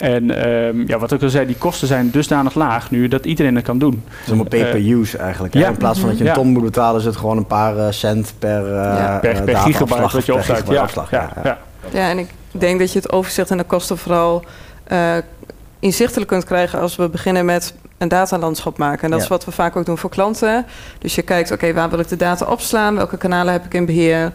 En 0.00 0.30
ehm, 0.30 0.86
ja, 0.86 0.98
wat 0.98 1.12
ik 1.12 1.22
al 1.22 1.28
zei, 1.28 1.46
die 1.46 1.56
kosten 1.56 1.88
zijn 1.88 2.10
dusdanig 2.10 2.54
laag 2.54 2.90
nu 2.90 3.08
dat 3.08 3.24
iedereen 3.24 3.54
het 3.54 3.64
kan 3.64 3.78
doen. 3.78 4.02
Het 4.06 4.18
is 4.22 4.26
allemaal 4.26 4.46
pay-per-use 4.48 5.18
eigenlijk. 5.18 5.54
ja. 5.54 5.68
In 5.68 5.76
plaats 5.76 5.98
van 5.98 6.08
dat 6.08 6.18
je 6.18 6.28
een 6.28 6.34
ton 6.34 6.48
moet 6.48 6.62
betalen, 6.62 7.00
is 7.00 7.06
het 7.06 7.16
gewoon 7.16 7.36
een 7.36 7.46
paar 7.46 7.78
eh, 7.78 7.86
cent 7.90 8.34
per, 8.38 8.66
eh 8.66 8.72
Ja. 8.72 9.18
Per, 9.20 9.48
eh, 9.48 9.62
gigabyte 9.62 10.00
wat 10.00 10.26
je 10.26 10.42
gigabyte 10.42 10.72
Ja, 10.72 10.88
ja, 11.10 11.30
ja. 11.44 11.58
Ja, 11.92 12.08
en 12.10 12.18
ik 12.18 12.28
denk 12.50 12.78
dat 12.78 12.92
je 12.92 12.98
het 12.98 13.12
overzicht 13.12 13.50
en 13.50 13.56
de 13.56 13.64
kosten 13.64 13.98
vooral 13.98 14.44
eh, 14.84 15.16
inzichtelijk 15.78 16.28
kunt 16.30 16.44
krijgen 16.44 16.80
als 16.80 16.96
we 16.96 17.08
beginnen 17.08 17.44
met 17.44 17.74
een 17.98 18.08
datalandschap 18.08 18.78
maken. 18.78 19.02
En 19.02 19.10
dat 19.10 19.18
Ja. 19.18 19.24
is 19.24 19.30
wat 19.30 19.44
we 19.44 19.50
vaak 19.50 19.76
ook 19.76 19.86
doen 19.86 19.98
voor 19.98 20.10
klanten. 20.10 20.66
Dus 20.98 21.14
je 21.14 21.22
kijkt, 21.22 21.50
oké, 21.52 21.72
waar 21.72 21.90
wil 21.90 21.98
ik 21.98 22.08
de 22.08 22.16
data 22.16 22.46
opslaan? 22.46 22.96
Welke 22.96 23.16
kanalen 23.16 23.52
heb 23.52 23.64
ik 23.64 23.74
in 23.74 23.86
beheer? 23.86 24.32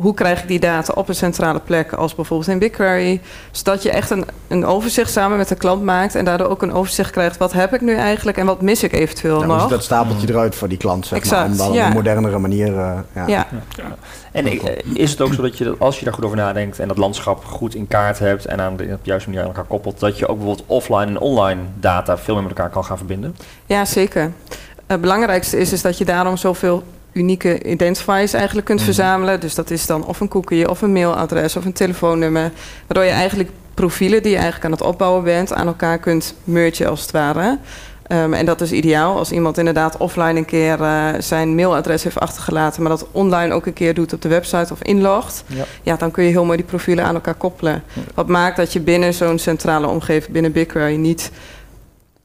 Hoe 0.00 0.14
krijg 0.14 0.42
ik 0.42 0.48
die 0.48 0.60
data 0.60 0.92
op 0.92 1.08
een 1.08 1.14
centrale 1.14 1.60
plek, 1.60 1.92
als 1.92 2.14
bijvoorbeeld 2.14 2.50
in 2.50 2.58
BigQuery? 2.58 3.20
Zodat 3.50 3.82
je 3.82 3.90
echt 3.90 4.10
een, 4.10 4.24
een 4.48 4.66
overzicht 4.66 5.10
samen 5.10 5.38
met 5.38 5.48
de 5.48 5.54
klant 5.54 5.82
maakt 5.82 6.14
en 6.14 6.24
daardoor 6.24 6.48
ook 6.48 6.62
een 6.62 6.72
overzicht 6.72 7.10
krijgt. 7.10 7.36
Wat 7.36 7.52
heb 7.52 7.74
ik 7.74 7.80
nu 7.80 7.94
eigenlijk 7.94 8.36
en 8.38 8.46
wat 8.46 8.62
mis 8.62 8.82
ik 8.82 8.92
eventueel 8.92 9.40
Ja, 9.40 9.44
hoe 9.44 9.52
nog? 9.52 9.60
ziet 9.60 9.70
dat 9.70 9.84
stapeltje 9.84 10.28
eruit 10.28 10.54
voor 10.54 10.68
die 10.68 10.78
klant, 10.78 11.06
zeg 11.06 11.30
maar, 11.30 11.44
om 11.44 11.56
dat 11.56 11.68
op 11.68 11.74
een 11.74 11.92
modernere 11.92 12.38
manier... 12.38 12.78
eh, 12.78 12.98
ja. 13.14 13.26
ja. 13.26 13.46
En 14.32 14.46
eh, 14.46 14.58
is 14.94 15.10
het 15.10 15.20
ook 15.20 15.34
zo 15.34 15.42
dat 15.42 15.58
je, 15.58 15.64
dat 15.64 15.78
als 15.78 15.98
je 15.98 16.04
daar 16.04 16.14
goed 16.14 16.24
over 16.24 16.36
nadenkt 16.36 16.78
en 16.78 16.88
dat 16.88 16.98
landschap 16.98 17.44
goed 17.44 17.74
in 17.74 17.88
kaart 17.88 18.18
hebt 18.18 18.46
en 18.46 18.60
aan 18.60 18.76
de, 18.76 18.82
op 18.82 18.88
de 18.88 18.96
juiste 19.02 19.28
manier 19.28 19.44
aan 19.44 19.50
elkaar 19.50 19.64
koppelt, 19.68 20.00
dat 20.00 20.18
je 20.18 20.28
ook 20.28 20.36
bijvoorbeeld 20.36 20.66
offline 20.68 21.06
en 21.06 21.18
online 21.18 21.60
data 21.80 22.18
veel 22.18 22.34
meer 22.34 22.42
met 22.42 22.52
elkaar 22.52 22.70
kan 22.70 22.84
gaan 22.84 22.96
verbinden? 22.96 23.36
Ja, 23.66 23.84
zeker. 23.84 24.32
Het 24.86 25.00
belangrijkste 25.00 25.58
is, 25.58 25.72
is 25.72 25.82
dat 25.82 25.98
je 25.98 26.04
daarom 26.04 26.36
zoveel 26.36 26.82
unieke 27.12 27.62
identifiers 27.62 28.32
eigenlijk 28.32 28.66
kunt 28.66 28.78
Mhm. 28.78 28.88
verzamelen. 28.88 29.40
Dus 29.40 29.54
dat 29.54 29.70
is 29.70 29.86
dan 29.86 30.04
of 30.06 30.20
een 30.20 30.28
cookie, 30.28 30.68
of 30.70 30.82
een 30.82 30.92
mailadres, 30.92 31.56
of 31.56 31.64
een 31.64 31.72
telefoonnummer. 31.72 32.50
Waardoor 32.86 33.04
je 33.04 33.16
eigenlijk 33.18 33.50
profielen 33.74 34.22
die 34.22 34.30
je 34.30 34.36
eigenlijk 34.36 34.64
aan 34.64 34.72
het 34.72 34.82
opbouwen 34.82 35.24
bent... 35.24 35.52
aan 35.52 35.66
elkaar 35.66 35.98
kunt 35.98 36.34
mergen 36.44 36.88
als 36.88 37.00
het 37.00 37.10
ware. 37.10 37.58
Ehm, 38.02 38.32
en 38.32 38.46
dat 38.46 38.60
is 38.60 38.72
ideaal 38.72 39.16
als 39.16 39.32
iemand 39.32 39.58
inderdaad 39.58 39.96
offline 39.96 40.38
een 40.38 40.44
keer 40.44 40.82
eh, 40.82 41.08
zijn 41.18 41.54
mailadres 41.54 42.02
heeft 42.02 42.18
achtergelaten... 42.20 42.82
maar 42.82 42.90
dat 42.90 43.06
online 43.12 43.54
ook 43.54 43.66
een 43.66 43.72
keer 43.72 43.94
doet 43.94 44.12
op 44.12 44.22
de 44.22 44.28
website 44.28 44.72
of 44.72 44.82
inlogt. 44.82 45.44
Ja. 45.46 45.64
Ja, 45.82 45.96
dan 45.96 46.10
kun 46.10 46.24
je 46.24 46.30
heel 46.30 46.44
mooi 46.44 46.56
die 46.56 46.66
profielen 46.66 47.04
aan 47.04 47.14
elkaar 47.14 47.34
koppelen. 47.34 47.82
Wat 48.14 48.26
maakt 48.28 48.56
dat 48.56 48.72
je 48.72 48.80
binnen 48.80 49.14
zo'n 49.14 49.38
centrale 49.38 49.86
omgeving, 49.86 50.32
binnen 50.32 50.52
BigQuery... 50.52 50.96
niet 50.96 51.30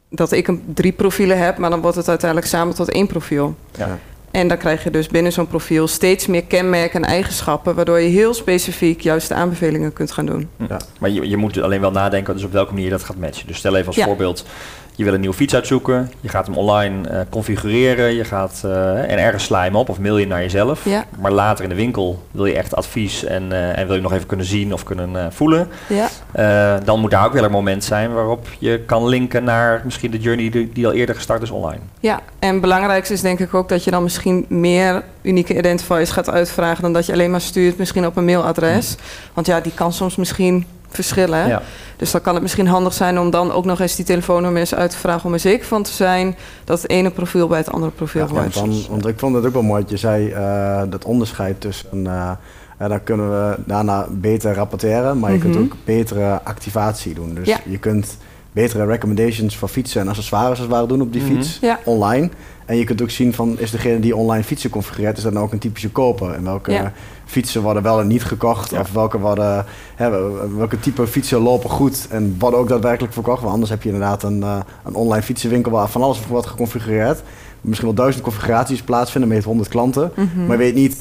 dat 0.09 0.31
ik 0.31 0.47
een, 0.47 0.63
drie 0.73 0.91
profielen 0.91 1.37
heb, 1.37 1.57
maar 1.57 1.69
dan 1.69 1.81
wordt 1.81 1.97
het 1.97 2.09
uiteindelijk 2.09 2.49
samen 2.49 2.75
tot 2.75 2.91
één 2.91 3.07
profiel. 3.07 3.55
Ja. 3.77 3.99
En 4.35 4.47
dan 4.47 4.57
krijg 4.57 4.83
je 4.83 4.89
dus 4.91 5.07
binnen 5.07 5.31
zo'n 5.31 5.47
profiel 5.47 5.87
steeds 5.87 6.27
meer 6.27 6.43
kenmerken 6.43 7.03
en 7.03 7.09
eigenschappen, 7.09 7.75
waardoor 7.75 7.99
je 7.99 8.09
heel 8.09 8.33
specifiek 8.33 9.01
juist 9.01 9.27
de 9.27 9.33
aanbevelingen 9.33 9.93
kunt 9.93 10.11
gaan 10.11 10.25
doen. 10.25 10.49
Ja. 10.69 10.79
Maar 10.99 11.09
je, 11.09 11.29
je 11.29 11.37
moet 11.37 11.61
alleen 11.61 11.81
wel 11.81 11.91
nadenken 11.91 12.33
dus 12.33 12.43
op 12.43 12.51
welke 12.51 12.69
manier 12.71 12.85
je 12.85 12.91
dat 12.91 13.03
gaat 13.03 13.17
matchen. 13.17 13.47
Dus 13.47 13.57
stel 13.57 13.75
even 13.75 13.87
als 13.87 13.95
Ja. 13.95 14.05
voorbeeld, 14.05 14.45
je 14.95 15.03
wil 15.03 15.13
een 15.13 15.19
nieuwe 15.19 15.35
fiets 15.35 15.55
uitzoeken, 15.55 16.11
je 16.19 16.29
gaat 16.29 16.45
hem 16.45 16.57
online 16.57 17.07
eh, 17.07 17.19
configureren, 17.29 18.13
je 18.13 18.23
gaat 18.23 18.61
eh, 18.65 19.11
en 19.11 19.19
ergens 19.19 19.43
sla 19.43 19.63
je 19.63 19.69
hem 19.69 19.79
op 19.79 19.89
of 19.89 19.99
mail 19.99 20.17
je 20.17 20.27
naar 20.27 20.41
jezelf. 20.41 20.85
Ja. 20.85 21.05
Maar 21.19 21.31
later 21.31 21.63
in 21.63 21.69
de 21.69 21.75
winkel 21.75 22.23
wil 22.31 22.45
je 22.45 22.55
echt 22.55 22.75
advies 22.75 23.23
en, 23.23 23.51
eh, 23.51 23.77
en 23.77 23.87
wil 23.87 23.95
je 23.95 24.01
nog 24.01 24.13
even 24.13 24.27
kunnen 24.27 24.45
zien 24.45 24.73
of 24.73 24.83
kunnen 24.83 25.33
voelen. 25.33 25.67
Ja, 25.87 26.79
dan 26.79 26.99
moet 26.99 27.11
daar 27.11 27.25
ook 27.25 27.33
wel 27.33 27.43
een 27.43 27.51
moment 27.51 27.83
zijn 27.83 28.13
waarop 28.13 28.47
je 28.59 28.79
kan 28.85 29.07
linken 29.07 29.43
naar 29.43 29.81
misschien 29.83 30.11
de 30.11 30.19
journey 30.19 30.49
die, 30.49 30.71
die 30.73 30.85
al 30.85 30.93
eerder 30.93 31.15
gestart 31.15 31.41
is 31.41 31.49
online. 31.49 31.81
ja. 31.99 32.21
en 32.39 32.51
het 32.51 32.61
belangrijkste 32.61 33.13
is 33.13 33.21
denk 33.21 33.39
ik 33.39 33.53
ook 33.53 33.69
dat 33.69 33.83
je 33.83 33.91
dan 33.91 34.03
misschien 34.03 34.45
meer 34.47 35.03
unieke 35.21 35.57
identifiers 35.57 36.11
gaat 36.11 36.29
uitvragen 36.29 36.81
dan 36.81 36.93
dat 36.93 37.05
je 37.05 37.13
alleen 37.13 37.31
maar 37.31 37.41
stuurt 37.41 37.77
misschien 37.77 38.05
op 38.05 38.15
een 38.15 38.25
mailadres. 38.25 38.95
Want 39.33 39.47
ja, 39.47 39.59
die 39.59 39.73
kan 39.73 39.93
soms 39.93 40.15
misschien 40.15 40.65
verschillen. 40.89 41.47
Ja. 41.47 41.61
Dus 41.97 42.11
dan 42.11 42.21
kan 42.21 42.33
het 42.33 42.41
misschien 42.41 42.67
handig 42.67 42.93
zijn 42.93 43.19
om 43.19 43.29
dan 43.29 43.51
ook 43.51 43.65
nog 43.65 43.79
eens 43.79 43.95
die 43.95 44.05
telefoonnummers 44.05 44.75
uit 44.75 44.89
te 44.91 44.97
vragen 44.97 45.25
om 45.25 45.33
er 45.33 45.39
zeker 45.39 45.65
van 45.67 45.83
te 45.83 45.91
zijn 45.91 46.35
dat 46.63 46.81
het 46.81 46.91
ene 46.91 47.11
profiel 47.11 47.47
bij 47.47 47.57
het 47.57 47.71
andere 47.71 47.91
profiel 47.91 48.21
Ja, 48.21 48.27
hoort. 48.27 48.55
want, 48.55 48.71
dan, 48.73 48.85
want 48.89 49.07
ik 49.07 49.19
vond 49.19 49.35
het 49.35 49.45
ook 49.45 49.53
wel 49.53 49.61
mooi 49.61 49.81
dat 49.81 49.91
je 49.91 49.97
zei 49.97 50.29
eh, 50.31 50.81
dat 50.89 51.05
onderscheid 51.05 51.61
tussen. 51.61 52.07
eh, 52.07 52.31
dan 52.77 53.03
kunnen 53.03 53.29
we 53.29 53.57
daarna 53.65 54.07
beter 54.11 54.53
rapporteren, 54.53 55.19
maar 55.19 55.31
je 55.31 55.37
kunt 55.39 55.53
Mhm. 55.55 55.63
ook 55.63 55.75
betere 55.85 56.39
activatie 56.43 57.13
doen. 57.13 57.33
Dus 57.33 57.47
Ja. 57.47 57.57
je 57.65 57.77
kunt 57.77 58.17
betere 58.55 58.85
recommendations 58.85 59.57
voor 59.57 59.67
fietsen 59.67 60.01
en 60.01 60.07
accessoires 60.07 60.49
als 60.49 60.59
het 60.59 60.69
ware 60.69 60.87
doen 60.87 61.01
op 61.01 61.13
die 61.13 61.21
Mhm. 61.21 61.31
fiets 61.33 61.57
Ja. 61.61 61.79
online. 61.85 62.29
En 62.65 62.77
je 62.77 62.83
kunt 62.83 63.01
ook 63.01 63.09
zien 63.09 63.33
van, 63.33 63.59
is 63.59 63.71
degene 63.71 63.99
die 63.99 64.15
online 64.15 64.43
fietsen 64.43 64.69
configureert, 64.69 65.17
is 65.17 65.23
dat 65.23 65.33
nou 65.33 65.45
ook 65.45 65.51
een 65.51 65.59
typische 65.59 65.89
koper? 65.89 66.31
En 66.31 66.43
welke 66.43 66.71
Ja. 66.71 66.93
fietsen 67.25 67.61
worden 67.61 67.83
wel 67.83 67.99
en 67.99 68.07
niet 68.07 68.23
gekocht? 68.23 68.71
Ja. 68.71 68.79
Of 68.79 68.91
welke, 68.91 69.19
worden, 69.19 69.65
hè, 69.95 70.09
welke 70.55 70.79
type 70.79 71.07
fietsen 71.07 71.39
lopen 71.39 71.69
goed 71.69 72.07
en 72.09 72.35
worden 72.39 72.59
ook 72.59 72.67
daadwerkelijk 72.69 73.13
verkocht? 73.13 73.39
Want 73.41 73.51
anders 73.53 73.71
heb 73.71 73.81
je 73.83 73.89
inderdaad 73.89 74.23
een, 74.23 74.43
eh, 74.43 74.57
een 74.85 74.95
online 74.95 75.23
fietsenwinkel 75.23 75.71
waar 75.71 75.89
van 75.89 76.01
alles 76.01 76.27
wordt 76.27 76.47
geconfigureerd. 76.47 77.21
Misschien 77.61 77.87
wel 77.87 77.95
duizend 77.97 78.23
configuraties 78.23 78.81
plaatsvinden 78.81 79.29
met 79.29 79.43
100 79.43 79.69
klanten. 79.69 80.11
Mhm. 80.15 80.45
Maar 80.45 80.57
je 80.57 80.63
weet 80.63 80.75
niet 80.75 80.97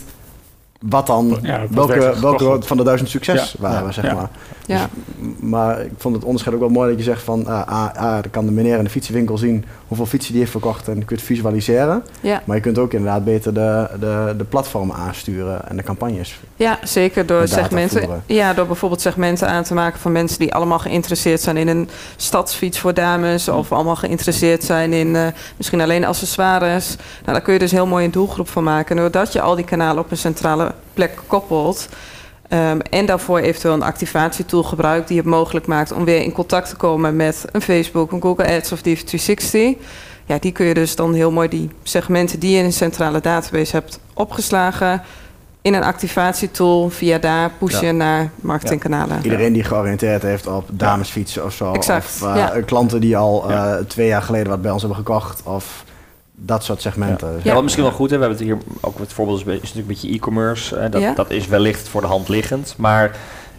wat 0.89 1.07
dan, 1.07 1.39
Ja, 1.43 1.61
welke, 1.71 2.15
welke 2.21 2.59
van 2.61 2.77
de 2.77 2.83
duizend 2.85 3.11
succes 3.11 3.53
Ja. 3.53 3.61
waren, 3.61 3.85
Ja. 3.85 3.93
zeg 3.93 4.05
Ja. 4.05 4.15
maar. 4.15 4.29
Ja. 4.67 4.89
Maar 5.41 5.81
ik 5.81 5.91
vond 5.97 6.15
het 6.15 6.25
onderscheid 6.25 6.55
ook 6.55 6.61
wel 6.61 6.71
mooi 6.71 6.89
dat 6.89 6.99
je 6.99 7.05
zegt 7.05 7.23
van, 7.23 7.47
ah, 7.47 7.67
ah, 7.67 7.95
ah, 7.95 8.13
dan 8.13 8.31
kan 8.31 8.47
de 8.47 8.53
meneer 8.53 8.79
in 8.79 8.85
de 8.85 8.91
fietsenwinkel 8.91 9.39
zien 9.39 9.65
hoeveel 9.89 10.07
fietsen 10.07 10.31
die 10.31 10.41
heeft 10.41 10.53
verkocht 10.53 10.89
en 10.89 10.95
je 10.99 11.05
kunt 11.05 11.19
het 11.21 11.29
visualiseren. 11.29 12.03
Ja. 12.21 12.43
Maar 12.45 12.57
je 12.57 12.63
kunt 12.63 12.79
ook 12.79 12.93
inderdaad 12.93 13.25
beter 13.25 13.55
de, 13.55 13.89
de, 14.01 14.35
de 14.39 14.45
platformen 14.45 14.97
aansturen 14.97 15.69
en 15.69 15.77
de 15.77 15.83
campagnes. 15.83 16.41
Ja, 16.57 16.79
zeker 16.83 17.27
door 17.27 17.49
segmenten. 17.49 17.99
voeren. 18.03 18.23
Ja, 18.27 18.55
door 18.55 18.67
bijvoorbeeld 18.67 19.01
segmenten 19.01 19.49
aan 19.49 19.63
te 19.63 19.75
maken 19.75 20.01
van 20.01 20.13
mensen 20.13 20.39
die 20.39 20.55
allemaal 20.55 20.79
geïnteresseerd 20.79 21.41
zijn 21.41 21.57
in 21.57 21.69
een 21.69 21.89
stadsfiets 22.17 22.79
voor 22.79 22.95
dames. 22.95 23.49
Of 23.49 23.73
allemaal 23.73 23.97
geïnteresseerd 23.97 24.65
zijn 24.65 24.93
in 24.93 25.17
eh, 25.17 25.27
misschien 25.57 25.81
alleen 25.81 26.05
accessoires. 26.05 26.97
Nou, 26.97 27.33
daar 27.33 27.41
kun 27.41 27.53
je 27.53 27.59
dus 27.59 27.71
heel 27.71 27.87
mooi 27.87 28.05
een 28.05 28.11
doelgroep 28.11 28.49
van 28.49 28.65
maken. 28.65 28.97
En 28.97 29.03
doordat 29.03 29.33
je 29.33 29.41
al 29.41 29.55
die 29.55 29.65
kanalen 29.65 30.03
op 30.03 30.11
een 30.11 30.17
centrale 30.17 30.74
plek 30.95 31.19
koppelt. 31.27 31.89
ehm, 32.49 32.79
en 32.91 33.07
daarvoor 33.07 33.39
eventueel 33.39 33.75
een 33.75 33.83
activatietool 33.83 34.63
gebruikt 34.63 35.09
die 35.09 35.17
het 35.17 35.27
mogelijk 35.27 35.67
maakt 35.67 35.93
om 35.93 36.05
weer 36.05 36.23
in 36.23 36.33
contact 36.33 36.69
te 36.69 36.77
komen 36.77 37.17
met 37.17 37.45
een 37.53 37.63
Facebook, 37.63 38.13
een 38.13 38.23
Google 38.23 38.57
Ads 38.57 38.73
of 38.73 38.81
DV360. 38.81 39.79
Ja, 40.27 40.39
die 40.39 40.53
kun 40.53 40.67
je 40.67 40.75
dus 40.75 40.97
dan 40.97 41.15
heel 41.15 41.31
mooi 41.31 41.49
die 41.49 41.71
segmenten 41.83 42.39
die 42.39 42.51
je 42.51 42.59
in 42.59 42.65
een 42.65 42.73
centrale 42.73 43.21
database 43.21 43.73
hebt 43.77 43.99
opgeslagen 44.15 45.03
in 45.63 45.75
een 45.75 45.83
activatietool 45.85 46.89
via 46.91 47.19
daar 47.19 47.51
pushen 47.59 47.87
Ja. 47.87 47.93
naar 47.93 48.31
marketingkanalen. 48.41 49.21
Iedereen 49.23 49.53
die 49.53 49.65
georiënteerd 49.65 50.23
heeft 50.23 50.47
op 50.47 50.69
damesfietsen 50.73 51.45
of 51.45 51.53
zo. 51.55 51.73
Exact, 51.73 52.05
Of 52.05 52.23
eh, 52.23 52.37
ja. 52.37 52.53
klanten 52.67 53.01
die 53.01 53.17
al 53.17 53.51
eh, 53.51 53.75
twee 53.89 54.07
jaar 54.07 54.23
geleden 54.23 54.49
wat 54.49 54.63
bij 54.63 54.71
ons 54.71 54.81
hebben 54.81 54.99
gekocht. 54.99 55.43
Of 55.45 55.85
dat 56.37 56.65
soort 56.65 56.81
segmenten. 56.83 57.29
Ja, 57.33 57.39
Ja. 57.43 57.53
wat 57.55 57.63
misschien 57.63 57.85
wel 57.85 57.93
goed 57.93 58.11
is, 58.11 58.17
we 58.17 58.23
hebben 58.25 58.39
het 58.39 58.47
hier 58.49 58.59
ook 58.81 58.99
het 58.99 59.13
voorbeeld 59.13 59.39
is, 59.39 59.45
is 59.47 59.53
natuurlijk 59.61 59.79
een 59.79 59.87
beetje 59.87 60.13
e-commerce. 60.13 60.77
eh, 60.77 60.91
dat, 60.91 61.01
Ja. 61.01 61.13
dat 61.15 61.31
is 61.31 61.47
wellicht 61.47 61.89
voor 61.89 62.01
de 62.01 62.07
hand 62.07 62.29
liggend. 62.29 62.75
Maar 62.79 63.17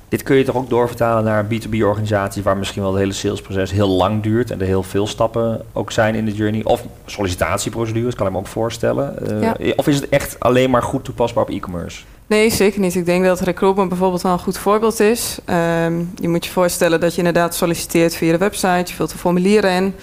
dit 0.10 0.24
kun 0.24 0.36
je 0.36 0.44
toch 0.44 0.56
ook 0.56 0.70
doorvertalen 0.70 1.24
naar 1.24 1.46
B2B-organisaties 1.46 2.44
waar 2.44 2.58
misschien 2.58 2.82
wel 2.82 2.92
het 2.92 3.00
hele 3.02 3.14
salesproces 3.14 3.72
heel 3.72 3.88
lang 3.90 4.24
duurt 4.24 4.52
en 4.52 4.60
er 4.62 4.66
heel 4.68 4.84
veel 4.84 5.08
stappen 5.08 5.62
ook 5.74 5.92
zijn 5.92 6.16
in 6.16 6.26
de 6.26 6.34
journey. 6.34 6.64
Of 6.64 6.84
sollicitatieprocedures, 7.06 8.16
kan 8.16 8.26
ik 8.28 8.32
me 8.32 8.38
ook 8.40 8.48
voorstellen. 8.48 9.42
Eh, 9.60 9.72
Of 9.76 9.88
is 9.88 9.96
het 9.96 10.10
echt 10.10 10.40
alleen 10.40 10.70
maar 10.70 10.84
goed 10.84 11.04
toepasbaar 11.04 11.44
op 11.44 11.50
e-commerce? 11.50 12.04
Nee, 12.28 12.50
zeker 12.50 12.80
niet. 12.80 12.96
Ik 12.96 13.06
denk 13.06 13.26
dat 13.26 13.40
recruitment 13.40 13.90
bijvoorbeeld 13.90 14.22
wel 14.22 14.32
een 14.32 14.40
goed 14.40 14.58
voorbeeld 14.58 15.00
is. 15.00 15.40
Ehm, 15.46 15.94
je 16.16 16.30
moet 16.30 16.46
je 16.46 16.52
voorstellen 16.52 17.00
dat 17.00 17.12
je 17.12 17.18
inderdaad 17.18 17.56
solliciteert 17.56 18.16
via 18.16 18.32
de 18.32 18.38
website. 18.38 18.84
Je 18.86 18.94
vult 18.94 19.12
de 19.12 19.18
formulieren 19.18 19.72
in. 19.72 19.94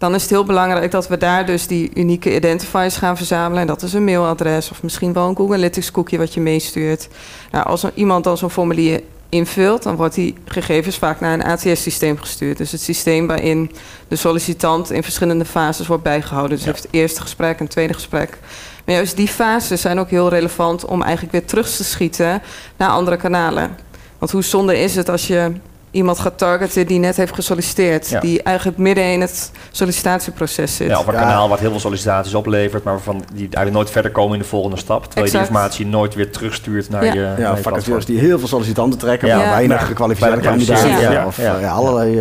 Dan 0.00 0.14
is 0.14 0.22
het 0.22 0.30
heel 0.30 0.44
belangrijk 0.44 0.90
dat 0.90 1.08
we 1.08 1.16
daar 1.16 1.46
dus 1.46 1.66
die 1.66 1.90
unieke 1.94 2.34
identifiers 2.34 2.96
gaan 2.96 3.16
verzamelen. 3.16 3.60
En 3.60 3.66
dat 3.66 3.82
is 3.82 3.92
een 3.92 4.04
mailadres 4.04 4.70
of 4.70 4.82
misschien 4.82 5.12
wel 5.12 5.28
een 5.28 5.36
Google 5.36 5.54
Analytics 5.54 5.90
cookie 5.90 6.18
wat 6.18 6.34
je 6.34 6.40
meestuurt. 6.40 7.08
Nou, 7.50 7.66
als 7.66 7.82
er 7.82 7.92
iemand 7.94 8.24
dan 8.24 8.36
zo'n 8.36 8.50
formulier 8.50 9.00
invult, 9.28 9.82
dan 9.82 9.96
wordt 9.96 10.14
die 10.14 10.34
gegevens 10.44 10.96
vaak 10.96 11.20
naar 11.20 11.32
een 11.32 11.44
ATS-systeem 11.44 12.18
gestuurd. 12.18 12.58
Dus 12.58 12.72
het 12.72 12.80
systeem 12.80 13.26
waarin 13.26 13.70
de 14.08 14.16
sollicitant 14.16 14.90
in 14.90 15.02
verschillende 15.02 15.44
fases 15.44 15.86
wordt 15.86 16.02
bijgehouden. 16.02 16.56
Dus 16.56 16.66
Ja. 16.66 16.72
heeft 16.72 16.82
het 16.82 16.92
eerste 16.92 17.20
gesprek, 17.20 17.60
een 17.60 17.68
tweede 17.68 17.94
gesprek. 17.94 18.38
Maar 18.84 18.94
juist 18.94 19.16
die 19.16 19.28
fases 19.28 19.80
zijn 19.80 19.98
ook 19.98 20.10
heel 20.10 20.28
relevant 20.28 20.84
om 20.84 21.02
eigenlijk 21.02 21.32
weer 21.32 21.44
terug 21.44 21.70
te 21.70 21.84
schieten 21.84 22.42
naar 22.76 22.90
andere 22.90 23.16
kanalen. 23.16 23.76
Want 24.18 24.32
hoe 24.32 24.42
zonde 24.42 24.78
is 24.78 24.96
het 24.96 25.08
als 25.08 25.26
je 25.26 25.52
iemand 25.90 26.18
gaat 26.18 26.38
targeten 26.38 26.86
die 26.86 26.98
net 26.98 27.16
heeft 27.16 27.34
gesolliciteerd, 27.34 28.08
Ja. 28.08 28.20
die 28.20 28.42
eigenlijk 28.42 28.78
midden 28.78 29.04
in 29.12 29.20
het 29.20 29.50
sollicitatieproces 29.70 30.76
zit. 30.76 30.88
Ja, 30.88 30.98
of 30.98 31.06
een 31.06 31.12
Ja. 31.14 31.20
kanaal 31.20 31.48
wat 31.48 31.58
heel 31.58 31.70
veel 31.70 31.80
sollicitaties 31.80 32.34
oplevert, 32.34 32.84
maar 32.84 32.92
waarvan 32.94 33.16
die 33.32 33.40
eigenlijk 33.40 33.72
nooit 33.72 33.90
verder 33.90 34.10
komen 34.10 34.32
in 34.34 34.42
de 34.42 34.48
volgende 34.48 34.76
stap. 34.76 35.04
Terwijl 35.04 35.26
je 35.26 35.30
die 35.32 35.40
informatie 35.40 35.86
nooit 35.86 36.14
weer 36.14 36.32
terugstuurt 36.32 36.90
naar 36.90 37.04
Ja. 37.04 37.12
je, 37.12 37.20
naar 37.20 37.40
Ja, 37.40 37.50
je 37.56 37.62
vacatures 37.62 38.04
die 38.04 38.18
heel 38.18 38.38
veel 38.38 38.48
sollicitanten 38.48 38.98
trekken, 38.98 39.28
Ja. 39.28 39.36
maar 39.36 39.44
Ja. 39.44 39.50
weinig 39.50 39.80
Ja. 39.80 39.86
gekwalificeerde 39.86 40.40
kandidaten. 40.40 40.74
kwalificeerd, 40.84 41.12
Ja. 41.12 41.20
ja. 41.20 41.26
Of 41.26 41.36
Ja. 41.36 41.54
eh, 41.54 41.60
ja, 41.60 41.70
allerlei. 41.70 42.16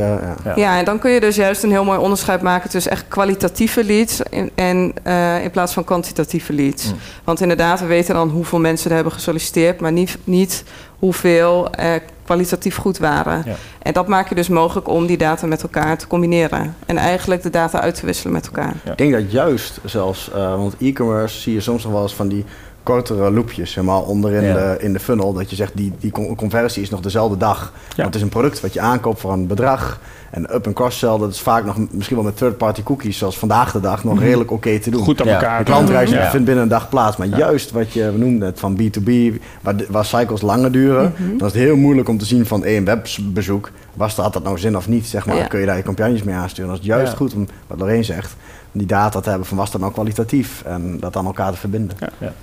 ja. 0.56 0.78
En 0.78 0.86
dan 0.86 1.00
kun 1.00 1.12
je 1.12 1.20
dus 1.20 1.36
juist 1.36 1.64
een 1.64 1.72
heel 1.72 1.84
mooi 1.84 2.00
onderscheid 2.00 2.42
maken 2.42 2.70
tussen 2.70 2.92
echt 2.92 3.06
kwalitatieve 3.08 3.84
leads 3.84 4.22
in, 4.30 4.52
en, 4.56 4.94
eh, 5.04 5.44
in 5.44 5.52
plaats 5.52 5.74
van 5.74 5.84
kwantitatieve 5.84 6.54
leads. 6.54 6.86
Mm. 6.86 6.98
Want 7.24 7.42
inderdaad, 7.42 7.80
we 7.80 7.86
weten 7.86 8.14
dan 8.16 8.30
hoeveel 8.30 8.60
mensen 8.60 8.90
er 8.90 8.96
hebben 8.96 9.14
gesolliciteerd, 9.14 9.80
maar 9.80 9.92
niet, 9.92 10.18
niet 10.24 10.64
hoeveel 11.00 11.72
eh, 11.72 11.92
kwalitatief 12.24 12.76
goed 12.76 12.98
waren. 12.98 13.44
Ja. 13.46 13.56
En 13.82 13.94
dat 13.94 14.08
maak 14.08 14.30
je 14.30 14.36
dus 14.36 14.48
mogelijk 14.48 14.88
om 14.88 15.06
die 15.06 15.18
data 15.18 15.48
met 15.48 15.64
elkaar 15.64 15.98
te 15.98 16.08
combineren. 16.08 16.76
En 16.86 16.98
eigenlijk 16.98 17.42
de 17.44 17.50
data 17.50 17.82
uit 17.82 17.96
te 17.96 18.06
wisselen 18.06 18.34
met 18.34 18.46
elkaar. 18.46 18.74
Ik 18.84 18.98
denk 18.98 19.12
dat 19.14 19.32
juist 19.32 19.80
zelfs, 19.86 20.32
eh, 20.32 20.56
want 20.56 20.76
e-commerce 20.80 21.40
zie 21.40 21.54
je 21.54 21.62
soms 21.62 21.84
nog 21.84 21.94
wel 21.94 22.02
eens 22.02 22.16
van 22.16 22.28
die 22.28 22.46
kortere 22.94 23.32
loopjes, 23.32 23.72
zeg 23.72 23.84
maar, 23.84 24.02
onderin 24.02 24.44
Ja. 24.44 24.54
de, 24.54 24.78
in 24.80 24.94
de 24.94 25.00
funnel. 25.00 25.34
Dat 25.34 25.50
je 25.50 25.56
zegt, 25.56 25.72
die, 25.78 25.94
die 26.00 26.12
con- 26.12 26.36
conversie 26.36 26.82
is 26.82 26.90
nog 26.90 27.00
dezelfde 27.00 27.38
dag. 27.38 27.72
Want 27.88 28.08
het 28.08 28.16
is 28.16 28.22
een 28.22 28.30
product 28.30 28.62
wat 28.62 28.74
je 28.74 28.80
aankoopt 28.80 29.20
voor 29.20 29.32
een 29.34 29.48
bedrag. 29.48 30.00
En 30.32 30.56
up- 30.56 30.66
en 30.66 30.74
cross-sell, 30.74 31.18
dat 31.18 31.32
is 31.32 31.40
vaak 31.40 31.66
nog 31.66 31.76
misschien 31.92 32.16
wel 32.16 32.26
met 32.26 32.38
third-party 32.38 32.84
cookies, 32.84 33.18
zoals 33.18 33.38
vandaag 33.40 33.72
de 33.72 33.80
dag, 33.80 34.04
nog 34.04 34.20
redelijk 34.20 34.52
oké 34.52 34.80
te 34.80 34.90
doen. 34.90 35.04
Goed 35.04 35.22
aan 35.22 35.28
Ja. 35.28 35.34
elkaar. 35.34 35.58
De 35.58 35.64
klantreis 35.64 36.10
Ja. 36.10 36.30
vindt 36.30 36.46
binnen 36.46 36.64
een 36.64 36.70
dag 36.70 36.90
plaats. 36.90 37.18
Maar 37.18 37.28
juist 37.28 37.72
wat 37.72 37.94
je 37.94 38.12
we 38.12 38.18
noemden 38.18 38.48
het 38.48 38.60
van 38.60 38.76
B2B, 38.78 39.40
waar, 39.62 39.76
de- 39.78 39.86
waar 39.90 40.06
cycles 40.06 40.42
langer 40.42 40.72
duren, 40.72 41.14
dan 41.18 41.48
is 41.48 41.54
het 41.54 41.62
heel 41.64 41.76
moeilijk 41.76 42.10
om 42.10 42.18
te 42.18 42.26
zien 42.26 42.46
van 42.46 42.64
één 42.64 42.86
webbezoek, 42.86 43.72
was 43.94 44.16
dat, 44.16 44.24
had 44.26 44.34
dat 44.34 44.44
nou 44.44 44.58
zin 44.60 44.78
of 44.78 44.88
niet, 44.88 45.06
zeg 45.06 45.26
maar. 45.26 45.36
Ja. 45.36 45.46
Kun 45.48 45.60
je 45.60 45.66
daar 45.66 45.78
je 45.78 45.84
campagnes 45.84 46.24
mee 46.24 46.36
aansturen. 46.36 46.72
Dat 46.72 46.80
is 46.80 46.86
juist 46.86 47.12
Ja. 47.12 47.18
goed 47.18 47.34
om, 47.34 47.48
wat 47.68 47.80
Lorraine 47.80 48.04
zegt, 48.04 48.36
om 48.74 48.80
die 48.80 48.88
data 48.88 49.20
te 49.20 49.30
hebben 49.30 49.48
van 49.48 49.58
was 49.58 49.72
dat 49.72 49.82
nou 49.82 49.94
kwalitatief 49.94 50.64
en 50.66 50.98
dat 51.00 51.16
aan 51.18 51.26
elkaar 51.26 51.52
te 51.52 51.58
verbinden. 51.58 51.98
Ja, 52.00 52.34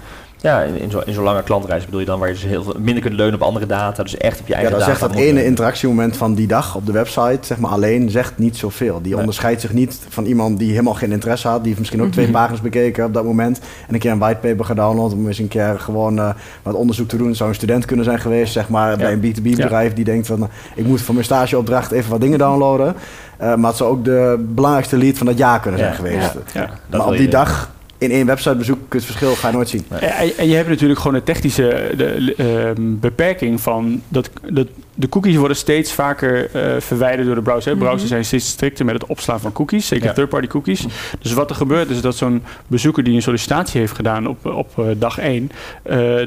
in, 0.42 0.80
in 0.80 0.90
zo'n 0.90 1.02
in 1.06 1.12
zo'n 1.14 1.24
lange 1.24 1.42
klantreis 1.42 1.84
bedoel 1.84 2.00
je 2.00 2.06
dan 2.06 2.18
waar 2.18 2.28
je 2.28 2.34
dus 2.34 2.44
heel 2.44 2.62
veel 2.62 2.74
minder 2.78 3.02
kunt 3.02 3.14
leunen 3.14 3.34
op 3.34 3.42
andere 3.42 3.66
data. 3.66 4.02
Dus 4.02 4.16
echt 4.16 4.40
op 4.40 4.46
je 4.46 4.52
Ja, 4.52 4.58
eigen 4.58 4.78
dan 4.78 4.86
data. 4.86 4.98
zegt 4.98 5.12
dat 5.12 5.20
ene 5.22 5.44
interactiemoment 5.44 6.16
van 6.16 6.34
die 6.34 6.46
dag 6.46 6.74
op 6.76 6.86
de 6.86 6.92
website, 6.92 7.38
zeg 7.40 7.58
maar 7.58 7.70
alleen, 7.70 8.10
zegt 8.10 8.38
niet 8.38 8.56
zoveel. 8.56 8.98
Die 9.02 9.10
Nee. 9.10 9.20
onderscheidt 9.20 9.60
zich 9.60 9.72
niet 9.72 9.98
van 10.08 10.24
iemand 10.24 10.58
die 10.58 10.70
helemaal 10.70 10.94
geen 10.94 11.12
interesse 11.12 11.48
had. 11.48 11.56
Die 11.58 11.66
heeft 11.66 11.78
misschien 11.78 12.02
ook 12.02 12.10
twee 12.12 12.30
pagina's 12.38 12.60
bekeken 12.60 13.04
op 13.04 13.14
dat 13.14 13.24
moment. 13.24 13.60
En 13.88 13.94
een 13.94 14.00
keer 14.00 14.10
een 14.12 14.18
whitepaper 14.18 14.64
gedownload 14.64 15.12
om 15.12 15.26
eens 15.26 15.38
een 15.38 15.48
keer 15.48 15.74
gewoon 15.80 16.18
eh, 16.18 16.28
wat 16.62 16.74
onderzoek 16.74 17.08
te 17.08 17.16
doen. 17.16 17.26
Het 17.28 17.36
zou 17.36 17.48
een 17.48 17.54
student 17.54 17.84
kunnen 17.84 18.04
zijn 18.04 18.18
geweest, 18.20 18.52
zeg 18.52 18.68
maar, 18.68 18.96
bij 18.96 19.12
een 19.12 19.20
B2B 19.34 19.42
bedrijf 19.42 19.94
die 19.94 20.04
denkt 20.04 20.26
van, 20.26 20.38
nou, 20.38 20.50
ik 20.74 20.86
moet 20.86 21.00
voor 21.00 21.14
mijn 21.14 21.26
stageopdracht 21.26 21.90
even 21.90 22.10
wat 22.10 22.20
dingen 22.20 22.38
downloaden. 22.38 22.94
Eh, 23.36 23.54
maar 23.54 23.68
het 23.68 23.76
zou 23.76 23.90
ook 23.90 24.04
de 24.04 24.44
belangrijkste 24.48 24.96
lead 24.96 25.18
van 25.18 25.26
dat 25.26 25.38
jaar 25.38 25.60
kunnen 25.60 25.80
zijn 25.80 25.90
Ja. 25.92 25.96
geweest. 25.96 26.32
Ja. 26.52 26.70
Dat 26.88 27.00
maar 27.00 27.08
op 27.10 27.16
die 27.16 27.28
dag 27.28 27.70
in 27.98 28.10
één 28.10 28.26
websitebezoek, 28.26 28.92
het 28.92 29.04
verschil 29.04 29.34
ga 29.34 29.48
je 29.48 29.54
nooit 29.54 29.68
zien. 29.68 29.84
En, 29.88 30.36
en 30.36 30.48
je 30.48 30.54
hebt 30.54 30.68
natuurlijk 30.68 31.00
gewoon 31.00 31.22
technische 31.22 31.92
de, 31.96 32.34
ehm, 32.36 32.98
beperking 32.98 33.60
van 33.60 34.02
dat, 34.08 34.30
dat 34.50 34.66
de 34.98 35.08
cookies 35.08 35.36
worden 35.36 35.56
steeds 35.56 35.92
vaker 35.92 36.50
eh, 36.50 36.80
verwijderd 36.80 37.26
door 37.26 37.34
de 37.34 37.42
browser. 37.42 37.72
hè. 37.72 37.78
Browsers 37.78 38.08
zijn 38.10 38.24
steeds 38.24 38.48
strikter 38.48 38.84
met 38.84 38.94
het 38.94 39.06
opslaan 39.06 39.40
van 39.40 39.52
cookies, 39.52 39.86
zeker 39.86 40.06
Ja. 40.06 40.12
third-party 40.12 40.46
cookies. 40.46 40.84
Dus 41.20 41.32
wat 41.32 41.50
er 41.50 41.56
gebeurt 41.56 41.90
is 41.90 42.00
dat 42.00 42.16
zo'n 42.16 42.42
bezoeker 42.66 43.02
die 43.02 43.14
een 43.14 43.22
sollicitatie 43.22 43.80
heeft 43.80 43.94
gedaan 43.94 44.26
op, 44.28 44.46
op 44.46 44.78
eh, 44.78 44.84
dag 44.98 45.18
1, 45.18 45.50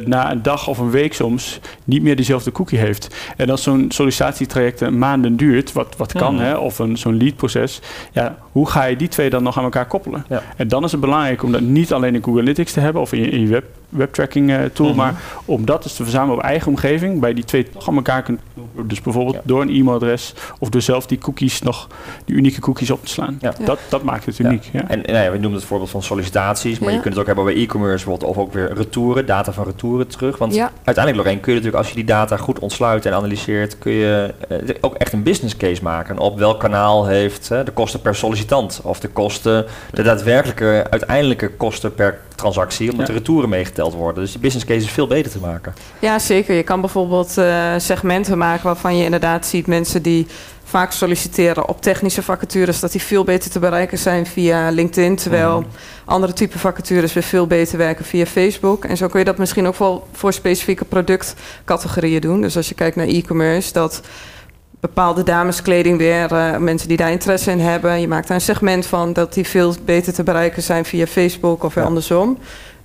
na 0.06 0.32
een 0.32 0.42
dag 0.42 0.68
of 0.68 0.78
een 0.78 0.90
week 0.92 1.14
soms 1.14 1.60
niet 1.84 2.02
meer 2.02 2.16
diezelfde 2.16 2.52
cookie 2.52 2.80
heeft. 2.80 3.16
En 3.38 3.50
als 3.50 3.64
zo'n 3.64 3.86
sollicitatietraject 3.92 4.82
een 4.82 4.98
maanden 4.98 5.36
duurt, 5.36 5.74
wat, 5.74 5.96
wat 5.98 6.12
kan, 6.14 6.34
Mhm. 6.34 6.44
hè, 6.44 6.56
of 6.56 6.80
een, 6.80 6.98
zo'n 6.98 7.18
leadproces, 7.18 7.82
ja, 8.12 8.38
hoe 8.52 8.70
ga 8.70 8.84
je 8.84 8.96
die 8.96 9.08
twee 9.08 9.30
dan 9.30 9.44
nog 9.44 9.58
aan 9.58 9.64
elkaar 9.64 9.86
koppelen? 9.88 10.26
Ja. 10.30 10.44
En 10.56 10.68
dan 10.68 10.84
is 10.84 10.92
het 10.92 11.02
belangrijk 11.02 11.44
om 11.44 11.52
dat 11.52 11.62
niet 11.62 11.94
alleen 11.94 12.16
in 12.16 12.24
Google 12.24 12.40
Analytics 12.42 12.72
te 12.74 12.80
hebben 12.80 13.02
of 13.02 13.14
in 13.14 13.20
je, 13.22 13.30
in 13.30 13.40
je 13.42 13.48
web, 13.48 13.64
webtracking 13.90 14.52
eh, 14.52 14.60
tool, 14.74 14.88
Mhm. 14.88 14.98
maar 14.98 15.14
om 15.46 15.66
dat 15.66 15.84
dus 15.84 15.94
te 15.94 16.04
verzamelen 16.04 16.38
op 16.38 16.44
eigen 16.44 16.68
omgeving, 16.68 17.20
bij 17.20 17.34
die 17.34 17.44
twee 17.44 17.70
toch 17.70 17.88
aan 17.88 17.96
elkaar 17.96 18.24
kunt. 18.24 18.40
Dus 18.86 19.02
bijvoorbeeld 19.02 19.36
Ja. 19.36 19.42
door 19.44 19.62
een 19.62 19.70
e-mailadres 19.70 20.34
of 20.60 20.70
door 20.70 20.82
zelf 20.82 21.06
die 21.08 21.18
cookies 21.18 21.62
nog, 21.62 21.88
die 22.26 22.36
unieke 22.36 22.60
cookies 22.62 22.92
op 22.92 23.04
te 23.06 23.10
slaan. 23.12 23.38
Ja. 23.42 23.54
Dat, 23.66 23.80
dat 23.90 24.04
maakt 24.04 24.26
het 24.26 24.40
uniek. 24.40 24.70
Ja. 24.72 24.80
En, 24.88 25.06
en 25.06 25.14
nou 25.14 25.26
ja, 25.26 25.32
we 25.32 25.38
noemen 25.38 25.60
het 25.60 25.68
voorbeeld 25.68 25.90
van 25.90 26.04
sollicitaties, 26.04 26.80
maar 26.80 26.90
Ja. 26.90 26.96
je 26.96 27.02
kunt 27.02 27.14
het 27.14 27.22
ook 27.22 27.28
hebben 27.36 27.46
bij 27.54 27.64
e-commerce 27.64 28.06
bijvoorbeeld, 28.06 28.32
of 28.32 28.38
ook 28.38 28.54
weer 28.54 28.74
retouren, 28.74 29.26
data 29.26 29.52
van 29.52 29.64
retouren 29.66 30.08
terug. 30.08 30.38
Want 30.38 30.54
Ja. 30.56 30.72
uiteindelijk, 30.84 31.16
Lorraine, 31.16 31.42
kun 31.42 31.54
je 31.54 31.58
natuurlijk 31.60 31.84
als 31.86 31.90
je 31.96 31.96
die 32.06 32.14
data 32.16 32.38
goed 32.38 32.60
ontsluit 32.60 33.06
en 33.06 33.14
analyseert, 33.14 33.78
kun 33.80 33.92
je 33.92 34.34
eh, 34.50 34.58
ook 34.82 34.96
echt 34.96 35.14
een 35.14 35.24
business 35.24 35.58
case 35.58 35.84
maken. 35.84 36.18
Op 36.18 36.38
welk 36.38 36.60
kanaal 36.60 37.06
heeft 37.06 37.52
eh, 37.52 37.66
de 37.66 37.72
kosten 37.72 38.02
per 38.02 38.16
sollicitant 38.16 38.80
of 38.84 39.00
de 39.00 39.08
kosten, 39.08 39.66
de 39.94 40.04
daadwerkelijke 40.04 40.86
uiteindelijke 40.90 41.50
kosten 41.50 41.96
per 41.96 42.20
transactie, 42.36 42.92
omdat 42.92 43.08
Ja. 43.08 43.14
de 43.14 43.20
retouren 43.20 43.50
meegeteld 43.50 43.78
worden. 43.88 44.24
Dus 44.24 44.32
die 44.32 44.42
business 44.42 44.66
case 44.68 44.80
is 44.86 44.92
veel 44.92 45.08
beter 45.08 45.32
te 45.32 45.40
maken. 45.40 45.74
Ja, 46.00 46.20
zeker. 46.20 46.56
Je 46.56 46.64
kan 46.64 46.82
bijvoorbeeld 46.82 47.38
eh, 47.38 47.74
segmenten 47.78 48.38
maken 48.38 48.64
waarvan 48.66 48.98
je 48.98 49.04
inderdaad 49.04 49.46
ziet 49.46 49.68
mensen 49.68 50.02
die 50.02 50.28
vaak 50.64 50.92
solliciteren 50.92 51.68
op 51.68 51.82
technische 51.82 52.24
vacatures, 52.24 52.80
dat 52.80 52.92
die 52.92 53.02
veel 53.02 53.24
beter 53.24 53.52
te 53.52 53.60
bereiken 53.60 53.98
zijn 53.98 54.26
via 54.26 54.70
LinkedIn. 54.70 55.16
Terwijl 55.16 55.60
Mhm. 55.60 55.70
andere 56.06 56.34
type 56.34 56.60
vacatures 56.60 57.14
weer 57.14 57.24
veel 57.24 57.48
beter 57.48 57.78
werken 57.78 58.06
via 58.06 58.26
Facebook. 58.26 58.86
En 58.86 58.98
zo 58.98 59.08
kun 59.08 59.20
je 59.20 59.26
dat 59.26 59.38
misschien 59.38 59.68
ook 59.68 59.78
wel 59.78 60.08
voor 60.12 60.34
specifieke 60.34 60.86
productcategorieën 60.86 62.22
doen. 62.22 62.42
Dus 62.42 62.56
als 62.58 62.70
je 62.70 62.76
kijkt 62.76 62.96
naar 62.96 63.08
e-commerce, 63.08 63.74
dat 63.74 64.02
bepaalde 64.80 65.24
dameskleding 65.24 65.98
weer, 65.98 66.32
eh, 66.34 66.58
mensen 66.58 66.88
die 66.88 66.98
daar 66.98 67.12
interesse 67.12 67.52
in 67.52 67.60
hebben, 67.60 68.00
je 68.02 68.08
maakt 68.08 68.28
daar 68.28 68.38
een 68.38 68.44
segment 68.44 68.86
van, 68.86 69.14
dat 69.14 69.34
die 69.34 69.48
veel 69.48 69.74
beter 69.86 70.14
te 70.14 70.24
bereiken 70.24 70.64
zijn 70.64 70.86
via 70.86 71.06
Facebook 71.06 71.64
of 71.64 71.74
weer 71.74 71.84
Ja. 71.84 71.90
andersom. 71.90 72.38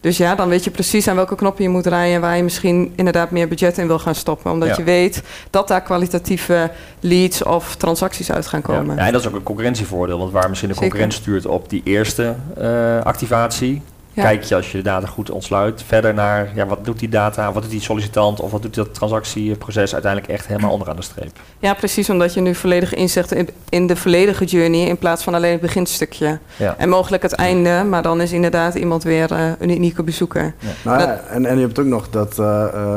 Dus 0.05 0.17
ja, 0.17 0.35
dan 0.35 0.49
weet 0.49 0.65
je 0.65 0.71
precies 0.71 1.09
aan 1.09 1.17
welke 1.17 1.35
knoppen 1.35 1.63
je 1.65 1.69
moet 1.71 1.83
draaien 1.83 2.15
en 2.15 2.21
waar 2.21 2.37
je 2.37 2.43
misschien 2.43 2.93
inderdaad 2.97 3.31
meer 3.31 3.49
budget 3.49 3.79
in 3.79 3.87
wil 3.87 3.99
gaan 3.99 4.15
stoppen. 4.15 4.51
Omdat 4.51 4.69
Ja. 4.69 4.75
je 4.77 4.83
weet 4.85 5.23
dat 5.51 5.69
daar 5.69 5.83
kwalitatieve 5.83 6.71
leads 7.01 7.43
of 7.43 7.77
transacties 7.77 8.33
uit 8.33 8.47
gaan 8.47 8.63
komen. 8.63 8.97
Ja, 8.97 9.07
en 9.07 9.13
dat 9.13 9.21
is 9.21 9.27
ook 9.29 9.35
een 9.35 9.43
concurrentievoordeel, 9.43 10.19
want 10.19 10.33
waar 10.33 10.49
misschien 10.49 10.69
de 10.71 10.75
Zeker. 10.75 10.91
concurrent 10.91 11.23
stuurt 11.23 11.47
op 11.47 11.71
die 11.71 11.81
eerste 11.85 12.35
eh, 12.57 13.01
activatie, 13.03 13.83
Ja. 14.15 14.23
kijk 14.23 14.43
je 14.43 14.55
als 14.55 14.71
je 14.71 14.77
de 14.77 14.83
data 14.83 15.07
goed 15.07 15.31
ontsluit 15.31 15.83
verder 15.87 16.15
naar 16.15 16.51
ja, 16.55 16.67
wat 16.67 16.85
doet 16.85 16.99
die 16.99 17.09
data, 17.09 17.53
wat 17.53 17.63
doet 17.63 17.71
die 17.71 17.81
sollicitant 17.81 18.41
of 18.41 18.51
wat 18.51 18.63
doet 18.63 18.75
dat 18.75 18.95
transactieproces 18.95 19.93
uiteindelijk 19.93 20.33
echt 20.33 20.47
helemaal 20.47 20.71
onderaan 20.71 20.97
de 20.97 21.03
streep. 21.03 21.31
Ja, 21.59 21.75
precies, 21.75 22.11
omdat 22.11 22.35
je 22.35 22.41
nu 22.41 22.55
volledig 22.55 22.95
inzegt 22.95 23.33
in, 23.33 23.49
in 23.69 23.87
de 23.87 23.97
volledige 23.97 24.45
journey 24.45 24.87
in 24.87 24.97
plaats 24.99 25.23
van 25.23 25.35
alleen 25.35 25.53
het 25.53 25.61
beginstukje. 25.61 26.39
Ja. 26.57 26.75
En 26.79 26.89
mogelijk 26.89 27.23
het 27.23 27.33
einde, 27.33 27.85
maar 27.89 28.03
dan 28.03 28.21
is 28.21 28.33
inderdaad 28.33 28.75
iemand 28.75 29.03
weer 29.03 29.33
eh, 29.33 29.51
een 29.59 29.71
unieke 29.71 30.03
bezoeker. 30.03 30.55
Nou, 30.85 31.01
ja, 31.01 31.07
Dat- 31.07 31.27
en, 31.31 31.47
en 31.47 31.55
je 31.57 31.65
hebt 31.65 31.79
ook 31.79 31.87
nog 31.87 32.11
dat 32.11 32.39
eh, 32.39 32.65
eh, 32.75 32.97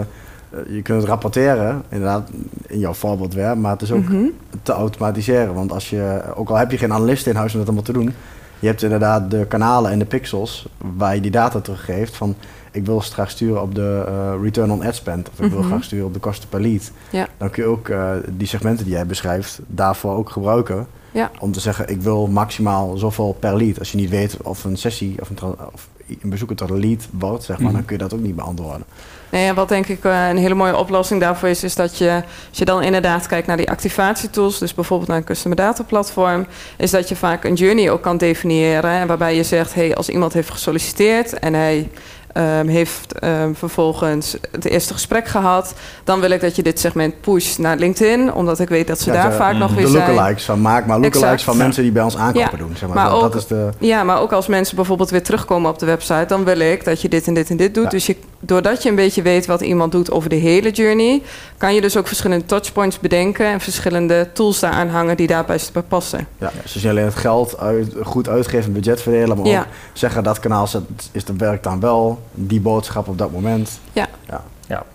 je 0.70 0.82
kunt 0.82 1.00
het 1.02 1.10
rapporteren, 1.10 1.84
inderdaad, 1.90 2.30
in 2.68 2.80
jouw 2.80 2.94
voorbeeld 2.94 3.34
weer, 3.34 3.58
maar 3.58 3.72
het 3.72 3.82
is 3.82 3.92
ook 3.92 4.04
Mhm. 4.10 4.26
te 4.64 4.72
automatiseren. 4.72 5.54
Want 5.54 5.72
als 5.72 5.90
je, 5.90 6.22
ook 6.36 6.50
al 6.50 6.56
heb 6.56 6.72
je 6.72 6.78
geen 6.78 6.94
analist 6.94 7.28
in 7.28 7.36
huis 7.36 7.52
om 7.54 7.58
dat 7.58 7.68
allemaal 7.68 7.86
te 7.86 7.94
doen, 7.94 8.14
je 8.60 8.68
hebt 8.68 8.84
inderdaad 8.84 9.32
de 9.32 9.46
kanalen 9.46 9.92
en 9.92 10.00
de 10.00 10.06
pixels 10.06 10.68
waar 10.96 11.16
je 11.16 11.22
die 11.22 11.32
data 11.32 11.60
teruggeeft 11.60 12.16
van 12.16 12.36
ik 12.72 12.86
wil 12.86 13.02
straks 13.02 13.32
sturen 13.32 13.62
op 13.62 13.76
de 13.76 14.04
eh, 14.08 14.34
return 14.42 14.72
on 14.72 14.84
ad 14.86 14.96
spend 14.96 15.30
of 15.30 15.40
ik 15.40 15.50
wil 15.52 15.60
Mhm. 15.60 15.68
graag 15.68 15.84
sturen 15.84 16.06
op 16.06 16.14
de 16.14 16.20
kosten 16.20 16.50
per 16.50 16.62
lead. 16.62 16.92
Ja. 17.12 17.28
Dan 17.38 17.50
kun 17.50 17.64
je 17.64 17.70
ook 17.70 17.90
eh, 17.90 18.12
die 18.30 18.48
segmenten 18.48 18.86
die 18.86 18.94
jij 18.94 19.06
beschrijft 19.06 19.60
daarvoor 19.68 20.16
ook 20.16 20.30
gebruiken. 20.30 20.88
Ja. 21.12 21.32
Om 21.40 21.52
te 21.52 21.60
zeggen 21.60 21.88
ik 21.90 22.02
wil 22.02 22.28
maximaal 22.28 22.98
zoveel 22.98 23.36
per 23.40 23.58
lead. 23.58 23.80
Als 23.80 23.92
je 23.92 23.98
niet 23.98 24.10
weet 24.10 24.38
of 24.44 24.64
een 24.64 24.78
sessie 24.78 25.16
of 25.22 25.30
een, 25.30 25.38
of 25.74 25.88
een 26.22 26.30
bezoeker 26.30 26.56
tot 26.56 26.70
een 26.70 26.80
lead 26.80 27.08
wordt, 27.12 27.44
zeg 27.44 27.58
maar, 27.58 27.66
Mhm. 27.68 27.76
dan 27.76 27.86
kun 27.86 27.96
je 27.98 28.02
dat 28.04 28.14
ook 28.14 28.20
niet 28.26 28.36
beantwoorden. 28.36 28.86
Nee, 29.30 29.54
wat 29.54 29.70
denk 29.70 29.88
ik 29.88 30.04
eh, 30.04 30.28
een 30.30 30.38
hele 30.38 30.54
mooie 30.54 30.78
oplossing 30.78 31.22
daarvoor 31.22 31.50
is, 31.50 31.64
is 31.64 31.76
dat 31.76 31.98
je, 31.98 32.12
als 32.50 32.58
je 32.58 32.66
dan 32.66 32.82
inderdaad 32.84 33.28
kijkt 33.28 33.48
naar 33.48 33.58
die 33.58 33.70
activatietools, 33.70 34.60
dus 34.60 34.74
bijvoorbeeld 34.74 35.10
naar 35.10 35.18
een 35.18 35.24
customer 35.24 35.58
data 35.58 35.84
platform, 35.84 36.46
is 36.78 36.92
dat 36.92 37.10
je 37.10 37.16
vaak 37.16 37.44
een 37.44 37.54
journey 37.54 37.92
ook 37.92 38.02
kan 38.02 38.18
definiëren. 38.18 38.92
En 38.92 39.08
waarbij 39.08 39.36
je 39.36 39.44
zegt, 39.44 39.74
hey, 39.74 39.96
als 39.96 40.10
iemand 40.10 40.34
heeft 40.34 40.50
gesolliciteerd 40.52 41.40
en 41.40 41.54
hij 41.54 41.90
ehm, 42.34 42.68
heeft 42.68 43.20
ehm, 43.20 43.54
vervolgens 43.54 44.36
het 44.52 44.66
eerste 44.66 44.94
gesprek 44.94 45.28
gehad, 45.28 45.74
dan 46.04 46.20
wil 46.20 46.30
ik 46.30 46.42
dat 46.42 46.56
je 46.56 46.64
dit 46.64 46.80
segment 46.80 47.22
pusht 47.22 47.58
naar 47.60 47.78
LinkedIn, 47.78 48.34
omdat 48.34 48.60
ik 48.60 48.70
weet 48.70 48.88
dat 48.88 49.00
ze 49.00 49.12
Ja, 49.12 49.22
daar 49.22 49.30
de- 49.32 49.36
vaak 49.38 49.54
mm, 49.54 49.60
nog 49.60 49.70
De 49.70 49.76
weer 49.76 49.88
zijn. 49.88 50.08
lookalikes 50.10 50.44
van 50.46 50.62
maak 50.62 50.86
maar 50.86 50.96
lookalikes 51.00 51.22
Exact. 51.22 51.44
van 51.44 51.58
mensen 51.58 51.84
die 51.84 51.92
bij 51.92 52.04
ons 52.04 52.18
aankopen 52.18 52.50
Ja, 52.52 52.58
doen. 52.58 52.76
Zeg 52.78 52.90
maar. 52.90 52.98
maar 52.98 53.10
dat, 53.10 53.22
dat 53.22 53.30
ook- 53.30 53.36
is 53.36 53.46
de, 53.48 53.70
Ja, 53.80 54.04
maar 54.04 54.20
ook 54.22 54.32
als 54.32 54.48
mensen 54.48 54.76
bijvoorbeeld 54.76 55.10
weer 55.10 55.24
terugkomen 55.24 55.70
op 55.72 55.80
de 55.80 55.86
website, 55.86 56.26
dan 56.28 56.44
wil 56.44 56.60
ik 56.60 56.84
dat 56.86 57.02
je 57.02 57.10
dit 57.10 57.28
en 57.28 57.34
dit 57.34 57.50
en 57.50 57.58
dit 57.58 57.74
doet. 57.74 57.84
Ja. 57.84 57.90
Dus 57.90 58.06
je, 58.06 58.16
doordat 58.48 58.84
je 58.84 58.90
een 58.90 58.96
beetje 58.96 59.22
weet 59.22 59.46
wat 59.46 59.62
iemand 59.62 59.92
doet 59.92 60.12
over 60.12 60.30
de 60.30 60.36
hele 60.36 60.72
journey, 60.72 61.22
kan 61.58 61.74
je 61.74 61.82
dus 61.82 61.98
ook 61.98 62.08
verschillende 62.08 62.46
touchpoints 62.46 63.00
bedenken 63.00 63.46
en 63.46 63.60
verschillende 63.60 64.28
tools 64.34 64.60
daaraan 64.60 64.90
hangen 64.90 65.18
die 65.18 65.28
daarbij 65.28 65.60
passen. 65.88 66.28
ja, 66.38 66.52
dus 66.64 66.76
niet 66.76 66.90
alleen 66.90 67.06
het 67.06 67.16
geld 67.16 67.58
uit, 67.60 67.94
goed 68.04 68.30
uitgeven, 68.30 68.74
budget 68.74 69.02
verdelen, 69.02 69.38
maar 69.38 69.46
Ja. 69.46 69.60
ook 69.60 69.68
zeggen 69.94 70.24
dat 70.24 70.40
kanaal 70.40 70.68
is 71.12 71.24
werkt 71.38 71.64
dan 71.64 71.80
wel, 71.80 72.22
die 72.34 72.62
boodschap 72.62 73.08
op 73.08 73.18
dat 73.18 73.32
moment. 73.32 73.80
Ja, 73.94 74.08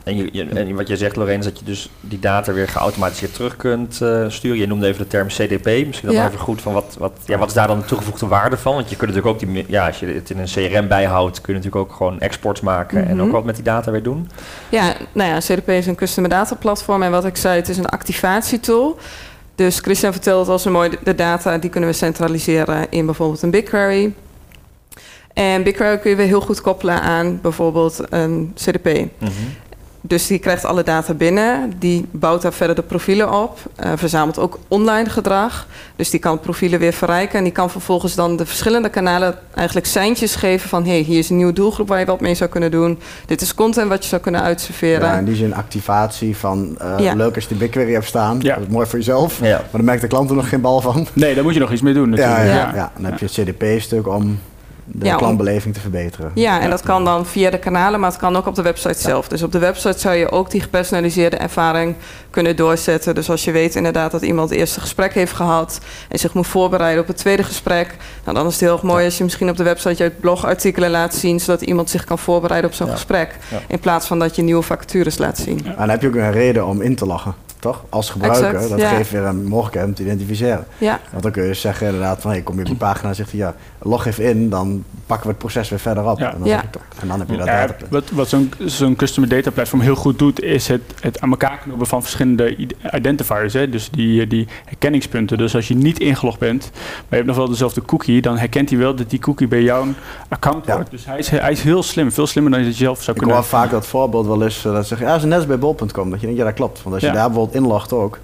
en, 0.05 0.17
je, 0.17 0.29
je- 0.33 0.45
en 0.49 0.75
wat 0.75 0.89
jij 0.89 0.97
zegt, 0.97 1.17
Lorraine, 1.17 1.45
is 1.45 1.49
dat 1.51 1.59
je 1.59 1.65
dus 1.65 1.89
die 2.01 2.19
data 2.19 2.53
weer 2.53 2.69
geautomatiseerd 2.69 3.35
terug 3.35 3.57
kunt 3.57 4.01
eh, 4.01 4.25
sturen. 4.29 4.59
Je 4.59 4.67
noemde 4.67 4.87
even 4.87 5.03
de 5.03 5.09
term 5.09 5.27
CDP. 5.29 5.87
Misschien 5.87 6.09
dan 6.09 6.17
Ja. 6.19 6.27
even 6.27 6.39
goed 6.39 6.61
van 6.63 6.73
wat, 6.73 6.97
wat, 6.99 7.13
ja, 7.27 7.39
wat 7.39 7.49
is 7.49 7.55
daar 7.55 7.67
dan 7.67 7.79
de 7.79 7.85
toegevoegde 7.85 8.27
waarde 8.27 8.57
van? 8.57 8.75
Want 8.75 8.91
je 8.91 8.97
kunt 8.97 9.15
natuurlijk 9.15 9.43
ook, 9.43 9.53
die, 9.53 9.65
ja, 9.69 9.87
als 9.87 10.01
je 10.01 10.07
het 10.07 10.31
in 10.31 10.39
een 10.39 10.47
CRM 10.47 10.89
bijhoudt, 10.89 11.41
kun 11.41 11.55
je 11.55 11.61
natuurlijk 11.61 11.91
ook 11.91 11.97
gewoon 11.97 12.21
exports 12.21 12.61
maken 12.61 13.07
en 13.09 13.17
Mhm. 13.17 13.25
ook 13.27 13.33
wat 13.33 13.45
met 13.45 13.55
die 13.55 13.65
data 13.65 13.91
weer 13.91 14.03
doen. 14.03 14.29
Ja, 14.69 14.95
nou 15.13 15.31
ja, 15.31 15.39
CDP 15.39 15.69
is 15.69 15.87
een 15.87 15.95
customer 15.95 16.31
data 16.31 16.55
platform 16.55 17.03
en 17.03 17.11
wat 17.11 17.25
ik 17.25 17.37
zei, 17.37 17.57
het 17.57 17.69
is 17.69 17.79
een 17.79 17.87
activatietool. 17.89 18.99
Dus 19.55 19.79
Christian 19.79 20.13
vertelde 20.13 20.41
het 20.41 20.49
al 20.51 20.59
zo 20.59 20.71
mooi, 20.71 20.91
de- 20.91 20.99
de 21.05 21.15
data 21.15 21.59
die 21.59 21.71
kunnen 21.71 21.91
we 21.91 21.97
centraliseren 21.97 22.87
in 22.91 23.05
bijvoorbeeld 23.07 23.43
een 23.43 23.51
BigQuery. 23.51 24.13
En 25.35 25.63
BigQuery 25.63 25.99
kun 25.99 26.11
je 26.11 26.17
weer 26.17 26.27
heel 26.27 26.41
goed 26.41 26.61
koppelen 26.61 27.01
aan 27.01 27.39
bijvoorbeeld 27.43 28.01
een 28.11 28.53
CDP. 28.55 29.07
Dus 30.05 30.27
die 30.27 30.39
krijgt 30.39 30.65
alle 30.65 30.83
data 30.83 31.15
binnen, 31.15 31.73
die 31.79 32.07
bouwt 32.11 32.43
daar 32.43 32.53
verder 32.53 32.77
de 32.77 32.83
profielen 32.83 33.33
op, 33.43 33.59
eh, 33.77 33.93
verzamelt 33.97 34.39
ook 34.39 34.59
online 34.69 35.09
gedrag. 35.09 35.67
Dus 35.97 36.11
die 36.11 36.21
kan 36.21 36.41
profielen 36.41 36.79
weer 36.79 36.93
verrijken 36.93 37.39
en 37.39 37.45
die 37.45 37.53
kan 37.53 37.71
vervolgens 37.71 38.15
dan 38.15 38.37
de 38.37 38.47
verschillende 38.47 38.89
kanalen 38.89 39.35
eigenlijk 39.55 39.87
seintjes 39.87 40.35
geven 40.35 40.69
van 40.69 40.87
hey, 40.87 40.99
hier 41.01 41.19
is 41.19 41.31
een 41.31 41.37
nieuwe 41.37 41.53
doelgroep 41.53 41.89
waar 41.89 41.99
je 41.99 42.05
wat 42.05 42.21
mee 42.21 42.35
zou 42.35 42.51
kunnen 42.51 42.71
doen. 42.71 42.99
Dit 43.27 43.41
is 43.41 43.55
content 43.55 43.89
wat 43.89 44.03
je 44.03 44.09
zou 44.09 44.23
kunnen 44.23 44.43
uitserveren. 44.43 45.09
Ja, 45.09 45.19
in 45.19 45.25
die 45.25 45.37
zin 45.37 45.55
activatie 45.55 46.37
van 46.37 46.77
eh, 46.79 46.95
Ja. 46.99 47.15
leuk 47.15 47.35
als 47.35 47.45
je 47.45 47.51
de 47.51 47.55
BigQuery 47.65 47.93
hebt 47.93 48.07
staan. 48.07 48.39
Ja. 48.41 48.55
Dat 48.55 48.65
is 48.67 48.73
mooi 48.73 48.87
voor 48.87 48.99
jezelf. 48.99 49.39
Ja. 49.41 49.49
Maar 49.59 49.69
dan 49.73 49.85
merkt 49.85 50.01
de 50.01 50.07
klant 50.09 50.31
er 50.31 50.37
nog 50.37 50.49
geen 50.49 50.61
bal 50.61 50.81
van. 50.81 51.07
Nee, 51.13 51.35
daar 51.35 51.45
moet 51.45 51.55
je 51.55 51.61
nog 51.61 51.73
iets 51.73 51.83
mee 51.83 51.95
doen 51.95 52.11
Ja, 52.13 52.29
natuurlijk. 52.29 52.47
ja, 52.47 52.55
ja. 52.71 52.75
Ja. 52.75 52.93
Dan 52.97 53.05
heb 53.05 53.19
je 53.19 53.25
het 53.25 53.35
CDP-stuk 53.35 54.09
om 54.09 54.39
de 54.85 55.07
Ja, 55.07 55.17
klantbeleving 55.17 55.75
te 55.75 55.81
verbeteren. 55.81 56.31
Ja, 56.35 56.61
en 56.61 56.71
dat 56.71 56.83
kan 56.83 57.05
dan 57.05 57.27
via 57.27 57.51
de 57.51 57.59
kanalen, 57.59 58.01
maar 58.01 58.11
het 58.11 58.19
kan 58.19 58.37
ook 58.37 58.47
op 58.47 58.55
de 58.55 58.63
website 58.63 59.01
zelf. 59.01 59.29
Dus 59.29 59.43
op 59.43 59.53
de 59.53 59.59
website 59.59 59.99
zou 59.99 60.15
je 60.15 60.31
ook 60.31 60.51
die 60.51 60.61
gepersonaliseerde 60.61 61.37
ervaring 61.37 61.95
kunnen 62.31 62.57
doorzetten. 62.57 63.15
Dus 63.15 63.31
als 63.31 63.45
je 63.45 63.51
weet 63.51 63.75
inderdaad 63.75 64.11
dat 64.11 64.23
iemand 64.23 64.51
het 64.51 64.59
eerste 64.59 64.81
gesprek 64.81 65.15
heeft 65.15 65.33
gehad 65.33 65.81
en 66.09 66.19
zich 66.19 66.35
moet 66.35 66.47
voorbereiden 66.47 67.03
op 67.03 67.09
het 67.09 67.17
tweede 67.17 67.43
gesprek, 67.43 67.97
nou, 68.25 68.37
dan 68.37 68.47
is 68.47 68.53
het 68.53 68.61
heel 68.61 68.73
erg 68.73 68.83
mooi 68.83 69.05
als 69.05 69.19
je 69.19 69.25
misschien 69.25 69.49
op 69.49 69.57
de 69.57 69.63
website 69.63 70.03
je 70.03 70.11
blogartikelen 70.11 70.91
laat 70.91 71.15
zien, 71.15 71.41
zodat 71.41 71.63
iemand 71.63 71.91
zich 71.91 72.05
kan 72.05 72.19
voorbereiden 72.19 72.71
op 72.71 72.77
zo'n 72.77 72.89
gesprek. 72.89 73.37
In 73.69 73.79
plaats 73.79 74.07
van 74.07 74.19
dat 74.19 74.37
je 74.37 74.43
nieuwe 74.43 74.63
vacatures 74.63 75.19
laat 75.19 75.39
zien. 75.39 75.67
En 75.67 75.75
dan 75.79 75.89
heb 75.89 76.03
je 76.03 76.09
ook 76.09 76.15
een 76.15 76.33
reden 76.33 76.67
om 76.67 76.83
in 76.83 76.95
te 76.95 77.07
loggen, 77.07 77.35
toch? 77.63 77.85
Als 77.89 78.11
gebruiker. 78.11 78.49
Exact, 78.55 78.69
dat 78.71 78.81
ja. 78.81 78.89
geeft 78.89 79.11
weer 79.11 79.23
een 79.25 79.45
mogelijkheid 79.45 79.87
om 79.89 79.95
te 79.95 80.03
identificeren. 80.03 80.65
Ja, 80.79 81.01
Want 81.11 81.23
dan 81.23 81.33
kun 81.33 81.43
je 81.45 81.55
zeggen 81.55 81.87
inderdaad 81.87 82.21
van, 82.21 82.31
hey, 82.31 82.41
kom 82.43 82.55
je 82.55 82.61
op 82.61 82.67
die 82.67 82.77
pagina 82.77 83.09
en 83.09 83.15
zegt 83.15 83.31
hij, 83.31 83.41
ja, 83.41 83.55
log 83.83 84.07
even 84.07 84.25
in, 84.25 84.51
dan 84.51 84.85
pakken 85.07 85.27
we 85.27 85.33
het 85.33 85.39
proces 85.43 85.69
weer 85.69 85.79
verder 85.79 86.05
op. 86.11 86.19
Ja. 86.19 86.33
En, 86.33 86.39
dan 86.39 86.49
Ja. 86.49 86.63
ik 86.63 86.71
toch- 86.71 86.83
en 87.01 87.09
dan 87.09 87.19
heb 87.19 87.31
je 87.31 87.37
dat 87.37 87.47
Ja, 87.47 87.61
datapunt. 87.61 87.91
wat 87.91 88.11
wat 88.11 88.29
zo'n 88.29 88.53
zo'n 88.65 88.97
customer 88.97 89.29
data 89.31 89.51
platform 89.51 89.81
heel 89.81 89.95
goed 89.95 90.19
doet, 90.19 90.41
is 90.43 90.69
het, 90.69 90.81
het 91.01 91.21
aan 91.21 91.31
elkaar 91.31 91.59
knopen 91.59 91.87
van 91.87 92.03
verschillende 92.03 92.57
id- 92.57 92.75
identifiers. 92.95 93.53
Hè? 93.53 93.69
Dus 93.69 93.91
die, 93.91 94.27
die 94.27 94.49
herkenningspunten. 94.65 95.39
Dus 95.39 95.55
als 95.55 95.69
je 95.69 95.75
niet 95.75 95.99
ingelogd 96.01 96.39
bent, 96.39 96.71
maar 96.73 97.03
je 97.09 97.15
hebt 97.15 97.27
nog 97.27 97.37
wel 97.37 97.49
dezelfde 97.49 97.83
cookie, 97.85 98.21
dan 98.23 98.39
herkent 98.39 98.71
hij 98.71 98.79
wel 98.79 98.95
dat 98.95 99.11
die 99.11 99.19
cookie 99.19 99.49
bij 99.49 99.63
jouw 99.63 99.85
account 100.29 100.67
Ja. 100.67 100.75
hoort. 100.75 100.91
Dus 100.91 101.05
hij 101.07 101.19
is, 101.19 101.29
hij 101.31 101.51
is 101.53 101.63
heel 101.63 101.83
slim, 101.83 102.13
veel 102.13 102.27
slimmer 102.27 102.53
dan 102.53 102.61
je 102.61 102.67
het 102.67 102.77
zelf 102.77 102.97
zou 103.03 103.11
Ik 103.11 103.17
kunnen. 103.19 103.37
hoor 103.37 103.45
vaak 103.45 103.71
dat 103.71 103.87
voorbeeld 103.87 104.27
wel 104.27 104.43
eens, 104.43 104.65
eh, 104.65 104.73
dat 104.73 104.83
ze 104.83 104.89
zeggen, 104.89 105.07
ja, 105.07 105.13
dat 105.13 105.23
is 105.23 105.29
net 105.29 105.39
als 105.39 105.47
bij 105.47 105.59
bol.com. 105.59 106.11
Dat 106.11 106.21
je 106.21 106.27
denkt, 106.27 106.41
ja, 106.41 106.45
dat 106.47 106.55
klopt. 106.55 106.83
Want 106.83 106.95
als 106.95 107.05
je 107.05 107.11
daar 107.11 107.27
bijvoorbeeld 107.27 107.52
inlogt 107.55 107.93
ook, 107.93 108.19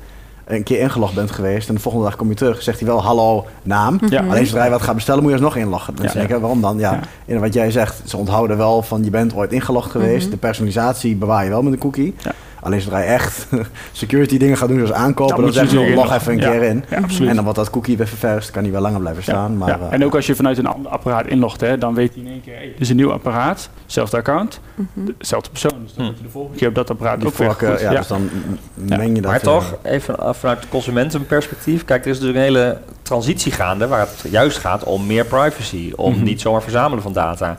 een 0.45 0.63
keer 0.63 0.79
ingelogd 0.81 1.15
bent 1.15 1.31
geweest 1.31 1.69
en 1.69 1.75
de 1.75 1.81
volgende 1.81 2.07
dag 2.07 2.17
kom 2.17 2.29
je 2.29 2.35
terug, 2.35 2.63
zegt 2.63 2.79
hij 2.79 2.89
wel 2.89 3.03
hallo 3.03 3.47
naam. 3.63 3.99
Ja. 4.09 4.23
Alleen 4.29 4.47
zodra 4.47 4.65
je 4.65 4.71
wat 4.71 4.83
gaat 4.83 4.95
bestellen, 4.95 5.23
moet 5.23 5.31
je 5.33 5.37
alsnog 5.37 5.57
inloggen. 5.57 5.95
Dan 5.97 6.07
Ja. 6.07 6.13
denk 6.13 6.29
ik, 6.31 6.39
waarom 6.39 6.61
dan? 6.61 6.79
Ja. 6.79 7.01
En 7.27 7.41
wat 7.41 7.55
jij 7.55 7.71
zegt, 7.71 8.03
ze 8.05 8.17
onthouden 8.17 8.57
wel 8.57 8.83
van 8.83 9.05
je 9.05 9.11
bent 9.11 9.35
ooit 9.35 9.53
ingelogd 9.53 9.91
geweest. 9.91 10.23
Mhm. 10.23 10.31
De 10.31 10.37
personalisatie 10.37 11.17
bewaar 11.17 11.45
je 11.45 11.51
wel 11.51 11.63
met 11.63 11.73
een 11.73 11.79
cookie. 11.79 12.15
Alleen 12.63 12.81
zodra 12.81 12.99
je 12.99 13.05
echt 13.05 13.47
security 13.93 14.39
dingen 14.39 14.57
gaat 14.57 14.69
doen, 14.69 14.77
zoals 14.79 14.93
aankopen, 14.93 15.27
Dan 15.37 15.37
dan, 15.37 15.45
moet 15.45 15.55
je 15.71 15.77
natuurlijk 15.77 15.95
log 16.09 16.15
even 16.15 16.33
een 16.33 16.39
keer 16.39 16.63
in. 16.63 16.85
Ja, 16.89 16.97
absoluut. 16.97 17.29
En 17.29 17.35
dan 17.35 17.45
wordt 17.45 17.59
dat 17.59 17.71
cookie 17.71 17.97
weer 17.97 18.09
ververst, 18.09 18.51
kan 18.51 18.63
die 18.63 18.73
wel 18.73 18.81
langer 18.81 19.01
blijven 19.01 19.23
Ja, 19.27 19.31
staan. 19.33 19.57
Maar, 19.57 19.69
ja. 19.69 19.79
eh, 19.87 19.93
En 19.93 20.05
ook 20.05 20.15
als 20.15 20.27
je 20.27 20.35
vanuit 20.35 20.59
een 20.59 20.67
ander 20.67 20.91
apparaat 20.91 21.27
inlogt, 21.27 21.61
hè, 21.61 21.79
dan 21.79 21.95
weet 21.95 22.15
hij 22.15 22.23
in 22.23 22.29
één 22.31 22.41
keer, 22.43 22.55
hey, 22.55 22.67
dit 22.67 22.81
is 22.81 22.89
een 22.91 22.97
nieuw 22.97 23.13
apparaat, 23.13 23.71
hetzelfde 23.83 24.17
account, 24.17 24.61
Mhm. 24.75 25.11
dezelfde 25.19 25.51
persoon. 25.51 25.73
Dus 25.83 25.95
dan 25.95 26.05
Hm. 26.05 26.11
moet 26.11 26.19
je 26.19 26.25
de 26.25 26.31
volgende 26.31 26.59
keer 26.59 26.69
op 26.69 26.75
dat 26.75 26.91
apparaat 26.91 27.19
die 27.19 27.29
ook 27.29 27.35
weer 27.37 27.47
voorkeur, 27.47 27.71
goed. 27.71 27.81
ja, 27.81 27.91
Ja. 27.93 27.99
dus 27.99 28.07
dan 28.07 28.31
meng 28.75 29.15
je 29.15 29.21
dat. 29.23 29.31
Maar 29.31 29.35
eh, 29.41 29.47
toch, 29.47 29.77
even 29.83 30.19
af- 30.19 30.39
vanuit 30.39 30.69
consumentenperspectief. 30.69 31.85
Kijk, 31.85 32.05
er 32.05 32.11
is 32.11 32.19
natuurlijk 32.21 32.47
een 32.47 32.55
hele 32.55 32.79
transitie 33.03 33.53
gaande 33.53 33.87
waar 33.89 34.01
het 34.01 34.25
juist 34.31 34.59
gaat 34.59 34.85
om 34.85 35.07
meer 35.07 35.25
privacy. 35.25 35.93
Om 35.97 36.13
Mhm. 36.15 36.23
niet 36.23 36.41
zomaar 36.41 36.63
verzamelen 36.63 37.03
van 37.03 37.13
data. 37.13 37.57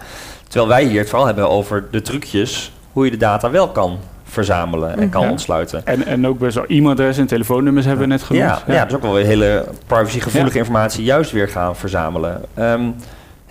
Terwijl 0.48 0.68
wij 0.68 0.84
hier 0.84 1.00
het 1.00 1.10
vooral 1.10 1.26
hebben 1.28 1.50
over 1.50 1.88
de 1.92 2.02
trucjes 2.02 2.72
hoe 2.94 3.06
je 3.06 3.12
de 3.12 3.18
data 3.18 3.52
wel 3.52 3.70
kan 3.70 3.98
verzamelen 4.30 4.98
en 4.98 5.10
kan 5.10 5.24
Ja. 5.24 5.30
ontsluiten. 5.30 5.86
En, 5.86 6.06
en 6.06 6.28
ook 6.28 6.40
best 6.40 6.56
wel 6.56 6.66
e-mailadres 6.68 7.18
en 7.18 7.28
telefoonnummers 7.28 7.86
hebben 7.86 8.04
we 8.08 8.12
net 8.12 8.24
genoemd. 8.24 8.46
Ja, 8.46 8.74
ja. 8.74 8.86
dus 8.86 8.96
ook 8.96 9.02
wel 9.02 9.14
weer 9.14 9.26
hele 9.26 9.66
privacygevoelige 9.88 10.58
informatie 10.58 11.04
juist 11.04 11.32
weer 11.32 11.48
gaan 11.48 11.76
verzamelen. 11.76 12.42
Ehm, 12.54 12.82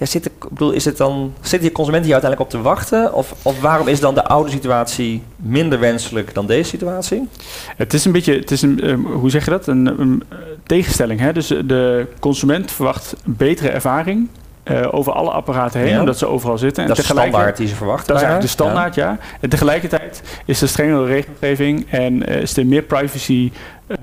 Ja, 0.01 0.07
zit 0.07 0.25
de, 0.25 0.31
ik 0.43 0.49
bedoel, 0.49 0.71
is 0.71 0.85
het 0.85 0.97
dan, 0.97 1.33
zitten 1.41 1.61
die 1.61 1.73
consumenten 1.73 2.07
hier 2.11 2.21
uiteindelijk 2.21 2.55
op 2.55 2.61
te 2.61 2.69
wachten? 2.69 3.15
Of, 3.15 3.35
of 3.43 3.61
waarom 3.61 3.89
is 3.89 4.01
dan 4.01 4.15
de 4.15 4.25
oude 4.25 4.51
situatie 4.51 5.23
minder 5.37 5.79
wenselijk 5.81 6.35
dan 6.35 6.47
deze 6.47 6.69
situatie? 6.69 7.29
Het 7.77 7.95
is 7.95 8.05
een 8.05 8.13
beetje, 8.13 8.35
het 8.35 8.51
is 8.51 8.63
een, 8.63 8.89
um, 8.89 9.07
hoe 9.07 9.31
zeg 9.31 9.45
je 9.45 9.51
dat? 9.51 9.67
Een, 9.67 9.87
een 9.87 10.23
uh, 10.33 10.39
tegenstelling. 10.67 11.21
Hè? 11.21 11.33
Dus 11.33 11.47
de 11.47 12.07
consument 12.21 12.71
verwacht 12.71 13.15
een 13.25 13.35
betere 13.37 13.69
ervaring 13.69 14.29
uh, 14.71 14.89
over 14.91 15.13
alle 15.13 15.31
apparaten 15.31 15.81
heen, 15.81 15.89
Ja. 15.91 16.01
omdat 16.01 16.19
ze 16.19 16.27
overal 16.27 16.59
zitten. 16.59 16.87
Dat 16.87 16.99
is 16.99 17.07
de 17.07 17.13
standaard 17.13 17.57
die 17.57 17.67
ze 17.69 17.75
verwachten. 17.75 18.07
Dat 18.07 18.17
is 18.17 18.23
eigenlijk 18.23 18.55
de 18.55 18.63
standaard, 18.63 18.95
ja. 18.95 19.19
En 19.41 19.49
tegelijkertijd 19.49 20.23
is 20.45 20.61
er 20.63 20.69
strengere 20.69 21.05
regelgeving 21.05 21.87
en 21.91 22.27
eh, 22.27 22.41
is 22.41 22.57
er 22.57 22.67
meer 22.67 22.83
privacy, 22.83 23.53
eh, 23.87 23.99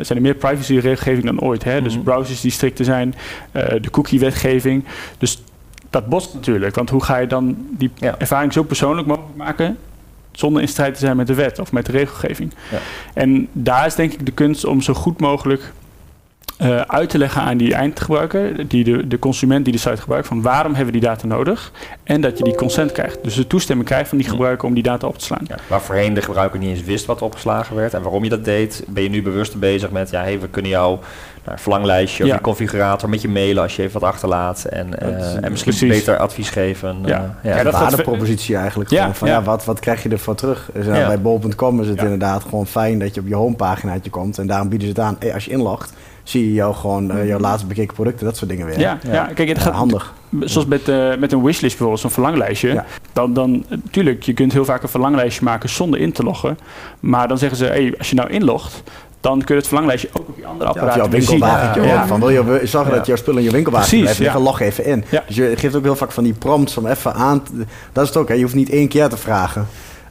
zijn 0.00 0.06
er 0.08 0.20
meer 0.20 0.34
privacy-regelgeving 0.34 1.24
dan 1.24 1.40
ooit. 1.40 1.64
Hè? 1.64 1.82
Dus 1.82 1.94
Mhm. 1.94 2.02
browsers 2.04 2.40
die 2.40 2.50
strikter 2.50 2.84
zijn, 2.84 3.14
eh, 3.52 3.64
de 3.80 3.90
cookie-wetgeving. 3.90 4.84
Dus 5.18 5.42
dat 5.90 6.06
botst 6.06 6.34
natuurlijk, 6.34 6.74
want 6.74 6.90
hoe 6.90 7.02
ga 7.02 7.16
je 7.16 7.26
dan 7.26 7.56
die 7.70 7.90
Ja. 7.94 8.14
ervaring 8.18 8.52
zo 8.52 8.62
persoonlijk 8.62 9.06
mogelijk 9.06 9.36
maken 9.36 9.78
zonder 10.32 10.62
in 10.62 10.68
strijd 10.68 10.94
te 10.94 11.00
zijn 11.00 11.16
met 11.16 11.26
de 11.26 11.34
wet 11.34 11.58
of 11.58 11.72
met 11.72 11.86
de 11.86 11.92
regelgeving? 11.92 12.52
Ja. 12.70 12.78
En 13.14 13.48
daar 13.52 13.86
is 13.86 13.94
denk 13.94 14.12
ik 14.12 14.26
de 14.26 14.32
kunst 14.32 14.64
om 14.64 14.80
zo 14.80 14.94
goed 14.94 15.20
mogelijk 15.20 15.72
eh, 16.56 16.80
uit 16.80 17.10
te 17.10 17.18
leggen 17.18 17.42
aan 17.42 17.56
die 17.56 17.74
eindgebruiker, 17.74 18.68
die 18.68 18.84
de, 18.84 19.06
de 19.06 19.18
consument 19.18 19.64
die 19.64 19.72
de 19.74 19.80
site 19.80 19.96
gebruikt, 19.96 20.26
van 20.26 20.42
waarom 20.42 20.74
hebben 20.74 20.94
we 20.94 21.00
die 21.00 21.08
data 21.08 21.26
nodig? 21.26 21.72
En 22.04 22.20
dat 22.20 22.38
je 22.38 22.44
die 22.44 22.54
consent 22.54 22.92
krijgt. 22.92 23.18
Dus 23.22 23.34
de 23.34 23.46
toestemming 23.46 23.88
krijgt 23.88 24.08
van 24.08 24.18
die 24.18 24.28
gebruiker 24.28 24.68
om 24.68 24.74
die 24.74 24.82
data 24.82 25.06
op 25.06 25.18
te 25.18 25.24
slaan. 25.24 25.44
Ja, 25.46 25.56
waar 25.68 25.80
voorheen 25.80 26.14
de 26.14 26.22
gebruiker 26.22 26.58
niet 26.58 26.68
eens 26.76 26.84
wist 26.84 27.06
wat 27.06 27.22
opgeslagen 27.22 27.76
werd 27.76 27.94
en 27.94 28.02
waarom 28.02 28.22
je 28.24 28.30
dat 28.30 28.44
deed, 28.44 28.84
ben 28.88 29.02
je 29.02 29.08
nu 29.08 29.22
bewust 29.22 29.58
bezig 29.58 29.90
met, 29.90 30.10
ja, 30.10 30.22
hey, 30.22 30.40
we 30.40 30.48
kunnen 30.48 30.70
jou 30.70 30.98
naar 31.44 31.54
een 31.54 31.60
verlanglijstje 31.60 32.22
of 32.22 32.28
Ja. 32.28 32.34
je 32.34 32.40
configurator 32.40 33.08
met 33.08 33.22
je 33.22 33.28
mailen 33.28 33.62
als 33.62 33.76
je 33.76 33.82
even 33.82 34.00
wat 34.00 34.10
achterlaat 34.10 34.64
en, 34.64 34.98
eh, 34.98 35.34
en 35.44 35.50
misschien 35.50 35.74
precies. 35.76 35.98
beter 35.98 36.16
advies 36.18 36.50
geven. 36.50 36.96
Ja. 37.04 37.36
eh, 37.42 37.50
ja. 37.50 37.56
Ja, 37.56 37.62
dat 37.62 37.72
waardepropositie 37.72 38.56
eigenlijk. 38.56 38.90
Ja, 38.90 39.14
van, 39.14 39.28
ja. 39.28 39.34
ja. 39.34 39.42
wat, 39.42 39.64
wat 39.64 39.80
krijg 39.80 40.02
je 40.02 40.08
ervoor 40.08 40.34
terug? 40.34 40.68
Dus, 40.72 40.86
nou, 40.86 40.98
Ja. 40.98 41.06
Bij 41.06 41.20
bol.com 41.20 41.80
is 41.80 41.88
het 41.88 41.96
Ja. 41.96 42.02
inderdaad 42.02 42.42
gewoon 42.42 42.66
fijn 42.66 42.98
dat 42.98 43.14
je 43.14 43.20
op 43.20 43.28
je 43.28 43.34
homepaginaatje 43.34 44.10
komt. 44.10 44.38
En 44.38 44.46
daarom 44.46 44.68
bieden 44.68 44.88
ze 44.88 44.94
het 44.94 45.02
aan. 45.02 45.16
Hey, 45.18 45.34
als 45.34 45.44
je 45.44 45.50
inlogt, 45.50 45.92
zie 46.28 46.44
je 46.46 46.52
jou 46.52 46.74
gewoon 46.74 47.10
eh, 47.10 47.26
jouw 47.28 47.38
laatst 47.38 47.66
bekeken 47.68 47.94
producten, 47.94 48.26
dat 48.26 48.36
soort 48.36 48.50
dingen 48.50 48.66
weer. 48.66 48.78
Ja, 48.78 48.98
ja. 49.02 49.12
Ja. 49.12 49.24
kijk, 49.34 49.48
het 49.48 49.56
Ja, 49.56 49.62
gaat 49.62 49.72
handig. 49.74 50.14
zoals 50.40 50.66
met, 50.66 50.88
eh, 50.88 51.16
met 51.16 51.32
een 51.32 51.42
wishlist 51.42 51.60
bijvoorbeeld, 51.72 52.00
zo'n 52.00 52.10
verlanglijstje. 52.10 52.72
Ja. 52.72 52.84
Dan, 53.12 53.34
dan, 53.34 53.64
natuurlijk, 53.68 54.22
je 54.22 54.32
kunt 54.32 54.52
heel 54.52 54.64
vaak 54.64 54.82
een 54.82 54.88
verlanglijstje 54.88 55.44
maken 55.44 55.68
zonder 55.68 56.00
in 56.00 56.12
te 56.12 56.22
loggen. 56.22 56.58
Maar 57.00 57.28
dan 57.28 57.38
zeggen 57.38 57.58
ze, 57.58 57.64
hey, 57.64 57.94
als 57.98 58.10
je 58.10 58.16
nou 58.16 58.30
inlogt, 58.30 58.82
dan 59.20 59.38
kun 59.38 59.54
je 59.54 59.60
het 59.60 59.66
verlanglijstje 59.66 60.08
ook 60.12 60.28
op 60.28 60.36
je 60.38 60.46
andere 60.46 60.64
Ja, 60.74 60.80
apparaten 60.80 61.10
weer 61.10 61.22
zien. 61.22 61.30
winkelwagentje 61.30 61.82
Ja. 61.82 62.06
Van, 62.06 62.20
wil 62.20 62.30
je 62.30 62.60
zorgen 62.66 62.90
Ja. 62.92 62.96
dat 62.96 63.06
jouw 63.06 63.16
spullen 63.16 63.38
in 63.40 63.46
je 63.46 63.52
winkelwagentje 63.52 63.98
Precies, 63.98 64.16
blijven 64.18 64.40
liggen, 64.42 64.62
ja. 64.62 64.66
log 64.68 64.74
even 64.74 64.84
in. 64.84 65.04
Ja. 65.10 65.22
Dus 65.26 65.36
je 65.36 65.52
geeft 65.56 65.74
ook 65.74 65.82
heel 65.82 65.96
vaak 65.96 66.12
van 66.12 66.24
die 66.24 66.32
prompts 66.32 66.76
om 66.76 66.86
even 66.86 67.14
aan 67.14 67.42
te... 67.42 67.52
Dat 67.92 68.02
is 68.02 68.08
het 68.08 68.18
ook, 68.18 68.28
hè. 68.28 68.34
je 68.34 68.42
hoeft 68.42 68.54
niet 68.54 68.70
één 68.70 68.88
keer 68.88 69.08
te 69.08 69.16
vragen. 69.16 69.66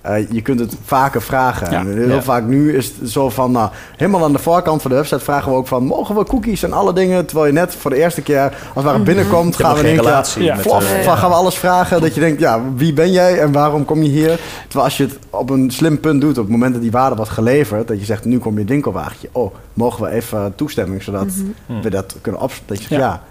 Eh, 0.05 0.29
je 0.31 0.41
kunt 0.41 0.59
het 0.59 0.75
vaker 0.83 1.21
vragen. 1.21 1.71
Ja. 1.71 1.79
En 1.79 1.97
heel 1.97 2.07
Ja. 2.07 2.21
vaak 2.21 2.43
nu 2.45 2.75
is 2.77 2.93
het 2.99 3.09
zo 3.09 3.29
van, 3.29 3.51
nou, 3.51 3.69
helemaal 3.95 4.23
aan 4.23 4.31
de 4.31 4.39
voorkant 4.39 4.81
van 4.81 4.91
de 4.91 4.97
website 4.97 5.19
vragen 5.23 5.51
we 5.51 5.57
ook 5.57 5.67
van, 5.67 5.85
mogen 5.85 6.15
we 6.15 6.23
cookies 6.25 6.63
en 6.63 6.73
alle 6.73 6.93
dingen? 6.93 7.25
Terwijl 7.25 7.47
je 7.47 7.53
net 7.53 7.75
voor 7.75 7.91
de 7.91 7.97
eerste 7.97 8.21
keer, 8.21 8.41
als 8.43 8.51
het 8.73 8.83
ware 8.83 8.99
binnenkomt, 8.99 9.55
gaan 9.55 9.75
we 9.75 9.89
in 9.89 9.95
relatie 9.95 10.43
Ja. 10.43 10.57
Flof, 10.57 10.93
eh, 10.93 10.99
van 11.03 11.17
gaan 11.17 11.29
we 11.29 11.35
alles 11.35 11.55
vragen 11.55 12.01
dat 12.01 12.13
je 12.13 12.19
denkt, 12.19 12.39
ja, 12.39 12.61
wie 12.75 12.93
ben 12.93 13.11
jij 13.11 13.39
en 13.39 13.51
waarom 13.51 13.85
kom 13.85 14.03
je 14.03 14.09
hier? 14.09 14.39
Terwijl 14.63 14.85
als 14.85 14.97
je 14.97 15.03
het 15.03 15.17
op 15.29 15.49
een 15.49 15.71
slim 15.71 15.99
punt 15.99 16.21
doet, 16.21 16.37
op 16.37 16.43
het 16.43 16.51
moment 16.51 16.73
dat 16.73 16.81
die 16.81 16.91
waarde 16.91 17.15
wordt 17.15 17.31
geleverd, 17.31 17.87
dat 17.87 17.99
je 17.99 18.05
zegt, 18.05 18.25
nu 18.25 18.37
kom 18.39 18.59
je 18.59 18.65
winkelwagentje. 18.65 19.29
Oh, 19.31 19.53
mogen 19.73 20.03
we 20.03 20.09
even 20.11 20.53
toestemming, 20.55 21.03
zodat 21.03 21.27
Hmm. 21.65 21.81
we 21.81 21.89
dat 21.89 22.15
kunnen 22.21 22.41
opzetten. 22.41 22.67
Dat 22.67 22.81
je 22.81 22.87
zegt, 22.87 23.01
Ja. 23.01 23.21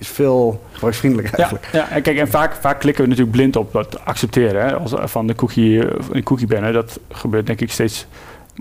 Ja, 0.00 0.06
is 0.06 0.08
veel 0.08 0.62
gebruiksvriendelijker 0.72 1.38
Ja, 1.38 1.44
eigenlijk. 1.44 1.72
ja, 1.72 1.88
en 1.88 2.02
kijk, 2.02 2.18
en 2.18 2.28
vaak, 2.28 2.54
vaak 2.54 2.80
klikken 2.80 3.02
we 3.02 3.08
natuurlijk 3.10 3.36
blind 3.36 3.56
op 3.56 3.72
dat 3.72 4.04
accepteren 4.04 4.64
hè, 4.64 4.76
als, 4.76 4.92
van 4.96 5.26
de 5.26 5.34
cookie, 5.34 5.88
eh, 6.12 6.22
cookie 6.22 6.46
banner. 6.46 6.72
Dat 6.72 7.00
gebeurt 7.08 7.46
denk 7.46 7.60
ik 7.60 7.72
steeds 7.72 8.06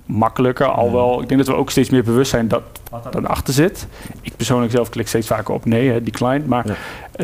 makkelijker. 0.06 0.65
Alhoewel, 0.67 1.21
ik 1.21 1.28
denk 1.28 1.45
dat 1.45 1.49
we 1.56 1.62
ook 1.62 1.69
steeds 1.71 1.89
meer 1.89 2.04
bewust 2.04 2.32
zijn 2.32 2.47
dat 2.47 2.62
wat 2.89 3.15
er 3.15 3.28
achter 3.28 3.54
zit. 3.54 3.88
Ik 4.21 4.36
persoonlijk 4.36 4.71
zelf 4.71 4.89
klik 4.89 5.08
steeds 5.08 5.28
vaker 5.28 5.54
op 5.54 5.65
nee, 5.65 5.89
hè, 5.89 6.04
decline. 6.04 6.41
Maar 6.45 6.67
Ja. 6.67 6.75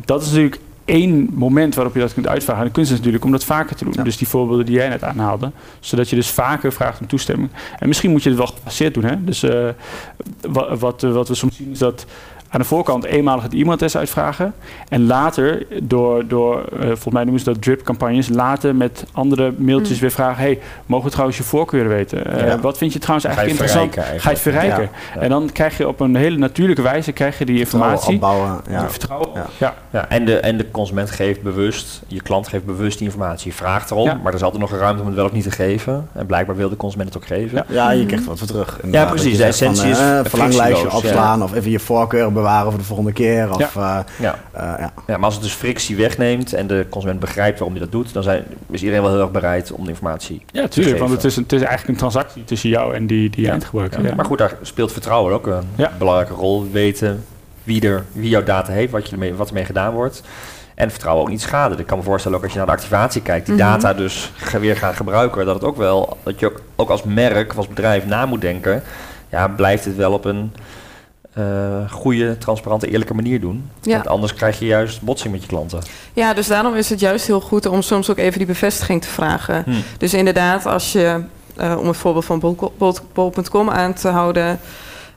dat 0.06 0.22
is 0.22 0.28
natuurlijk 0.28 0.60
één 0.86 1.30
moment 1.34 1.76
waarop 1.76 1.94
je 1.94 2.00
dat 2.00 2.14
kunt 2.14 2.28
uitvragen. 2.28 2.62
En 2.62 2.68
de 2.68 2.74
kunst 2.74 2.92
is 2.92 2.98
natuurlijk 2.98 3.24
om 3.26 3.32
dat 3.32 3.44
vaker 3.44 3.76
te 3.76 3.84
doen. 3.84 3.94
Ja. 3.96 4.04
Dus 4.04 4.18
die 4.18 4.28
voorbeelden 4.28 4.66
die 4.66 4.76
jij 4.76 4.90
net 4.90 5.04
aanhaalde. 5.04 5.52
Zodat 5.80 6.10
je 6.10 6.16
dus 6.16 6.30
vaker 6.30 6.74
vraagt 6.74 7.00
om 7.00 7.08
toestemming. 7.08 7.50
En 7.80 7.88
misschien 7.88 8.12
moet 8.12 8.24
je 8.24 8.30
het 8.30 8.38
wel 8.38 8.48
gefaseerd 8.48 8.94
doen. 8.94 9.04
Hè? 9.04 9.24
Dus 9.24 9.44
eh, 9.44 9.68
wat, 10.48 10.80
wat, 10.80 11.04
eh, 11.04 11.12
wat 11.12 11.28
we 11.28 11.36
soms 11.36 11.56
zien 11.56 11.72
is 11.72 11.80
dat 11.80 12.06
aan 12.56 12.62
de 12.62 12.68
voorkant 12.68 13.04
eenmalig 13.06 13.44
het 13.44 13.54
e-mailtest 13.54 13.96
uitvragen. 13.96 14.54
En 14.90 15.06
later, 15.08 15.66
door, 15.84 16.28
door 16.28 16.64
eh, 16.80 16.86
volgens 16.86 17.14
mij 17.14 17.24
noemen 17.24 17.40
ze 17.42 17.46
dat 17.52 17.62
drip-campagnes, 17.62 18.30
later 18.30 18.76
met 18.76 19.06
andere 19.12 19.54
mailtjes 19.58 19.96
Mm. 19.96 20.02
weer 20.02 20.12
vragen: 20.12 20.44
hey, 20.44 20.60
mogen 20.86 21.06
we 21.06 21.12
trouwens 21.12 21.38
je 21.38 21.44
voorkeuren 21.44 21.90
weten? 21.92 22.26
Eh, 22.38 22.48
Ja. 22.48 22.60
Wat 22.60 22.78
vind 22.78 22.94
je 22.94 23.00
trouwens 23.00 23.28
Ga 23.28 23.32
je 23.34 23.38
eigenlijk 23.38 23.72
interessant? 23.72 24.08
Ga 24.22 24.30
je 24.30 24.36
het 24.36 24.40
verrijken? 24.40 24.90
Ja. 25.16 25.22
En 25.22 25.30
dan 25.30 25.50
krijg 25.52 25.78
je 25.78 25.88
op 25.88 26.00
een 26.00 26.16
hele 26.16 26.38
natuurlijke 26.38 26.82
wijze 26.82 27.12
krijg 27.12 27.38
je 27.38 27.46
die 27.46 27.60
informatie. 27.60 28.14
Opbouwen, 28.14 28.48
ja. 28.70 28.82
Ja. 28.82 28.90
Vertrouwen. 28.90 29.30
Ja. 29.34 29.46
Ja. 29.58 29.74
Ja, 29.92 30.10
en, 30.10 30.26
de, 30.26 30.40
en 30.40 30.58
de 30.58 30.72
consument 30.72 31.12
geeft 31.12 31.42
bewust, 31.42 32.02
je 32.08 32.22
klant 32.22 32.48
geeft 32.48 32.66
bewust 32.66 32.98
die 32.98 33.08
informatie. 33.08 33.50
Je 33.50 33.56
vraagt 33.58 33.92
erom, 33.92 34.06
Ja. 34.06 34.14
maar 34.14 34.28
er 34.28 34.34
is 34.38 34.44
altijd 34.44 34.62
nog 34.62 34.72
een 34.72 34.78
ruimte 34.80 35.02
om 35.02 35.08
het 35.08 35.16
wel 35.16 35.26
of 35.26 35.32
niet 35.32 35.44
te 35.44 35.52
geven. 35.52 36.08
En 36.14 36.26
blijkbaar 36.26 36.56
wil 36.56 36.70
de 36.70 36.78
consument 36.78 37.14
het 37.14 37.18
ook 37.24 37.28
geven. 37.28 37.58
Ja. 37.58 37.74
Ja, 37.74 37.92
je 37.92 38.06
krijgt 38.06 38.26
wat 38.26 38.38
voor 38.38 38.48
terug. 38.48 38.80
Inderdaad, 38.84 39.10
precies. 39.10 39.38
De 39.38 39.44
essentie 39.44 39.90
is 39.90 40.00
eh, 40.00 40.20
verlanglijstje 40.24 40.92
opslaan 40.94 41.44
of 41.44 41.54
even 41.54 41.72
je 41.72 41.80
voorkeur 41.80 42.26
bewaren 42.46 42.70
voor 42.72 42.80
de 42.80 42.86
volgende 42.86 43.12
keer. 43.14 43.50
Of, 43.54 43.76
eh, 43.76 44.00
Ja. 44.20 44.36
eh, 44.52 44.62
ja. 44.80 44.92
Ja, 45.08 45.16
maar 45.18 45.24
als 45.26 45.34
het 45.34 45.44
dus 45.44 45.54
frictie 45.54 45.96
wegneemt 45.96 46.54
en 46.54 46.68
de 46.68 46.86
consument 46.90 47.20
begrijpt 47.20 47.60
waarom 47.60 47.76
hij 47.78 47.84
dat 47.86 47.92
doet, 47.92 48.14
dan 48.14 48.24
zijn, 48.24 48.44
is 48.70 48.80
iedereen 48.82 49.02
wel 49.04 49.12
heel 49.12 49.22
erg 49.22 49.32
bereid 49.32 49.72
om 49.72 49.84
de 49.84 49.90
informatie 49.90 50.42
Ja, 50.52 50.62
te 50.62 50.68
tuurlijk. 50.70 50.98
Want 51.00 51.12
het 51.12 51.24
is, 51.24 51.36
een, 51.36 51.44
het 51.44 51.52
is 51.52 51.60
eigenlijk 51.62 51.90
een 51.90 51.96
transactie 52.10 52.44
tussen 52.44 52.70
jou 52.70 52.96
en 52.96 53.08
die, 53.08 53.30
die 53.30 53.46
Ja. 53.46 53.52
eindgebruiker. 53.52 54.02
Ja. 54.02 54.08
Ja. 54.10 54.16
Maar 54.16 54.26
goed, 54.26 54.38
daar 54.38 54.54
speelt 54.62 54.92
vertrouwen 54.92 55.34
ook 55.34 55.48
een 55.48 55.64
Ja. 55.76 55.92
belangrijke 55.98 56.34
rol. 56.34 56.68
Weten 56.72 57.26
wie, 57.64 57.82
er, 57.88 58.04
wie 58.12 58.30
jouw 58.30 58.44
data 58.44 58.72
heeft, 58.72 58.92
wat, 58.92 59.06
je 59.06 59.12
ermee, 59.12 59.34
wat 59.34 59.48
ermee 59.48 59.66
gedaan 59.66 59.94
wordt. 59.94 60.22
En 60.76 60.90
vertrouwen 60.92 61.24
ook 61.24 61.30
niet 61.30 61.42
schaden. 61.42 61.80
Ik 61.80 61.86
kan 61.88 61.98
me 61.98 62.04
voorstellen 62.04 62.38
ook 62.38 62.44
als 62.44 62.52
je 62.52 62.58
naar 62.58 62.68
de 62.68 62.74
activatie 62.74 63.22
kijkt, 63.22 63.46
die 63.46 63.56
Mhm. 63.56 63.64
data 63.66 63.94
dus 63.94 64.32
weer 64.60 64.76
gaan 64.78 64.96
gebruiken, 64.96 65.46
dat 65.46 65.56
het 65.56 65.64
ook 65.64 65.78
wel, 65.78 66.18
dat 66.24 66.40
je 66.40 66.46
ook, 66.46 66.62
ook 66.76 66.90
als 66.90 67.04
merk, 67.04 67.52
of 67.52 67.58
als 67.58 67.68
bedrijf 67.68 68.06
na 68.06 68.26
moet 68.26 68.42
denken. 68.42 68.84
Ja, 69.30 69.48
blijft 69.48 69.86
het 69.86 69.96
wel 69.96 70.12
op 70.14 70.26
een 70.26 70.54
eh, 71.36 71.44
goede, 71.92 72.38
transparante, 72.38 72.88
eerlijke 72.92 73.14
manier 73.14 73.40
doen. 73.40 73.70
Ja. 73.82 73.94
Want 73.96 74.08
anders 74.08 74.34
krijg 74.34 74.60
je 74.60 74.66
juist 74.66 75.02
botsing 75.02 75.34
met 75.34 75.42
je 75.42 75.48
klanten. 75.48 75.80
Ja, 76.14 76.34
dus 76.34 76.48
daarom 76.48 76.76
is 76.76 76.90
het 76.90 77.00
juist 77.00 77.28
heel 77.28 77.42
goed 77.42 77.66
om 77.66 77.82
soms 77.82 78.10
ook 78.10 78.18
even 78.18 78.38
die 78.38 78.48
bevestiging 78.48 79.02
te 79.02 79.08
vragen. 79.08 79.64
Hm. 79.66 79.72
Dus 79.98 80.14
inderdaad, 80.14 80.66
als 80.66 80.92
je, 80.92 81.22
eh, 81.56 81.78
om 81.80 81.88
het 81.88 81.98
voorbeeld 81.98 82.26
van 82.26 82.40
bol- 82.40 82.74
bol- 82.78 82.98
bol.com 83.14 83.70
aan 83.70 83.94
te 83.94 84.08
houden, 84.08 84.60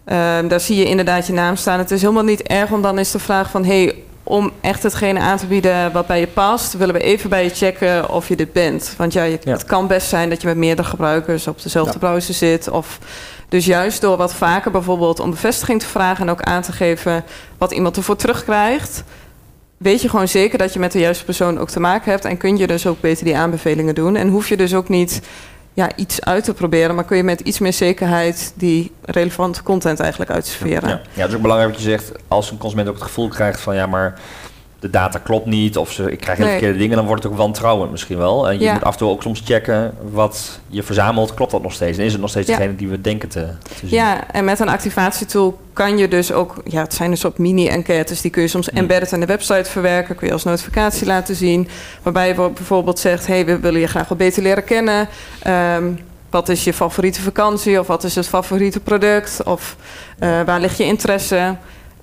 ehm, 0.04 0.48
daar 0.48 0.60
zie 0.60 0.76
je 0.76 0.84
inderdaad 0.84 1.26
je 1.26 1.32
naam 1.32 1.56
staan. 1.56 1.78
Het 1.78 1.90
is 1.90 2.00
helemaal 2.00 2.22
niet 2.24 2.42
erg 2.42 2.70
om 2.70 2.82
dan 2.82 2.98
eens 2.98 3.10
te 3.10 3.18
vragen 3.18 3.50
van, 3.50 3.64
hey, 3.64 3.94
om 4.22 4.50
echt 4.60 4.82
hetgene 4.82 5.20
aan 5.20 5.38
te 5.38 5.46
bieden 5.46 5.92
wat 5.92 6.06
bij 6.06 6.20
je 6.20 6.26
past, 6.26 6.76
willen 6.76 6.94
we 6.94 7.00
even 7.00 7.30
bij 7.30 7.44
je 7.44 7.50
checken 7.50 8.10
of 8.10 8.28
je 8.28 8.36
dit 8.36 8.52
bent. 8.52 8.94
Want 8.96 9.12
ja, 9.12 9.22
het 9.44 9.64
kan 9.64 9.86
best 9.86 10.08
zijn 10.08 10.28
dat 10.30 10.40
je 10.40 10.46
met 10.46 10.56
meerdere 10.56 10.88
gebruikers 10.88 11.46
op 11.46 11.62
dezelfde 11.62 11.92
Ja. 11.92 11.98
browser 11.98 12.34
zit. 12.34 12.70
Of 12.70 12.98
dus 13.48 13.64
juist 13.64 14.00
door 14.00 14.16
wat 14.16 14.34
vaker 14.34 14.70
bijvoorbeeld 14.70 15.20
om 15.20 15.30
bevestiging 15.30 15.80
te 15.80 15.86
vragen 15.86 16.26
en 16.26 16.32
ook 16.32 16.42
aan 16.42 16.62
te 16.62 16.72
geven 16.72 17.24
wat 17.58 17.72
iemand 17.72 17.96
ervoor 17.96 18.16
terugkrijgt, 18.16 19.04
weet 19.76 20.02
je 20.02 20.08
gewoon 20.08 20.28
zeker 20.28 20.58
dat 20.58 20.72
je 20.72 20.78
met 20.78 20.92
de 20.92 20.98
juiste 20.98 21.24
persoon 21.24 21.58
ook 21.58 21.70
te 21.70 21.80
maken 21.80 22.10
hebt. 22.10 22.24
En 22.24 22.36
kun 22.36 22.56
je 22.56 22.66
dus 22.66 22.86
ook 22.86 23.00
beter 23.00 23.24
die 23.24 23.36
aanbevelingen 23.36 23.94
doen. 23.94 24.16
En 24.16 24.28
hoef 24.28 24.48
je 24.48 24.56
dus 24.56 24.74
ook 24.74 24.88
niet 24.88 25.20
ja, 25.72 25.96
iets 25.96 26.24
uit 26.24 26.44
te 26.44 26.54
proberen, 26.54 26.94
maar 26.94 27.04
kun 27.04 27.16
je 27.16 27.22
met 27.22 27.40
iets 27.40 27.58
meer 27.58 27.72
zekerheid 27.72 28.52
die 28.54 28.92
relevante 29.04 29.62
content 29.62 30.00
eigenlijk 30.00 30.30
uitserveren. 30.30 30.88
Ja. 30.88 31.00
ja, 31.12 31.20
het 31.20 31.28
is 31.28 31.34
ook 31.34 31.42
belangrijk 31.42 31.72
wat 31.72 31.82
je 31.82 31.88
zegt. 31.88 32.12
Als 32.28 32.50
een 32.50 32.58
consument 32.58 32.88
ook 32.88 32.94
het 32.94 33.02
gevoel 33.02 33.28
krijgt 33.28 33.60
van 33.60 33.74
ja, 33.74 33.86
maar 33.86 34.20
de 34.80 34.90
data 34.90 35.18
klopt 35.18 35.46
niet 35.46 35.76
of 35.76 35.92
ze, 35.92 36.10
ik 36.12 36.20
krijg 36.20 36.38
hele 36.38 36.50
Nee. 36.50 36.58
verkeerde 36.58 36.82
dingen, 36.82 36.96
dan 36.96 37.06
wordt 37.06 37.22
het 37.22 37.32
ook 37.32 37.38
wantrouwend 37.38 37.90
misschien 37.90 38.16
wel. 38.18 38.48
En 38.48 38.58
je 38.58 38.64
Ja. 38.64 38.72
moet 38.72 38.84
af 38.84 38.92
en 38.92 38.98
toe 38.98 39.08
ook 39.10 39.22
soms 39.22 39.42
checken 39.44 39.94
wat 40.10 40.60
je 40.68 40.82
verzamelt, 40.82 41.34
klopt 41.34 41.50
dat 41.50 41.62
nog 41.62 41.72
steeds? 41.72 41.98
En 41.98 42.04
is 42.04 42.12
het 42.12 42.20
nog 42.20 42.30
steeds 42.30 42.48
Ja. 42.48 42.56
degene 42.56 42.76
die 42.76 42.88
we 42.88 43.00
denken 43.00 43.28
te, 43.28 43.46
te 43.62 43.74
zien? 43.86 43.90
Ja, 43.90 44.30
en 44.30 44.44
met 44.44 44.60
een 44.60 44.68
activatietool 44.68 45.58
kan 45.72 45.98
je 45.98 46.08
dus 46.08 46.32
ook, 46.32 46.54
ja, 46.64 46.82
het 46.82 46.94
zijn 46.94 47.10
dus 47.10 47.24
op 47.24 47.38
mini-enquêtes, 47.38 48.20
die 48.20 48.30
kun 48.30 48.42
je 48.42 48.48
soms 48.48 48.66
Hmm. 48.66 48.78
embedded 48.78 49.12
in 49.12 49.20
de 49.20 49.26
website 49.26 49.70
verwerken, 49.70 50.14
kun 50.16 50.26
je 50.26 50.32
als 50.32 50.44
notificatie 50.44 51.06
laten 51.06 51.34
zien, 51.34 51.68
waarbij 52.02 52.28
je 52.28 52.34
bijvoorbeeld 52.34 52.98
zegt, 52.98 53.26
hey, 53.26 53.46
we 53.46 53.58
willen 53.58 53.80
je 53.80 53.86
graag 53.86 54.08
wat 54.08 54.18
beter 54.18 54.42
leren 54.42 54.64
kennen. 54.64 55.08
Ehm, 55.42 55.84
wat 56.30 56.48
is 56.48 56.64
je 56.64 56.72
favoriete 56.72 57.20
vakantie 57.22 57.80
of 57.80 57.86
wat 57.86 58.04
is 58.04 58.14
het 58.14 58.28
favoriete 58.28 58.80
product 58.80 59.42
of 59.44 59.76
eh, 60.18 60.28
waar 60.42 60.60
ligt 60.60 60.76
je 60.78 60.84
interesse? 60.84 61.56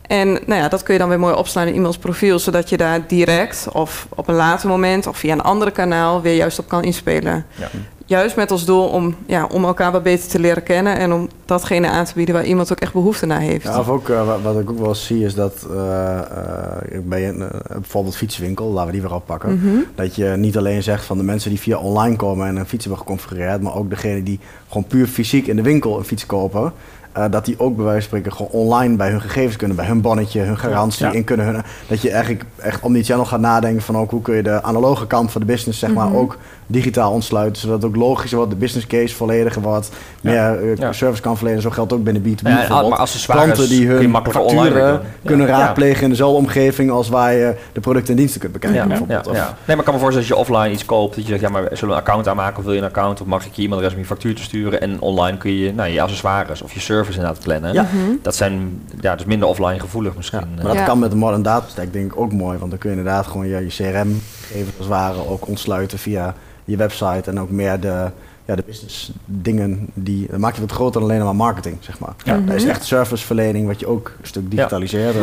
En 0.07 0.31
nou 0.31 0.61
ja, 0.61 0.67
dat 0.67 0.83
kun 0.83 0.93
je 0.93 0.99
dan 0.99 1.09
weer 1.09 1.19
mooi 1.19 1.35
opslaan 1.35 1.67
in 1.67 1.73
iemands 1.73 1.97
profiel, 1.97 2.39
zodat 2.39 2.69
je 2.69 2.77
daar 2.77 3.07
direct 3.07 3.67
of 3.71 4.07
op 4.15 4.27
een 4.27 4.35
later 4.35 4.69
moment 4.69 5.07
of 5.07 5.17
via 5.17 5.33
een 5.33 5.41
andere 5.41 5.71
kanaal 5.71 6.21
weer 6.21 6.35
juist 6.35 6.59
op 6.59 6.67
kan 6.67 6.83
inspelen. 6.83 7.45
Ja. 7.55 7.69
juist 8.05 8.35
met 8.35 8.51
als 8.51 8.65
doel 8.65 8.87
om, 8.87 9.15
ja, 9.25 9.45
om 9.45 9.65
elkaar 9.65 9.91
wat 9.91 10.03
beter 10.03 10.29
te 10.29 10.39
leren 10.39 10.63
kennen 10.63 10.97
en 10.97 11.13
om 11.13 11.29
datgene 11.45 11.89
aan 11.89 12.05
te 12.05 12.13
bieden 12.15 12.35
waar 12.35 12.45
iemand 12.45 12.71
ook 12.71 12.79
echt 12.79 12.93
behoefte 12.93 13.25
naar 13.25 13.39
heeft. 13.39 13.63
Ja, 13.63 13.79
of 13.79 13.89
ook, 13.89 14.09
uh, 14.09 14.27
wat, 14.27 14.41
wat, 14.41 14.59
ik 14.59 14.69
ook 14.69 14.79
wel 14.79 14.87
eens 14.87 15.05
zie, 15.05 15.25
is 15.25 15.35
dat 15.35 15.67
uh, 15.71 15.75
uh, 15.75 16.99
bij 17.03 17.29
een, 17.29 17.43
bijvoorbeeld 17.67 18.15
fietswinkel, 18.15 18.65
laten 18.65 18.85
we 18.85 18.91
die 18.91 19.01
weer 19.01 19.15
oppakken, 19.15 19.51
mm 19.51 19.59
-hmm. 19.61 19.85
dat 19.95 20.15
je 20.15 20.33
niet 20.37 20.57
alleen 20.57 20.83
zegt 20.83 21.05
van 21.05 21.17
de 21.17 21.23
mensen 21.23 21.49
die 21.49 21.59
via 21.59 21.77
online 21.77 22.15
komen 22.15 22.47
en 22.47 22.55
een 22.55 22.65
fiets 22.65 22.85
hebben 22.85 23.01
geconfigureerd, 23.01 23.61
maar 23.61 23.75
ook 23.75 23.89
degene 23.89 24.23
die 24.23 24.39
gewoon 24.67 24.87
puur 24.87 25.07
fysiek 25.07 25.47
in 25.47 25.55
de 25.55 25.61
winkel 25.61 25.97
een 25.97 26.05
fiets 26.05 26.25
kopen. 26.25 26.73
Uh, 27.17 27.25
dat 27.29 27.45
die 27.45 27.59
ook 27.59 27.75
bij 27.75 27.85
wijze 27.85 28.09
van 28.09 28.17
spreken 28.19 28.37
gewoon 28.37 28.51
online 28.65 28.95
bij 28.95 29.09
hun 29.09 29.21
gegevens 29.21 29.55
kunnen, 29.55 29.75
bij 29.77 29.85
hun 29.85 30.01
bonnetje, 30.01 30.41
hun 30.41 30.57
garantie 30.57 31.05
Ja. 31.05 31.11
in 31.11 31.23
kunnen. 31.23 31.45
Hun, 31.45 31.61
dat 31.87 32.01
je 32.01 32.11
eigenlijk 32.11 32.43
echt 32.55 32.81
om 32.81 32.93
die 32.93 33.03
channel 33.03 33.25
gaat 33.25 33.39
nadenken 33.39 33.81
van 33.81 33.97
ook 33.97 34.11
hoe 34.11 34.21
kun 34.21 34.35
je 34.35 34.43
de 34.43 34.63
analoge 34.63 35.07
kant 35.07 35.31
van 35.31 35.41
de 35.41 35.47
business 35.47 35.79
zeg 35.79 35.93
maar 35.93 36.07
Mhm. 36.07 36.15
ook 36.15 36.37
digitaal 36.67 37.11
ontsluiten, 37.11 37.61
zodat 37.61 37.81
het 37.81 37.85
ook 37.91 37.95
logischer 37.97 38.37
wordt, 38.37 38.51
de 38.53 38.57
business 38.57 38.87
case 38.87 39.15
vollediger 39.15 39.61
wordt, 39.61 39.89
Ja. 40.21 40.31
meer 40.51 40.79
Ja. 40.79 40.91
service 40.93 41.21
kan 41.21 41.37
verlenen. 41.37 41.61
Zo 41.61 41.69
geldt 41.69 41.93
ook 41.93 42.03
binnen 42.03 42.21
B2B 42.23 42.47
Ja, 42.47 42.55
bijvoorbeeld. 42.55 42.89
maar 42.89 42.99
accessoires 42.99 43.45
Klanten 43.53 43.69
die 43.75 43.87
hun 43.87 44.09
makkelijker 44.09 44.45
online 44.45 44.69
facturen 44.71 45.01
kunnen 45.25 45.47
Ja. 45.47 45.57
raadplegen 45.57 46.03
in 46.03 46.09
dezelfde 46.09 46.37
omgeving 46.37 46.91
als 46.91 47.09
waar 47.09 47.33
je 47.33 47.55
de 47.73 47.79
producten 47.79 48.09
en 48.11 48.15
diensten 48.19 48.39
kunt 48.41 48.53
bekijken 48.53 48.77
Ja, 48.77 48.83
ja, 48.83 48.89
bijvoorbeeld. 48.89 49.25
Nee, 49.35 49.43
maar 49.67 49.77
ik 49.77 49.83
kan 49.83 49.93
me 49.93 49.99
voorstellen 49.99 50.27
dat 50.27 50.27
je 50.27 50.35
offline 50.35 50.71
iets 50.71 50.85
koopt, 50.85 51.15
dat 51.15 51.23
je 51.23 51.29
zegt, 51.29 51.41
ja, 51.41 51.49
maar 51.49 51.61
zullen 51.63 51.79
we 51.79 52.01
een 52.01 52.07
account 52.07 52.27
aanmaken 52.27 52.57
of 52.57 52.63
wil 52.63 52.73
je 52.73 52.79
een 52.79 52.85
account? 52.85 53.21
Of 53.21 53.27
mag 53.27 53.45
ik 53.45 53.53
je 53.53 53.61
e-mailadres 53.61 53.93
om 53.93 53.99
je 53.99 54.05
factuur 54.05 54.35
te 54.35 54.41
sturen? 54.43 54.81
En 54.81 55.01
online 55.01 55.37
kun 55.37 55.51
je 55.57 55.73
nou, 55.73 55.89
je 55.89 56.01
accessoires 56.01 56.61
of 56.61 56.73
je 56.73 56.79
service 56.79 57.17
inderdaad 57.17 57.43
plannen. 57.43 57.73
Ja. 57.73 57.81
Mhm. 57.81 58.11
Dat 58.21 58.35
zijn 58.35 58.81
ja, 58.99 59.15
dus 59.15 59.25
minder 59.25 59.47
offline 59.47 59.79
gevoelig 59.79 60.15
misschien. 60.15 60.39
Ja, 60.39 60.45
Eh, 60.45 60.55
maar 60.55 60.65
dat 60.65 60.75
Ja. 60.75 60.83
kan 60.85 60.99
met 60.99 61.11
de 61.11 61.17
modern 61.17 61.41
data 61.41 61.65
stack 61.69 61.93
denk 61.93 62.13
ik 62.13 62.19
ook 62.19 62.31
mooi, 62.33 62.57
want 62.57 62.69
dan 62.69 62.79
kun 62.79 62.91
je 62.91 62.97
inderdaad 62.97 63.27
gewoon 63.27 63.47
je, 63.47 63.55
je 63.57 63.67
CRM-gegevens 63.67 64.67
als 64.77 64.85
het 64.85 64.87
ware 64.87 65.27
ook 65.29 65.47
ontsluiten 65.47 65.99
via 65.99 66.33
je 66.65 66.77
website 66.77 67.29
en 67.29 67.39
ook 67.39 67.49
meer 67.49 67.79
de, 67.79 68.09
ja, 68.45 68.55
de 68.55 68.63
business 68.65 69.11
dingen 69.25 69.87
die 69.93 70.27
dan 70.31 70.39
maak 70.39 70.55
je 70.55 70.61
wat 70.61 70.71
groter 70.71 71.01
dan 71.01 71.09
alleen 71.09 71.23
maar 71.23 71.35
marketing, 71.35 71.77
zeg 71.79 71.99
maar. 71.99 72.13
Ja. 72.23 72.37
Dat 72.45 72.55
is 72.55 72.61
Mhm. 72.61 72.71
echt 72.71 72.83
serviceverlening 72.85 73.67
wat 73.67 73.79
je 73.79 73.87
ook 73.87 74.11
een 74.21 74.27
stuk 74.27 74.51
digitaliseert. 74.51 75.15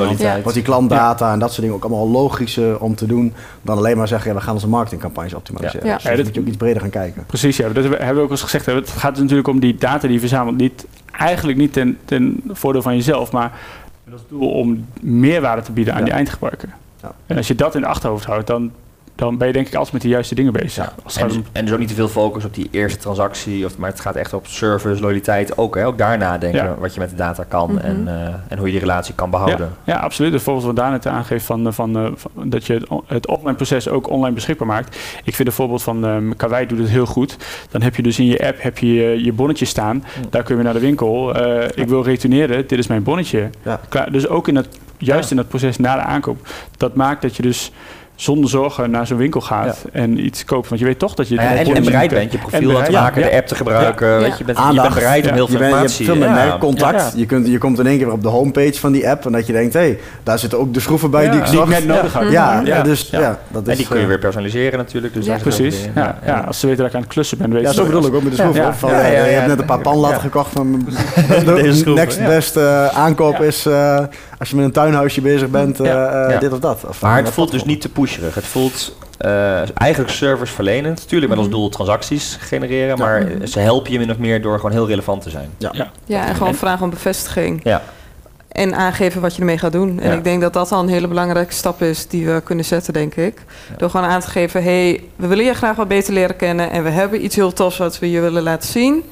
Wordt 0.42 0.54
die 0.54 0.62
klantdata 0.62 1.32
en 1.32 1.38
dat 1.38 1.48
soort 1.50 1.60
dingen 1.60 1.76
ook 1.76 1.84
allemaal 1.84 2.08
logischer 2.08 2.80
om 2.80 2.94
te 2.94 3.06
doen 3.06 3.32
dan 3.62 3.76
alleen 3.76 3.96
maar 3.96 4.08
zeggen 4.08 4.30
ja, 4.30 4.36
we 4.36 4.42
gaan 4.42 4.54
onze 4.54 4.68
marketingcampagnes 4.68 5.34
optimaliseren. 5.34 5.86
Ja. 5.86 5.94
Dus 5.94 6.02
dat- 6.04 6.24
moet 6.24 6.34
je 6.34 6.40
ook 6.40 6.46
iets 6.46 6.56
breder 6.56 6.80
gaan 6.80 6.90
kijken. 6.90 7.24
Precies, 7.26 7.56
ja. 7.56 7.68
Dat 7.68 7.84
hebben 7.84 8.14
we 8.14 8.20
ook 8.20 8.24
al 8.24 8.30
eens 8.30 8.42
gezegd. 8.42 8.66
hè. 8.66 8.74
Het 8.74 8.88
gaat 8.90 9.10
dus 9.12 9.20
natuurlijk 9.22 9.48
om 9.48 9.60
die 9.60 9.74
data 9.76 10.00
die 10.00 10.12
je 10.12 10.18
verzamelt. 10.20 10.56
Niet, 10.56 10.86
eigenlijk 11.12 11.58
niet 11.58 11.72
ten, 11.72 11.98
ten 12.04 12.40
voordeel 12.48 12.82
van 12.82 12.94
jezelf, 12.96 13.32
maar 13.32 13.52
met 14.04 14.14
als 14.14 14.22
doel 14.28 14.48
om 14.50 14.86
meerwaarde 15.00 15.62
te 15.62 15.72
bieden 15.72 15.92
aan 15.94 15.98
Ja. 16.00 16.04
die 16.04 16.14
eindgebruiker. 16.14 16.68
Ja. 17.02 17.12
En 17.26 17.36
als 17.36 17.46
je 17.48 17.54
dat 17.54 17.74
in 17.74 17.80
de 17.80 17.86
achterhoofd 17.86 18.24
houdt, 18.24 18.46
dan, 18.46 18.70
dan 19.22 19.36
ben 19.38 19.46
je 19.46 19.52
denk 19.52 19.66
ik 19.66 19.74
altijd 19.74 19.92
met 19.92 20.02
de 20.02 20.08
juiste 20.08 20.34
dingen 20.34 20.52
bezig. 20.52 20.84
Ja. 20.84 20.92
Als 21.04 21.14
het 21.14 21.22
En, 21.22 21.28
dus, 21.28 21.36
om- 21.36 21.44
en 21.52 21.64
dus 21.64 21.72
ook 21.74 21.78
niet 21.80 21.88
te 21.88 21.94
veel 21.94 22.08
focus 22.08 22.44
op 22.44 22.54
die 22.54 22.68
eerste 22.70 22.98
transactie, 22.98 23.64
of, 23.64 23.78
maar 23.78 23.90
het 23.90 24.00
gaat 24.00 24.14
echt 24.16 24.32
op 24.32 24.46
service, 24.46 25.00
loyaliteit 25.00 25.58
ook. 25.58 25.74
Hè? 25.74 25.86
Ook 25.86 25.98
daar 25.98 26.18
nadenken 26.18 26.64
Ja. 26.64 26.74
wat 26.78 26.94
je 26.94 27.00
met 27.00 27.10
de 27.10 27.16
data 27.16 27.44
kan 27.48 27.72
Mhm. 27.72 27.84
en, 27.84 28.08
eh, 28.08 28.34
en 28.48 28.56
hoe 28.58 28.66
je 28.66 28.72
die 28.72 28.80
relatie 28.80 29.14
kan 29.14 29.30
behouden. 29.30 29.70
Ja, 29.84 29.96
absoluut. 29.96 30.32
Het 30.32 30.42
voorbeeld 30.42 30.66
wat 30.66 30.76
Daan 30.76 30.90
net 30.90 31.06
aangeeft 31.06 31.44
van, 31.44 31.66
eh, 31.66 31.72
van, 31.72 31.96
eh, 31.96 32.06
van 32.14 32.30
dat 32.50 32.66
je 32.66 32.72
het, 32.72 32.84
het 33.06 33.26
offline 33.26 33.54
proces 33.54 33.88
ook 33.88 34.08
online 34.10 34.34
beschikbaar 34.34 34.66
maakt. 34.68 34.96
Ik 35.24 35.34
vind 35.34 35.48
het 35.48 35.56
voorbeeld 35.56 35.82
van 35.82 36.06
uh, 36.06 36.30
Kawai 36.36 36.66
doet 36.66 36.78
het 36.78 36.88
heel 36.88 37.06
goed. 37.06 37.36
Dan 37.70 37.82
heb 37.82 37.94
je 37.96 38.02
dus 38.02 38.18
in 38.18 38.26
je 38.26 38.46
app 38.46 38.62
heb 38.62 38.78
je, 38.78 38.92
je, 38.94 39.24
je 39.24 39.32
bonnetje 39.32 39.64
staan. 39.64 40.04
Daar 40.30 40.42
kun 40.42 40.56
je 40.56 40.62
naar 40.62 40.72
de 40.72 40.78
winkel. 40.80 41.34
Eh, 41.34 41.68
Ik 41.82 41.88
wil 41.88 42.02
retourneren. 42.04 42.66
Dit 42.66 42.78
is 42.78 42.86
mijn 42.86 43.02
bonnetje. 43.02 43.50
Ja. 43.62 43.80
Klaar. 43.88 44.12
Dus 44.12 44.28
ook 44.28 44.48
in 44.48 44.56
het, 44.56 44.68
juist 44.98 45.24
Ja. 45.24 45.30
in 45.30 45.36
dat 45.36 45.48
proces 45.48 45.76
na 45.78 45.94
de 45.94 46.00
aankoop. 46.02 46.46
Dat 46.76 46.94
maakt 46.94 47.22
dat 47.22 47.36
je 47.36 47.42
dus 47.42 47.72
zonder 48.14 48.50
zorgen 48.50 48.90
naar 48.90 49.06
zo'n 49.06 49.16
winkel 49.16 49.40
gaat 49.40 49.84
en 49.92 50.24
iets 50.24 50.44
koopt. 50.44 50.68
Want 50.68 50.80
je 50.80 50.86
weet 50.86 50.98
toch 50.98 51.14
dat 51.14 51.28
je... 51.28 51.34
Ja, 51.34 51.54
en, 51.54 51.66
je 51.66 51.74
en 51.74 51.84
bereid 51.84 52.10
bent 52.10 52.32
je 52.32 52.38
profiel 52.38 52.78
aan 52.78 52.84
te 52.84 52.90
maken, 52.92 53.22
ja. 53.22 53.28
de 53.28 53.36
app 53.36 53.46
te 53.46 53.54
gebruiken. 53.54 54.08
Ja. 54.08 54.18
Weet 54.18 54.32
je, 54.32 54.38
je, 54.38 54.44
bent, 54.44 54.58
je 54.58 54.64
Aandacht. 54.64 54.88
bent 54.88 55.00
bereid 55.00 55.26
om 55.28 55.32
heel 55.34 55.44
Je, 55.50 55.50
veel 55.50 55.58
bent, 55.58 55.70
je 55.72 55.76
hebt 55.78 55.90
informatie. 55.98 56.06
veel 56.06 56.16
meer 56.16 56.38
ja. 56.44 56.44
merkcontact. 56.46 57.00
Ja. 57.00 57.10
Je, 57.14 57.26
kunt, 57.26 57.46
je 57.46 57.58
komt 57.58 57.78
in 57.78 57.86
één 57.86 57.96
keer 57.96 58.06
weer 58.06 58.14
op 58.14 58.22
de 58.22 58.28
homepage 58.28 58.74
van 58.74 58.92
die 58.92 59.08
app 59.08 59.26
en 59.26 59.32
dat 59.32 59.46
je 59.46 59.52
denkt, 59.52 59.72
hé, 59.74 59.80
hey, 59.80 59.98
daar 60.22 60.38
zitten 60.38 60.58
ook 60.58 60.74
de 60.74 60.80
schroeven 60.80 61.10
bij 61.10 61.24
Ja, 61.24 61.30
die 61.30 61.40
ik 61.40 61.44
die 61.46 61.54
ik 61.54 61.60
zocht. 61.66 61.70
net 61.78 61.86
nodig 61.96 62.12
had. 62.12 62.30
Ja, 62.30 62.60
ja, 62.64 62.82
dus 62.82 63.08
Ja. 63.10 63.20
ja, 63.20 63.38
dat 63.48 63.62
is... 63.62 63.70
En 63.72 63.76
die 63.76 63.86
kun 63.86 63.96
je 63.96 64.02
eh, 64.02 64.08
weer 64.08 64.18
personaliseren 64.18 64.78
natuurlijk. 64.78 65.14
Dus 65.14 65.26
Precies. 65.42 65.88
Ja, 65.94 66.18
ja, 66.26 66.40
als 66.46 66.60
ze 66.60 66.66
weten 66.66 66.80
dat 66.82 66.90
ik 66.90 66.96
aan 66.96 67.02
het 67.02 67.12
klussen 67.12 67.38
ben, 67.38 67.50
Ja, 67.52 67.68
ze 67.68 67.74
zo 67.74 67.82
dat 67.82 67.86
bedoel 67.92 68.06
ik 68.08 68.14
ook 68.14 68.22
met 68.22 68.30
de 68.32 68.38
schroeven. 68.38 68.62
Ja. 68.62 68.74
Van, 68.74 68.90
Ja, 68.90 69.00
eh, 69.00 69.10
je 69.30 69.32
hebt 69.36 69.46
net 69.46 69.58
een 69.58 69.64
paar 69.64 69.80
panlatten 69.80 70.20
gekocht 70.20 70.52
van 70.52 70.86
de 71.44 71.82
next 71.84 72.24
best 72.24 72.56
eh, 72.56 72.86
aankoop 72.86 73.40
is 73.40 73.66
eh, 73.66 73.98
als 74.42 74.50
je 74.50 74.56
met 74.56 74.64
een 74.64 74.72
tuinhuisje 74.72 75.20
bezig 75.20 75.48
bent, 75.48 75.80
eh, 75.80 75.86
Ja. 75.86 76.24
eh, 76.26 76.32
Ja. 76.32 76.38
dit 76.38 76.52
of 76.52 76.58
dat. 76.58 76.84
Of, 76.88 77.02
Maar 77.02 77.16
het 77.16 77.28
voelt 77.32 77.50
dus 77.50 77.64
niet 77.64 77.80
te 77.80 77.88
pusherig. 77.88 78.34
Het 78.34 78.44
voelt 78.46 78.94
eh, 79.18 79.80
eigenlijk 79.80 80.12
serviceverlenend. 80.12 81.08
Tuurlijk 81.08 81.30
met 81.30 81.38
als 81.38 81.48
Mhm. 81.48 81.56
doel 81.56 81.68
transacties 81.68 82.36
genereren. 82.40 82.98
Maar 82.98 83.26
ze 83.44 83.58
helpen 83.58 83.92
je 83.92 83.98
min 83.98 84.10
of 84.10 84.18
meer 84.18 84.42
door 84.42 84.56
gewoon 84.56 84.70
heel 84.72 84.86
relevant 84.86 85.22
te 85.22 85.30
zijn. 85.30 85.50
Ja, 86.06 86.26
en 86.28 86.34
gewoon 86.34 86.54
vragen 86.54 86.84
om 86.84 86.90
bevestiging. 86.90 87.60
Ja. 87.64 87.82
En 88.48 88.74
aangeven 88.74 89.20
wat 89.20 89.34
je 89.34 89.38
ermee 89.40 89.58
gaat 89.58 89.72
doen. 89.72 90.00
En 90.00 90.10
Ja. 90.10 90.16
ik 90.16 90.24
denk 90.24 90.40
dat 90.40 90.52
dat 90.52 90.72
al 90.72 90.80
een 90.82 90.88
hele 90.88 91.08
belangrijke 91.08 91.52
stap 91.52 91.82
is 91.82 92.06
die 92.08 92.26
we 92.26 92.40
kunnen 92.44 92.64
zetten, 92.64 92.92
denk 92.92 93.14
ik. 93.14 93.42
Ja. 93.68 93.74
Door 93.76 93.90
gewoon 93.90 94.06
aan 94.06 94.20
te 94.20 94.28
geven, 94.30 94.62
hey, 94.62 95.02
we 95.16 95.26
willen 95.26 95.44
je 95.44 95.54
graag 95.54 95.76
wat 95.76 95.88
beter 95.88 96.12
leren 96.12 96.36
kennen 96.36 96.70
en 96.70 96.82
we 96.84 96.90
hebben 96.90 97.24
iets 97.24 97.36
heel 97.36 97.52
tofs 97.52 97.78
wat 97.78 97.98
we 97.98 98.10
je 98.10 98.20
willen 98.20 98.42
laten 98.42 98.68
zien. 98.68 99.04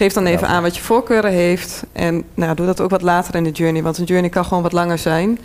Geef 0.00 0.12
dan 0.12 0.26
even 0.26 0.48
aan 0.48 0.62
wat 0.62 0.76
je 0.76 0.82
voorkeuren 0.82 1.30
heeft. 1.30 1.82
En 1.92 2.24
nou, 2.34 2.54
doe 2.54 2.66
dat 2.66 2.80
ook 2.80 2.90
wat 2.90 3.02
later 3.02 3.34
in 3.34 3.44
de 3.44 3.50
journey, 3.50 3.82
want 3.82 3.98
een 3.98 4.04
journey 4.04 4.30
kan 4.30 4.44
gewoon 4.44 4.62
wat 4.62 4.72
langer 4.72 4.98
zijn. 4.98 5.38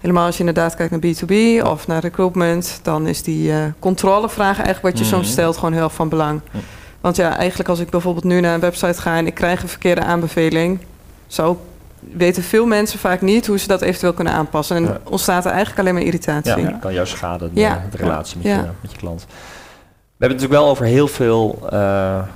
Helemaal 0.00 0.24
als 0.26 0.34
je 0.34 0.40
inderdaad 0.44 0.74
kijkt 0.74 0.90
naar 0.92 1.00
B2B 1.00 1.62
of 1.66 1.86
naar 1.86 2.00
recruitment, 2.00 2.80
dan 2.82 3.06
is 3.06 3.22
die 3.22 3.52
eh, 3.52 3.58
controlevraag 3.78 4.56
eigenlijk 4.56 4.82
wat 4.82 4.98
je 4.98 5.04
Mhm. 5.04 5.14
soms 5.14 5.30
stelt 5.30 5.56
gewoon 5.56 5.72
heel 5.72 5.82
erg 5.82 5.94
van 5.94 6.08
belang. 6.08 6.40
Want 7.00 7.16
ja, 7.16 7.36
eigenlijk 7.36 7.68
als 7.68 7.78
ik 7.78 7.90
bijvoorbeeld 7.90 8.24
nu 8.24 8.40
naar 8.40 8.54
een 8.54 8.60
website 8.60 9.00
ga 9.00 9.16
en 9.16 9.26
ik 9.26 9.34
krijg 9.34 9.62
een 9.62 9.68
verkeerde 9.68 10.02
aanbeveling, 10.02 10.78
zo 11.26 11.60
weten 12.00 12.42
veel 12.42 12.66
mensen 12.66 12.98
vaak 12.98 13.20
niet 13.20 13.46
hoe 13.46 13.58
ze 13.58 13.66
dat 13.66 13.80
eventueel 13.82 14.12
kunnen 14.12 14.32
aanpassen. 14.32 14.76
En 14.76 14.82
Ja. 14.84 14.98
ontstaat 15.04 15.44
er 15.44 15.50
eigenlijk 15.50 15.80
alleen 15.80 15.94
maar 15.94 16.02
irritatie. 16.02 16.62
Ja, 16.62 16.70
kan 16.80 16.92
juist 16.92 17.12
schaden 17.12 17.54
de, 17.54 17.60
Ja. 17.60 17.82
de 17.90 17.96
relatie 17.96 18.36
met, 18.36 18.46
je, 18.46 18.56
met 18.80 18.90
je 18.90 18.96
klant. 18.98 19.26
We 20.22 20.28
hebben 20.28 20.40
het 20.46 20.50
natuurlijk 20.50 20.78
wel 20.80 20.86
over 20.88 20.98
heel 20.98 21.08
veel, 21.08 21.58
eh, 21.66 21.78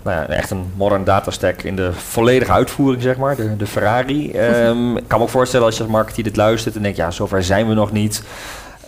nou 0.03 0.16
ja, 0.16 0.27
echt 0.29 0.51
een 0.51 0.64
modern 0.77 1.05
data 1.05 1.31
stack 1.31 1.62
in 1.62 1.77
de 1.77 1.92
volledige 1.92 2.53
uitvoering, 2.53 3.03
zeg 3.03 3.16
maar, 3.16 3.37
de, 3.37 3.57
de 3.57 3.66
Ferrari. 3.66 4.31
Ehm, 4.33 4.96
ik 4.96 5.05
kan 5.07 5.18
me 5.18 5.25
ook 5.25 5.31
voorstellen 5.31 5.66
als 5.66 5.77
je 5.77 5.83
als 5.83 5.92
marketeer 5.92 6.25
dit 6.25 6.37
luistert 6.37 6.77
en 6.77 6.83
denkt, 6.83 6.96
ja, 6.96 7.11
zover 7.11 7.42
zijn 7.42 7.68
we 7.68 7.75
nog 7.75 7.92
niet. 7.92 8.22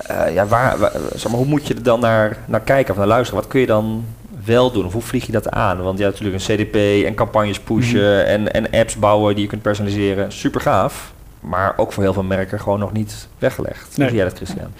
Eh, 0.07 0.35
ja, 0.35 0.47
waar, 0.47 0.79
waar- 0.79 0.93
zeg 1.15 1.29
maar, 1.31 1.41
hoe 1.41 1.47
moet 1.49 1.67
je 1.67 1.75
er 1.75 1.83
dan 1.83 2.01
naar, 2.01 2.37
naar 2.47 2.61
kijken 2.61 2.93
of 2.93 2.99
naar 2.99 3.07
luisteren? 3.07 3.41
Wat 3.41 3.51
kun 3.51 3.61
je 3.61 3.67
dan 3.67 4.05
wel 4.45 4.73
doen? 4.73 4.87
Of 4.87 4.93
hoe 4.93 5.03
vlieg 5.03 5.27
je 5.27 5.33
dat 5.33 5.51
aan? 5.51 5.83
Want 5.83 5.99
ja, 5.99 6.07
natuurlijk 6.07 6.45
een 6.45 6.57
CDP 6.57 7.07
en 7.07 7.15
campagnes 7.15 7.61
pushen 7.61 8.27
en, 8.27 8.53
en 8.53 8.71
apps 8.71 8.97
bouwen 8.97 9.35
die 9.35 9.43
je 9.43 9.49
kunt 9.51 9.63
personaliseren. 9.63 10.33
Super 10.33 10.61
gaaf. 10.61 11.13
Maar 11.41 11.75
ook 11.77 11.93
voor 11.93 12.03
heel 12.03 12.13
veel 12.13 12.23
merken 12.23 12.61
gewoon 12.61 12.79
nog 12.79 12.93
niet 12.93 13.29
weggelegd. 13.39 13.97
Nee. 13.97 14.15
jij 14.15 14.25
dat, 14.25 14.37
Christian? 14.37 14.73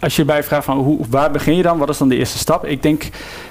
Als 0.00 0.16
je 0.16 0.24
bij 0.24 0.42
vraagt 0.42 0.64
van 0.64 0.78
hoe, 0.78 1.06
waar 1.08 1.30
begin 1.30 1.56
je 1.56 1.62
dan, 1.62 1.78
wat 1.78 1.88
is 1.88 1.98
dan 1.98 2.08
de 2.08 2.16
eerste 2.16 2.38
stap? 2.38 2.64
Ik 2.66 2.82
denk 2.82 3.08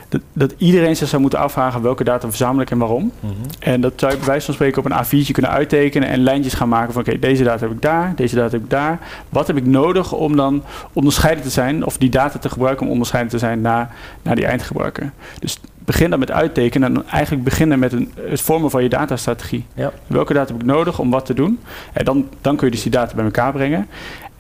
dat, 0.10 0.22
dat 0.34 0.54
iedereen 0.58 0.96
zich 0.96 1.08
zou 1.08 1.22
moeten 1.22 1.40
afvragen 1.40 1.82
welke 1.82 2.04
data 2.04 2.28
verzamel 2.28 2.62
ik 2.62 2.72
en 2.72 2.78
waarom. 2.78 3.12
En 3.60 3.82
dat 3.82 3.94
zou 3.96 4.12
je 4.12 4.18
bij 4.18 4.28
wijze 4.28 4.46
van 4.46 4.54
spreken 4.54 4.86
op 4.86 4.92
een 4.92 5.06
A4'tje 5.06 5.32
kunnen 5.32 5.52
uittekenen 5.52 6.10
en 6.10 6.24
lijntjes 6.24 6.54
gaan 6.54 6.70
maken 6.70 6.94
van 6.94 7.02
oké, 7.02 7.20
deze 7.20 7.44
data 7.44 7.60
heb 7.60 7.72
ik 7.72 7.82
daar, 7.82 8.14
deze 8.16 8.36
data 8.36 8.52
heb 8.52 8.64
ik 8.64 8.70
daar. 8.70 9.00
Wat 9.30 9.48
heb 9.48 9.58
ik 9.58 9.66
nodig 9.66 10.12
om 10.12 10.36
dan 10.36 10.64
onderscheidend 10.94 11.46
te 11.46 11.52
zijn 11.52 11.86
of 11.86 11.98
die 11.98 12.10
data 12.10 12.40
te 12.40 12.50
gebruiken 12.50 12.86
om 12.86 12.92
onderscheidend 12.92 13.34
te 13.34 13.40
zijn 13.40 13.62
naar, 13.62 13.96
naar 14.22 14.36
die 14.36 14.46
eindgebruiker. 14.46 15.12
Dus 15.40 15.60
begin 15.86 16.10
dan 16.10 16.20
met 16.20 16.32
uittekenen 16.32 16.96
en 16.96 17.08
eigenlijk 17.08 17.44
beginnen 17.44 17.80
met 17.80 17.94
een, 17.94 18.12
het 18.30 18.42
vormen 18.42 18.70
van 18.70 18.84
je 18.84 18.90
datastrategie. 18.90 19.66
Ja. 19.74 19.92
Welke 20.08 20.34
data 20.34 20.52
heb 20.52 20.62
ik 20.62 20.68
nodig 20.68 21.00
om 21.00 21.10
wat 21.10 21.26
te 21.26 21.34
doen? 21.34 21.60
En 21.94 22.06
dan, 22.06 22.28
dan 22.42 22.56
kun 22.56 22.68
je 22.68 22.74
dus 22.74 22.84
die 22.84 22.92
data 22.92 23.16
bij 23.16 23.26
elkaar 23.26 23.52
brengen. 23.52 23.88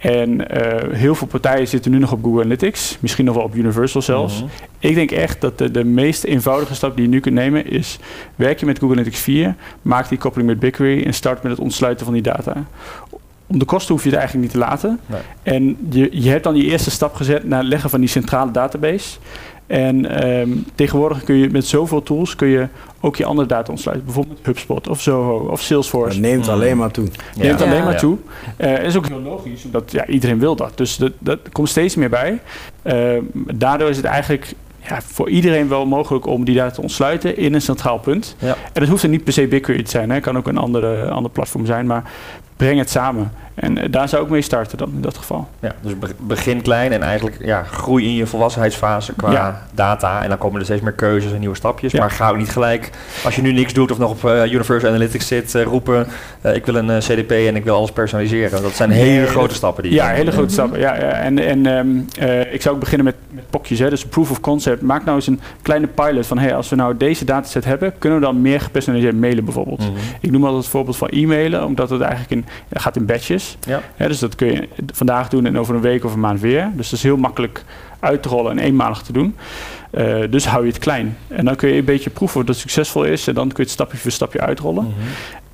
En 0.03 0.49
eh, 0.49 0.97
heel 0.97 1.15
veel 1.15 1.27
partijen 1.27 1.67
zitten 1.67 1.91
nu 1.91 1.97
nog 1.97 2.11
op 2.11 2.23
Google 2.23 2.39
Analytics, 2.39 2.97
misschien 2.99 3.25
nog 3.25 3.35
wel 3.35 3.43
op 3.43 3.55
Universal 3.55 4.01
zelfs. 4.01 4.39
Mhm. 4.39 4.49
Ik 4.79 4.95
denk 4.95 5.11
echt 5.11 5.41
dat 5.41 5.57
de, 5.57 5.71
de 5.71 5.83
meest 5.83 6.23
eenvoudige 6.23 6.75
stap 6.75 6.95
die 6.95 7.05
je 7.05 7.09
nu 7.09 7.19
kunt 7.19 7.35
nemen 7.35 7.69
is... 7.69 7.99
werk 8.35 8.59
je 8.59 8.65
met 8.65 8.79
Google 8.79 8.95
Analytics 8.95 9.21
4, 9.21 9.55
maak 9.81 10.09
die 10.09 10.17
koppeling 10.17 10.49
met 10.49 10.59
BigQuery... 10.59 11.03
en 11.03 11.13
start 11.13 11.43
met 11.43 11.51
het 11.51 11.61
ontsluiten 11.61 12.05
van 12.05 12.13
die 12.13 12.23
data. 12.23 12.53
Om 13.47 13.59
de 13.59 13.65
kosten 13.65 13.93
hoef 13.93 14.03
je 14.03 14.09
het 14.09 14.19
eigenlijk 14.19 14.53
niet 14.53 14.61
te 14.61 14.67
laten. 14.69 14.99
Nee. 15.05 15.21
En 15.43 15.77
je, 15.89 16.09
je 16.11 16.29
hebt 16.29 16.43
dan 16.43 16.53
die 16.53 16.65
eerste 16.65 16.91
stap 16.91 17.13
gezet 17.13 17.43
naar 17.43 17.59
het 17.59 17.67
leggen 17.67 17.89
van 17.89 17.99
die 17.99 18.09
centrale 18.09 18.51
database... 18.51 19.17
En 19.73 20.05
ehm, 20.21 20.49
tegenwoordig 20.75 21.23
kun 21.23 21.35
je 21.35 21.49
met 21.49 21.65
zoveel 21.65 22.03
tools 22.03 22.35
kun 22.35 22.47
je 22.47 22.67
ook 22.99 23.15
je 23.15 23.25
andere 23.25 23.47
data 23.47 23.71
ontsluiten. 23.71 24.05
Bijvoorbeeld 24.05 24.39
HubSpot 24.43 24.87
of 24.87 25.01
Zoho 25.01 25.47
of 25.51 25.61
Salesforce. 25.61 26.21
Dat 26.21 26.29
neemt 26.29 26.45
Mm. 26.45 26.51
alleen 26.53 26.77
maar 26.77 26.91
toe. 26.91 27.07
Neemt 27.35 27.59
Ja. 27.59 27.65
alleen 27.65 27.77
Ja. 27.77 27.83
maar 27.83 27.97
toe. 27.97 28.17
Eh 28.57 28.83
is 28.83 28.97
ook 28.97 29.07
heel 29.07 29.21
logisch, 29.21 29.65
omdat 29.65 29.91
ja, 29.91 30.05
iedereen 30.07 30.39
wil 30.39 30.55
dat. 30.55 30.77
Dus 30.77 30.97
dat, 30.97 31.11
dat 31.19 31.39
komt 31.51 31.69
steeds 31.69 31.95
meer 31.95 32.09
bij. 32.09 32.39
Eh, 32.81 32.95
daardoor 33.53 33.89
is 33.89 33.97
het 33.97 34.05
eigenlijk 34.05 34.53
ja, 34.87 35.01
voor 35.01 35.29
iedereen 35.29 35.67
wel 35.69 35.85
mogelijk 35.85 36.25
om 36.25 36.43
die 36.45 36.55
data 36.55 36.73
te 36.75 36.81
ontsluiten 36.81 37.37
in 37.37 37.53
een 37.53 37.61
centraal 37.61 37.97
punt. 37.99 38.35
Ja. 38.39 38.55
En 38.73 38.79
dat 38.81 38.87
hoeft 38.87 39.03
er 39.03 39.09
niet 39.09 39.23
per 39.23 39.33
se 39.33 39.47
BigQuery 39.47 39.83
te 39.83 39.91
zijn. 39.91 40.09
Hè. 40.09 40.15
Het 40.15 40.23
kan 40.23 40.37
ook 40.37 40.47
een 40.47 40.57
andere, 40.57 41.09
ander 41.09 41.31
platform 41.31 41.65
zijn, 41.65 41.85
maar 41.85 42.03
breng 42.57 42.79
het 42.79 42.89
samen. 42.89 43.31
En 43.55 43.77
eh, 43.77 43.91
daar 43.91 44.09
zou 44.09 44.23
ik 44.23 44.29
mee 44.29 44.41
starten 44.41 44.77
dan 44.77 44.91
in 44.95 45.01
dat 45.01 45.17
geval. 45.17 45.47
Ja, 45.59 45.71
dus 45.81 45.99
be- 45.99 46.07
begin 46.19 46.61
klein 46.61 46.91
en 46.91 47.01
eigenlijk 47.01 47.37
ja, 47.39 47.63
groei 47.63 48.05
in 48.05 48.13
je 48.15 48.25
volwassenheidsfase 48.25 49.13
qua 49.13 49.31
Ja. 49.31 49.61
data. 49.73 50.23
En 50.23 50.29
dan 50.29 50.37
komen 50.37 50.59
er 50.59 50.65
steeds 50.65 50.81
meer 50.81 50.91
keuzes 50.93 51.31
en 51.31 51.39
nieuwe 51.39 51.55
stapjes. 51.55 51.91
Ja. 51.91 51.99
Maar 51.99 52.11
ga 52.11 52.29
ook 52.29 52.37
niet 52.37 52.49
gelijk, 52.49 52.89
als 53.25 53.35
je 53.35 53.41
nu 53.41 53.51
niks 53.51 53.73
doet 53.73 53.91
of 53.91 53.97
nog 53.97 54.11
op 54.11 54.25
eh, 54.25 54.51
Universal 54.51 54.89
Analytics 54.89 55.27
zit, 55.27 55.55
eh, 55.55 55.63
roepen... 55.63 56.07
ik 56.53 56.65
wil 56.65 56.75
een 56.75 56.99
CDP 56.99 57.31
en 57.31 57.55
ik 57.55 57.63
wil 57.63 57.75
alles 57.75 57.91
personaliseren. 57.91 58.61
Dat 58.61 58.71
zijn 58.75 58.89
hele 58.89 59.11
Nee, 59.19 59.25
grote 59.27 59.55
stappen 59.55 59.83
die 59.83 59.91
Ja, 59.93 60.07
hele 60.07 60.31
grote 60.31 60.53
stappen. 60.53 60.79
Ja, 60.79 60.95
ja. 60.95 61.01
En, 61.01 61.39
en 61.39 61.65
ehm, 61.65 61.87
eh, 62.29 62.53
ik 62.53 62.61
zou 62.61 62.73
ook 62.75 62.79
beginnen 62.81 63.05
met, 63.05 63.15
met 63.29 63.49
pokjes, 63.49 63.79
hè, 63.79 63.89
dus 63.89 64.05
proof 64.05 64.31
of 64.31 64.39
concept. 64.39 64.81
Maak 64.81 65.03
nou 65.05 65.15
eens 65.15 65.27
een 65.27 65.39
kleine 65.61 65.87
pilot 65.87 66.27
van, 66.27 66.37
hey, 66.37 66.55
als 66.55 66.69
we 66.69 66.75
nou 66.75 66.97
deze 66.97 67.25
dataset 67.25 67.65
hebben, 67.65 67.93
kunnen 67.97 68.19
we 68.19 68.25
dan 68.25 68.41
meer 68.41 68.61
gepersonaliseerd 68.61 69.19
mailen 69.19 69.43
bijvoorbeeld. 69.43 69.79
Mhm. 69.79 69.89
Ik 70.19 70.31
noem 70.31 70.43
altijd 70.43 70.61
het 70.61 70.71
voorbeeld 70.71 70.97
van 70.97 71.07
e-mailen, 71.11 71.65
omdat 71.65 71.89
het 71.89 72.01
eigenlijk 72.01 72.31
in, 72.31 72.45
gaat 72.73 72.95
in 72.95 73.05
batches. 73.05 73.42
Ja. 73.67 73.81
Hè, 73.95 74.07
dus 74.07 74.19
dat 74.19 74.35
kun 74.35 74.47
je 74.47 74.67
vandaag 74.93 75.29
doen 75.29 75.45
en 75.45 75.57
over 75.57 75.75
een 75.75 75.81
week 75.81 76.05
of 76.05 76.13
een 76.13 76.19
maand 76.19 76.39
weer. 76.39 76.71
Dus 76.75 76.89
dat 76.89 76.99
is 76.99 77.03
heel 77.05 77.17
makkelijk 77.17 77.63
uit 77.99 78.21
te 78.23 78.29
rollen 78.29 78.51
en 78.51 78.59
eenmalig 78.59 79.01
te 79.01 79.13
doen. 79.13 79.35
Eh, 79.91 80.15
dus 80.29 80.45
hou 80.45 80.65
je 80.65 80.71
het 80.71 80.79
klein. 80.79 81.17
En 81.27 81.45
dan 81.45 81.55
kun 81.55 81.69
je 81.69 81.77
een 81.77 81.85
beetje 81.85 82.09
proeven 82.09 82.39
of 82.39 82.45
dat 82.45 82.55
succesvol 82.55 83.03
is. 83.03 83.27
En 83.27 83.33
dan 83.33 83.47
kun 83.47 83.55
je 83.57 83.63
het 83.63 83.71
stapje 83.71 83.97
voor 83.97 84.11
stapje 84.11 84.39
uitrollen. 84.39 84.83
Mhm. 84.83 84.93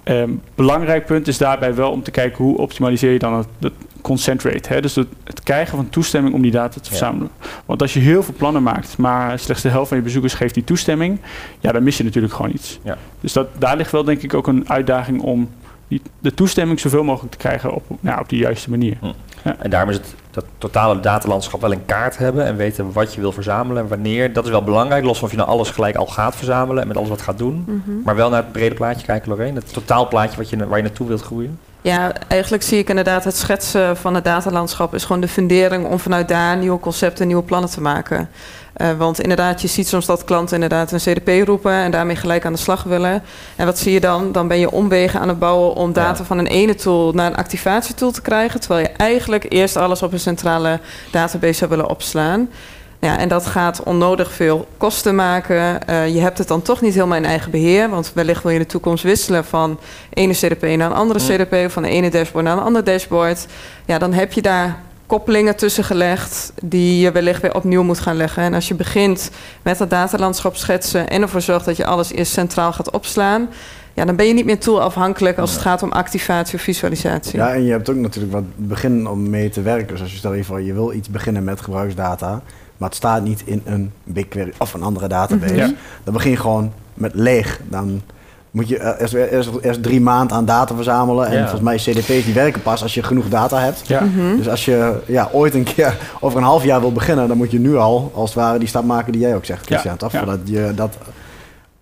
Ehm, 0.04 0.30
belangrijk 0.56 1.06
punt 1.06 1.28
is 1.28 1.38
daarbij 1.38 1.76
wel 1.76 1.92
om 1.92 2.04
te 2.04 2.12
kijken 2.12 2.44
hoe 2.44 2.58
optimaliseer 2.58 3.12
je 3.12 3.20
dan 3.20 3.34
het, 3.34 3.48
het 3.60 3.74
consent 4.02 4.44
rate. 4.44 4.74
Hè? 4.74 4.82
Dus 4.82 4.96
het, 4.96 5.08
het 5.24 5.44
krijgen 5.44 5.76
van 5.78 5.90
toestemming 5.90 6.34
om 6.34 6.42
die 6.42 6.52
data 6.52 6.74
te 6.74 6.80
Ja. 6.82 6.88
verzamelen. 6.90 7.30
Want 7.66 7.82
als 7.82 7.94
je 7.94 8.00
heel 8.00 8.24
veel 8.24 8.34
plannen 8.38 8.64
maakt, 8.64 8.98
maar 8.98 9.40
slechts 9.40 9.64
de 9.64 9.70
helft 9.70 9.88
van 9.88 9.98
je 9.98 10.04
bezoekers 10.04 10.34
geeft 10.34 10.54
die 10.54 10.64
toestemming, 10.64 11.20
ja, 11.60 11.72
dan 11.72 11.84
mis 11.84 11.98
je 11.98 12.04
natuurlijk 12.04 12.34
gewoon 12.34 12.52
iets. 12.52 12.80
Ja. 12.84 12.98
Dus 13.22 13.34
dat, 13.34 13.48
daar 13.58 13.78
ligt 13.78 13.92
wel 13.92 14.04
denk 14.04 14.22
ik 14.22 14.34
ook 14.34 14.48
een 14.48 14.70
uitdaging 14.70 15.22
om 15.22 15.50
die, 15.90 16.02
de 16.20 16.34
toestemming 16.34 16.80
zoveel 16.80 17.04
mogelijk 17.04 17.32
te 17.32 17.38
krijgen 17.38 17.74
op, 17.74 17.84
nou, 18.00 18.20
op 18.20 18.30
de 18.30 18.38
juiste 18.38 18.70
manier. 18.70 18.98
En 19.58 19.70
daarom 19.70 19.90
is 19.90 19.96
het 19.96 20.16
dat 20.32 20.46
totale 20.58 21.00
datalandschap 21.00 21.62
wel 21.62 21.72
in 21.72 21.86
kaart 21.86 22.18
hebben 22.18 22.46
en 22.46 22.56
weten 22.56 22.92
wat 22.92 23.14
je 23.14 23.22
wil 23.22 23.32
verzamelen 23.32 23.84
en 23.84 23.90
wanneer. 23.90 24.34
Dat 24.34 24.46
is 24.46 24.52
wel 24.52 24.64
belangrijk, 24.64 25.04
los 25.04 25.18
van 25.18 25.26
of 25.26 25.32
je 25.32 25.38
nou 25.38 25.50
alles 25.50 25.70
gelijk 25.70 25.96
al 25.96 26.06
gaat 26.06 26.36
verzamelen 26.36 26.82
en 26.82 26.88
met 26.88 26.98
alles 26.98 27.10
wat 27.10 27.22
gaat 27.22 27.38
doen. 27.38 27.64
Mhm. 27.68 28.02
Maar 28.04 28.16
wel 28.16 28.30
naar 28.30 28.44
het 28.44 28.52
brede 28.52 28.76
plaatje 28.76 29.06
kijken, 29.06 29.30
Lorraine. 29.30 29.60
Het 29.60 29.74
totaalplaatje 29.74 30.38
wat 30.38 30.50
je, 30.50 30.68
waar 30.68 30.78
je 30.78 30.84
naartoe 30.84 31.08
wilt 31.08 31.22
groeien. 31.22 31.60
Ja, 31.82 32.12
eigenlijk 32.28 32.64
zie 32.64 32.78
ik 32.80 32.90
inderdaad 32.90 33.24
het 33.24 33.36
schetsen 33.38 33.98
van 33.98 34.16
het 34.16 34.24
datalandschap 34.24 34.94
is 34.94 35.04
gewoon 35.04 35.22
de 35.22 35.28
fundering 35.28 35.86
om 35.86 36.00
vanuit 36.00 36.28
daar 36.28 36.58
nieuwe 36.58 36.80
concepten, 36.80 37.28
nieuwe 37.28 37.44
plannen 37.44 37.70
te 37.70 37.82
maken. 37.82 38.30
Eh, 38.74 38.88
want 38.98 39.20
inderdaad, 39.22 39.62
je 39.62 39.68
ziet 39.68 39.88
soms 39.88 40.06
dat 40.06 40.24
klanten 40.24 40.54
inderdaad 40.54 40.92
een 40.92 41.00
CDP 41.00 41.48
roepen 41.48 41.72
en 41.74 41.92
daarmee 41.92 42.16
gelijk 42.16 42.46
aan 42.46 42.54
de 42.54 42.60
slag 42.60 42.84
willen. 42.84 43.24
En 43.56 43.66
wat 43.66 43.78
zie 43.80 43.92
je 43.94 44.00
dan? 44.00 44.32
Dan 44.32 44.48
ben 44.48 44.60
je 44.60 44.72
omwegen 44.72 45.20
aan 45.20 45.28
het 45.28 45.40
bouwen 45.40 45.74
om 45.76 45.94
data 45.94 46.20
Ja. 46.20 46.26
van 46.26 46.38
een 46.38 46.48
ene 46.48 46.76
tool 46.76 47.12
naar 47.12 47.26
een 47.32 47.36
activatietool 47.38 48.12
te 48.12 48.22
krijgen. 48.22 48.60
Terwijl 48.60 48.82
je 48.88 48.92
eigenlijk 48.94 49.46
eerst 49.50 49.76
alles 49.76 50.04
op 50.04 50.14
een 50.14 50.20
centrale 50.20 50.80
database 51.12 51.54
zou 51.54 51.70
willen 51.70 51.90
opslaan. 51.90 52.50
Ja, 53.02 53.18
en 53.18 53.28
dat 53.30 53.46
gaat 53.46 53.84
onnodig 53.84 54.32
veel 54.32 54.68
kosten 54.78 55.16
maken. 55.16 55.88
Eh, 55.88 56.14
je 56.14 56.20
hebt 56.20 56.38
het 56.38 56.48
dan 56.48 56.62
toch 56.62 56.82
niet 56.82 56.94
helemaal 56.94 57.18
in 57.18 57.26
eigen 57.26 57.52
beheer. 57.52 57.90
Want 57.90 58.12
wellicht 58.14 58.44
wil 58.44 58.52
je 58.52 58.58
in 58.58 58.64
de 58.64 58.70
toekomst 58.70 59.04
wisselen 59.04 59.46
van 59.46 59.80
ene 60.14 60.34
CDP 60.34 60.62
naar 60.62 60.80
een 60.92 60.98
andere 60.98 61.20
Mm. 61.20 61.26
CDP, 61.26 61.72
van 61.72 61.84
de 61.84 61.90
ene 61.90 62.10
dashboard 62.10 62.46
naar 62.46 62.58
een 62.58 62.64
ander 62.64 62.84
dashboard. 62.84 63.46
Ja, 63.86 63.98
dan 63.98 64.14
heb 64.14 64.34
je 64.34 64.42
daar 64.42 64.78
koppelingen 65.06 65.56
tussen 65.56 65.84
gelegd 65.84 66.54
die 66.64 67.00
je 67.00 67.12
wellicht 67.12 67.42
weer 67.42 67.56
opnieuw 67.56 67.84
moet 67.84 68.00
gaan 68.00 68.16
leggen. 68.16 68.44
En 68.44 68.54
als 68.54 68.68
je 68.68 68.74
begint 68.76 69.32
met 69.62 69.78
dat 69.78 69.90
datalandschap 69.90 70.56
schetsen 70.56 71.10
en 71.10 71.22
ervoor 71.22 71.42
zorgt 71.42 71.66
dat 71.66 71.78
je 71.78 71.86
alles 71.86 72.12
eerst 72.12 72.32
centraal 72.32 72.74
gaat 72.74 72.92
opslaan, 72.92 73.50
ja, 73.94 74.06
dan 74.06 74.16
ben 74.16 74.26
je 74.26 74.34
niet 74.34 74.46
meer 74.46 74.60
toolafhankelijk 74.60 75.38
als 75.38 75.52
het 75.52 75.62
gaat 75.62 75.84
om 75.84 75.92
activatie 75.92 76.56
of 76.56 76.62
visualisatie. 76.62 77.40
Ja, 77.40 77.54
en 77.54 77.64
je 77.64 77.72
hebt 77.72 77.90
ook 77.90 77.96
natuurlijk 77.96 78.34
wat 78.34 78.44
begin 78.56 79.08
om 79.08 79.30
mee 79.30 79.50
te 79.50 79.62
werken. 79.62 79.88
Dus 79.88 80.02
als 80.02 80.12
je 80.12 80.18
stel 80.18 80.34
je 80.34 80.44
voor, 80.44 80.62
je 80.62 80.74
wil 80.74 80.94
iets 80.94 81.10
beginnen 81.10 81.44
met 81.44 81.62
gebruiksdata, 81.62 82.42
maar 82.80 82.90
het 82.90 82.98
staat 82.98 83.24
niet 83.24 83.42
in 83.46 83.62
een 83.66 83.92
BigQuery 84.04 84.54
of 84.58 84.74
een 84.74 84.84
andere 84.84 85.08
database. 85.08 85.56
Ja. 85.56 85.72
Dan 86.04 86.14
begin 86.14 86.32
je 86.32 86.38
gewoon 86.38 86.72
met 86.94 87.12
leeg. 87.16 87.60
Dan 87.70 88.02
moet 88.52 88.68
je 88.68 88.78
eh, 88.78 89.02
eerst, 89.02 89.14
eerst, 89.14 89.50
eerst 89.62 89.84
drie 89.84 90.02
maanden 90.02 90.38
aan 90.38 90.46
data 90.46 90.76
verzamelen. 90.76 91.28
En 91.28 91.34
Ja. 91.34 91.40
volgens 91.40 91.62
mij 91.62 91.76
CDP's 91.78 92.26
die 92.26 92.34
werken 92.34 92.62
pas 92.62 92.82
als 92.82 92.94
je 92.94 93.04
genoeg 93.04 93.30
data 93.30 93.60
hebt. 93.60 93.88
Ja. 93.88 94.02
Mhm. 94.02 94.36
Dus 94.38 94.50
als 94.50 94.66
je 94.66 95.00
ja, 95.06 95.30
ooit 95.32 95.54
een 95.54 95.64
keer 95.64 95.98
over 96.20 96.38
een 96.38 96.44
half 96.46 96.64
jaar 96.64 96.80
wil 96.80 96.92
beginnen, 96.92 97.28
dan 97.28 97.38
moet 97.38 97.52
je 97.52 97.60
nu 97.60 97.76
al, 97.78 98.12
als 98.16 98.30
het 98.34 98.40
ware, 98.40 98.60
die 98.60 98.68
stap 98.68 98.84
maken 98.84 99.12
die 99.12 99.22
jij 99.22 99.36
ook 99.36 99.46
zegt, 99.46 99.66
Christian. 99.66 99.98
toch? 99.98 100.12
ja. 100.12 100.18
Voordat 100.18 100.40
je 100.44 100.72
dat, 100.76 100.98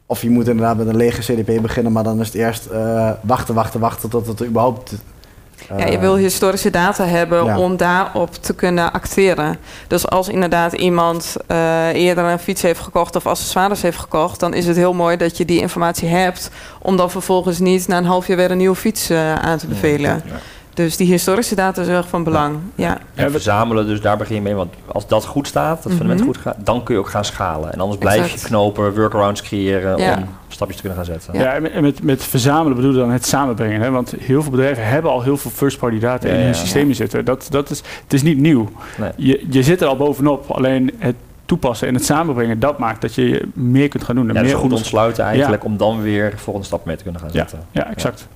of 0.05 0.21
je 0.21 0.29
moet 0.29 0.47
inderdaad 0.47 0.77
met 0.77 0.87
een 0.87 0.95
lege 0.95 1.21
CDP 1.33 1.61
beginnen, 1.61 1.91
maar 1.91 2.03
dan 2.03 2.19
is 2.19 2.25
het 2.27 2.35
eerst 2.35 2.65
eh, 2.65 3.09
wachten, 3.21 3.55
wachten, 3.55 3.79
wachten 3.79 4.09
tot 4.09 4.27
het 4.27 4.43
überhaupt... 4.45 4.93
eh, 5.69 5.79
Ja, 5.79 5.85
je 5.85 5.99
wil 5.99 6.15
historische 6.15 6.69
data 6.69 7.05
hebben 7.05 7.45
Ja. 7.45 7.59
om 7.59 7.77
daarop 7.77 8.33
te 8.35 8.53
kunnen 8.55 8.91
acteren. 8.93 9.57
Dus 9.87 10.07
als 10.09 10.27
inderdaad 10.29 10.73
iemand 10.73 11.35
eh, 11.47 11.87
eerder 11.93 12.23
een 12.23 12.39
fiets 12.39 12.61
heeft 12.61 12.79
gekocht 12.79 13.15
of 13.15 13.25
accessoires 13.27 13.81
heeft 13.81 13.97
gekocht, 13.99 14.39
dan 14.39 14.53
is 14.53 14.67
het 14.67 14.75
heel 14.75 14.93
mooi 14.93 15.17
dat 15.17 15.37
je 15.37 15.45
die 15.45 15.59
informatie 15.59 16.07
hebt, 16.09 16.49
om 16.81 16.97
dan 16.97 17.11
vervolgens 17.11 17.59
niet 17.59 17.87
na 17.87 17.97
een 17.97 18.05
half 18.05 18.27
jaar 18.27 18.37
weer 18.37 18.51
een 18.51 18.57
nieuwe 18.57 18.75
fiets 18.75 19.09
eh, 19.09 19.33
aan 19.35 19.57
te 19.57 19.67
bevelen. 19.67 20.21
Ja. 20.25 20.33
Dus 20.73 20.97
die 20.97 21.07
historische 21.07 21.55
data 21.55 21.81
is 21.81 21.87
erg 21.87 22.07
van 22.07 22.23
belang. 22.23 22.57
Ja. 22.75 22.97
En 23.15 23.31
verzamelen, 23.31 23.87
dus 23.87 24.01
daar 24.01 24.17
begin 24.17 24.35
je 24.35 24.41
mee. 24.41 24.55
Want 24.55 24.73
als 24.85 25.07
dat 25.07 25.25
goed 25.25 25.47
staat, 25.47 25.83
dat 25.83 25.91
fundament 25.91 26.19
Mhm. 26.19 26.27
goed 26.27 26.37
gaat, 26.37 26.55
dan 26.57 26.83
kun 26.83 26.93
je 26.95 26.99
ook 26.99 27.09
gaan 27.09 27.25
schalen. 27.25 27.73
En 27.73 27.79
anders 27.79 27.99
blijf 27.99 28.21
Exact. 28.23 28.41
je 28.41 28.47
knopen, 28.47 28.95
workarounds 28.95 29.41
creëren 29.41 29.97
Ja. 29.97 30.15
om 30.17 30.29
stapjes 30.57 30.75
te 30.81 30.87
kunnen 30.87 31.05
gaan 31.05 31.13
zetten. 31.13 31.33
Ja. 31.33 31.41
Ja, 31.41 31.69
en 31.69 31.81
met- 31.83 32.03
met, 32.03 32.23
verzamelen 32.23 32.75
bedoel 32.75 32.91
je 32.91 32.97
dan 32.97 33.11
het 33.11 33.25
samenbrengen. 33.25 33.81
Hè? 33.81 33.89
Want 33.91 34.13
heel 34.19 34.41
veel 34.41 34.51
bedrijven 34.51 34.87
hebben 34.87 35.11
al 35.11 35.21
heel 35.21 35.37
veel 35.37 35.51
first-party 35.51 35.99
data 35.99 36.27
Ja, 36.27 36.33
in 36.33 36.39
hun 36.39 36.55
systemen 36.55 36.95
zitten. 36.95 37.25
Dat, 37.25 37.47
dat 37.49 37.69
is, 37.69 37.81
het 38.03 38.13
is 38.13 38.21
niet 38.21 38.37
nieuw. 38.37 38.69
Nee. 38.97 39.11
Je, 39.15 39.45
je 39.49 39.63
zit 39.63 39.81
er 39.81 39.87
al 39.87 39.97
bovenop. 39.97 40.49
Alleen 40.51 40.91
het 40.97 41.15
toepassen 41.45 41.87
en 41.87 41.93
het 41.93 42.05
samenbrengen, 42.05 42.59
dat 42.59 42.77
maakt 42.77 43.01
dat 43.01 43.15
je 43.15 43.47
meer 43.53 43.87
kunt 43.87 44.03
gaan 44.03 44.15
doen. 44.15 44.27
En 44.29 44.33
Ja, 44.33 44.39
dus 44.39 44.49
meer 44.49 44.53
goed 44.59 44.63
onders- 44.63 44.81
ontsluiten 44.81 45.23
eigenlijk 45.23 45.63
om 45.63 45.77
dan 45.77 46.01
weer 46.01 46.29
de 46.31 46.37
volgende 46.37 46.67
stap 46.67 46.85
mee 46.85 46.95
te 46.95 47.03
kunnen 47.03 47.21
gaan 47.21 47.31
zetten. 47.31 47.59
ja, 47.71 47.89
exact. 47.89 48.27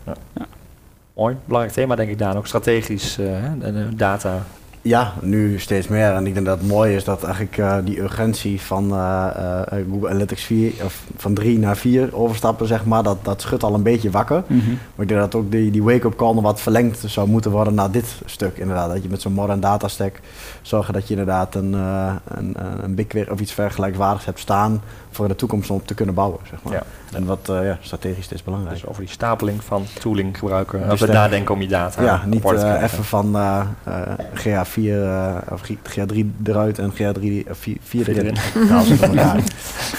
Mooi, 1.16 1.36
belangrijk 1.46 1.76
thema 1.76 1.96
denk 1.96 2.10
ik 2.10 2.18
Daan. 2.20 2.38
Ook 2.38 2.48
strategisch 2.48 3.16
de 3.16 3.88
data. 3.96 4.38
Ja, 4.84 5.14
nu 5.22 5.60
steeds 5.60 5.88
meer. 5.88 6.14
En 6.14 6.28
ik 6.28 6.34
denk 6.34 6.46
dat 6.46 6.60
het 6.60 6.68
mooi 6.68 6.96
is 6.96 7.04
dat 7.04 7.24
eigenlijk 7.24 7.58
eh, 7.58 7.78
die 7.84 8.00
urgentie 8.00 8.62
van 8.62 8.92
eh, 8.92 9.28
eh, 9.68 9.86
Google 9.92 10.10
Analytics 10.10 10.44
4, 10.44 10.74
of 10.84 11.04
van 11.16 11.34
3 11.34 11.60
naar 11.60 11.78
4 11.78 12.16
overstappen, 12.16 12.68
zeg 12.68 12.86
maar, 12.86 13.04
dat, 13.04 13.18
dat 13.26 13.42
schudt 13.42 13.64
al 13.64 13.74
een 13.74 13.84
beetje 13.84 14.10
wakker. 14.10 14.44
Mhm. 14.48 14.70
Maar 14.70 15.06
ik 15.06 15.08
denk 15.08 15.20
dat 15.20 15.36
ook 15.36 15.52
die, 15.52 15.72
die 15.72 15.84
wake-up 15.84 16.16
call 16.16 16.34
nog 16.34 16.44
wat 16.44 16.62
verlengd 16.62 17.04
zou 17.06 17.28
moeten 17.28 17.52
worden 17.52 17.74
naar 17.74 17.92
dit 17.92 18.16
stuk 18.26 18.58
inderdaad. 18.58 18.90
Dat 18.94 19.04
je 19.04 19.10
met 19.10 19.22
zo'n 19.22 19.34
modern 19.34 19.60
datastack 19.60 20.20
zorgen 20.62 20.94
dat 20.94 21.04
je 21.04 21.10
inderdaad 21.10 21.56
een, 21.56 21.74
eh 21.74 22.16
een, 22.28 22.56
een 22.84 22.96
BigQuery 22.96 23.32
of 23.32 23.40
iets 23.40 23.54
vergelijkbaardigs 23.54 24.26
hebt 24.26 24.40
staan 24.40 24.82
voor 25.12 25.28
de 25.28 25.36
toekomst 25.36 25.70
om 25.70 25.76
op 25.76 25.88
te 25.88 25.94
kunnen 25.94 26.16
bouwen, 26.16 26.40
zeg 26.50 26.60
maar. 26.64 26.74
Ja. 26.74 26.84
En 27.14 27.26
wat 27.26 27.50
eh, 27.50 27.66
ja, 27.66 27.78
strategisch 27.82 28.28
is 28.32 28.44
belangrijk. 28.44 28.76
Dus 28.76 28.86
over 28.86 29.02
die 29.02 29.12
stapeling 29.12 29.64
van 29.64 29.86
tooling 30.00 30.38
gebruiken. 30.38 30.80
Dus 30.80 30.90
Als 30.90 31.00
we 31.00 31.06
de- 31.06 31.12
nadenken 31.12 31.54
om 31.54 31.62
je 31.62 31.68
data 31.68 32.04
ja, 32.04 32.22
niet 32.26 32.44
eh, 32.44 32.50
krijgen. 32.50 32.82
even 32.84 33.04
van 33.04 33.36
eh, 33.36 33.62
eh, 33.84 34.02
GA4 34.34 34.76
eh, 34.84 35.36
of 35.52 35.62
GA3 35.90 36.18
eruit 36.44 36.80
en 36.80 36.92
GA3 36.94 37.50
of 37.50 37.58
4, 37.58 37.78
4 37.84 38.04
Vier 38.04 38.18
erin. 38.18 38.36
elkaar. 39.02 39.36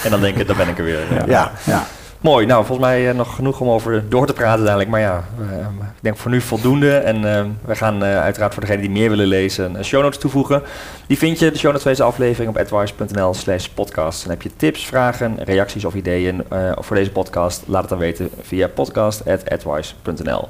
En 0.03 0.09
dan 0.09 0.21
denk 0.21 0.37
ik, 0.37 0.47
dan 0.47 0.57
ben 0.57 0.67
ik 0.67 0.77
er 0.77 0.83
weer. 0.83 1.13
Ja. 1.13 1.23
ja, 1.27 1.51
ja. 1.63 1.85
Mooi, 2.23 2.45
nou 2.45 2.65
volgens 2.65 2.87
mij 2.87 3.09
eh, 3.09 3.15
nog 3.15 3.35
genoeg 3.35 3.59
om 3.59 3.69
over 3.69 4.09
door 4.09 4.25
te 4.25 4.33
praten 4.33 4.65
dadelijk. 4.65 4.89
Maar 4.89 4.99
ja, 4.99 5.23
eh, 5.39 5.57
ik 5.79 6.01
denk 6.01 6.17
voor 6.17 6.31
nu 6.31 6.41
voldoende. 6.41 6.95
En 6.95 7.37
eh, 7.37 7.45
we 7.65 7.75
gaan 7.75 8.03
uiteraard 8.03 8.53
voor 8.53 8.61
degenen 8.61 8.81
die 8.81 8.91
meer 8.91 9.09
willen 9.09 9.27
lezen 9.27 9.75
een 9.75 9.85
show 9.85 10.01
notes 10.01 10.19
toevoegen. 10.19 10.61
Die 11.07 11.17
vind 11.17 11.39
je, 11.39 11.51
de 11.51 11.57
show 11.57 11.65
notes 11.65 11.81
van 11.81 11.91
deze 11.91 12.03
aflevering, 12.03 12.49
op 12.49 12.57
advice.nl 12.57 13.33
slash 13.33 13.67
podcast. 13.67 14.21
Dan 14.21 14.31
heb 14.31 14.41
je 14.41 14.55
tips, 14.55 14.85
vragen, 14.85 15.37
reacties 15.43 15.85
of 15.85 15.93
ideeën 15.93 16.43
voor 16.75 16.95
deze 16.95 17.11
podcast. 17.11 17.63
Laat 17.67 17.81
het 17.81 17.89
dan 17.89 17.99
weten 17.99 18.29
via 18.41 18.67
podcast.advice.nl. 18.67 20.47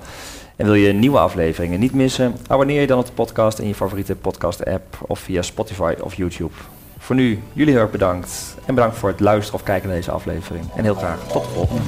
En 0.56 0.66
wil 0.66 0.76
je 0.76 0.94
nieuwe 0.94 1.20
afleveringen 1.20 1.80
niet 1.80 1.94
missen? 1.94 2.36
Abonneer 2.48 2.82
je 2.82 2.88
dan 2.88 3.00
op 3.00 3.06
de 3.06 3.12
podcast 3.12 3.60
in 3.60 3.68
je 3.68 3.76
favoriete 3.76 4.16
podcast 4.16 4.66
app 4.66 4.98
of 5.08 5.20
via 5.20 5.42
Spotify 5.42 5.94
of 6.02 6.14
YouTube. 6.14 6.54
Voor 7.04 7.16
nu, 7.16 7.40
jullie 7.54 7.74
heel 7.74 7.82
erg 7.82 7.92
bedankt. 7.92 8.56
En 8.66 8.76
bedankt 8.76 8.98
voor 8.98 9.10
het 9.10 9.20
luisteren 9.20 9.60
of 9.60 9.66
kijken 9.66 9.88
naar 9.88 9.98
deze 9.98 10.12
aflevering. 10.12 10.66
En 10.76 10.84
heel 10.84 10.96
graag 10.96 11.28
tot 11.28 11.44
de 11.44 11.50
volgende. 11.50 11.82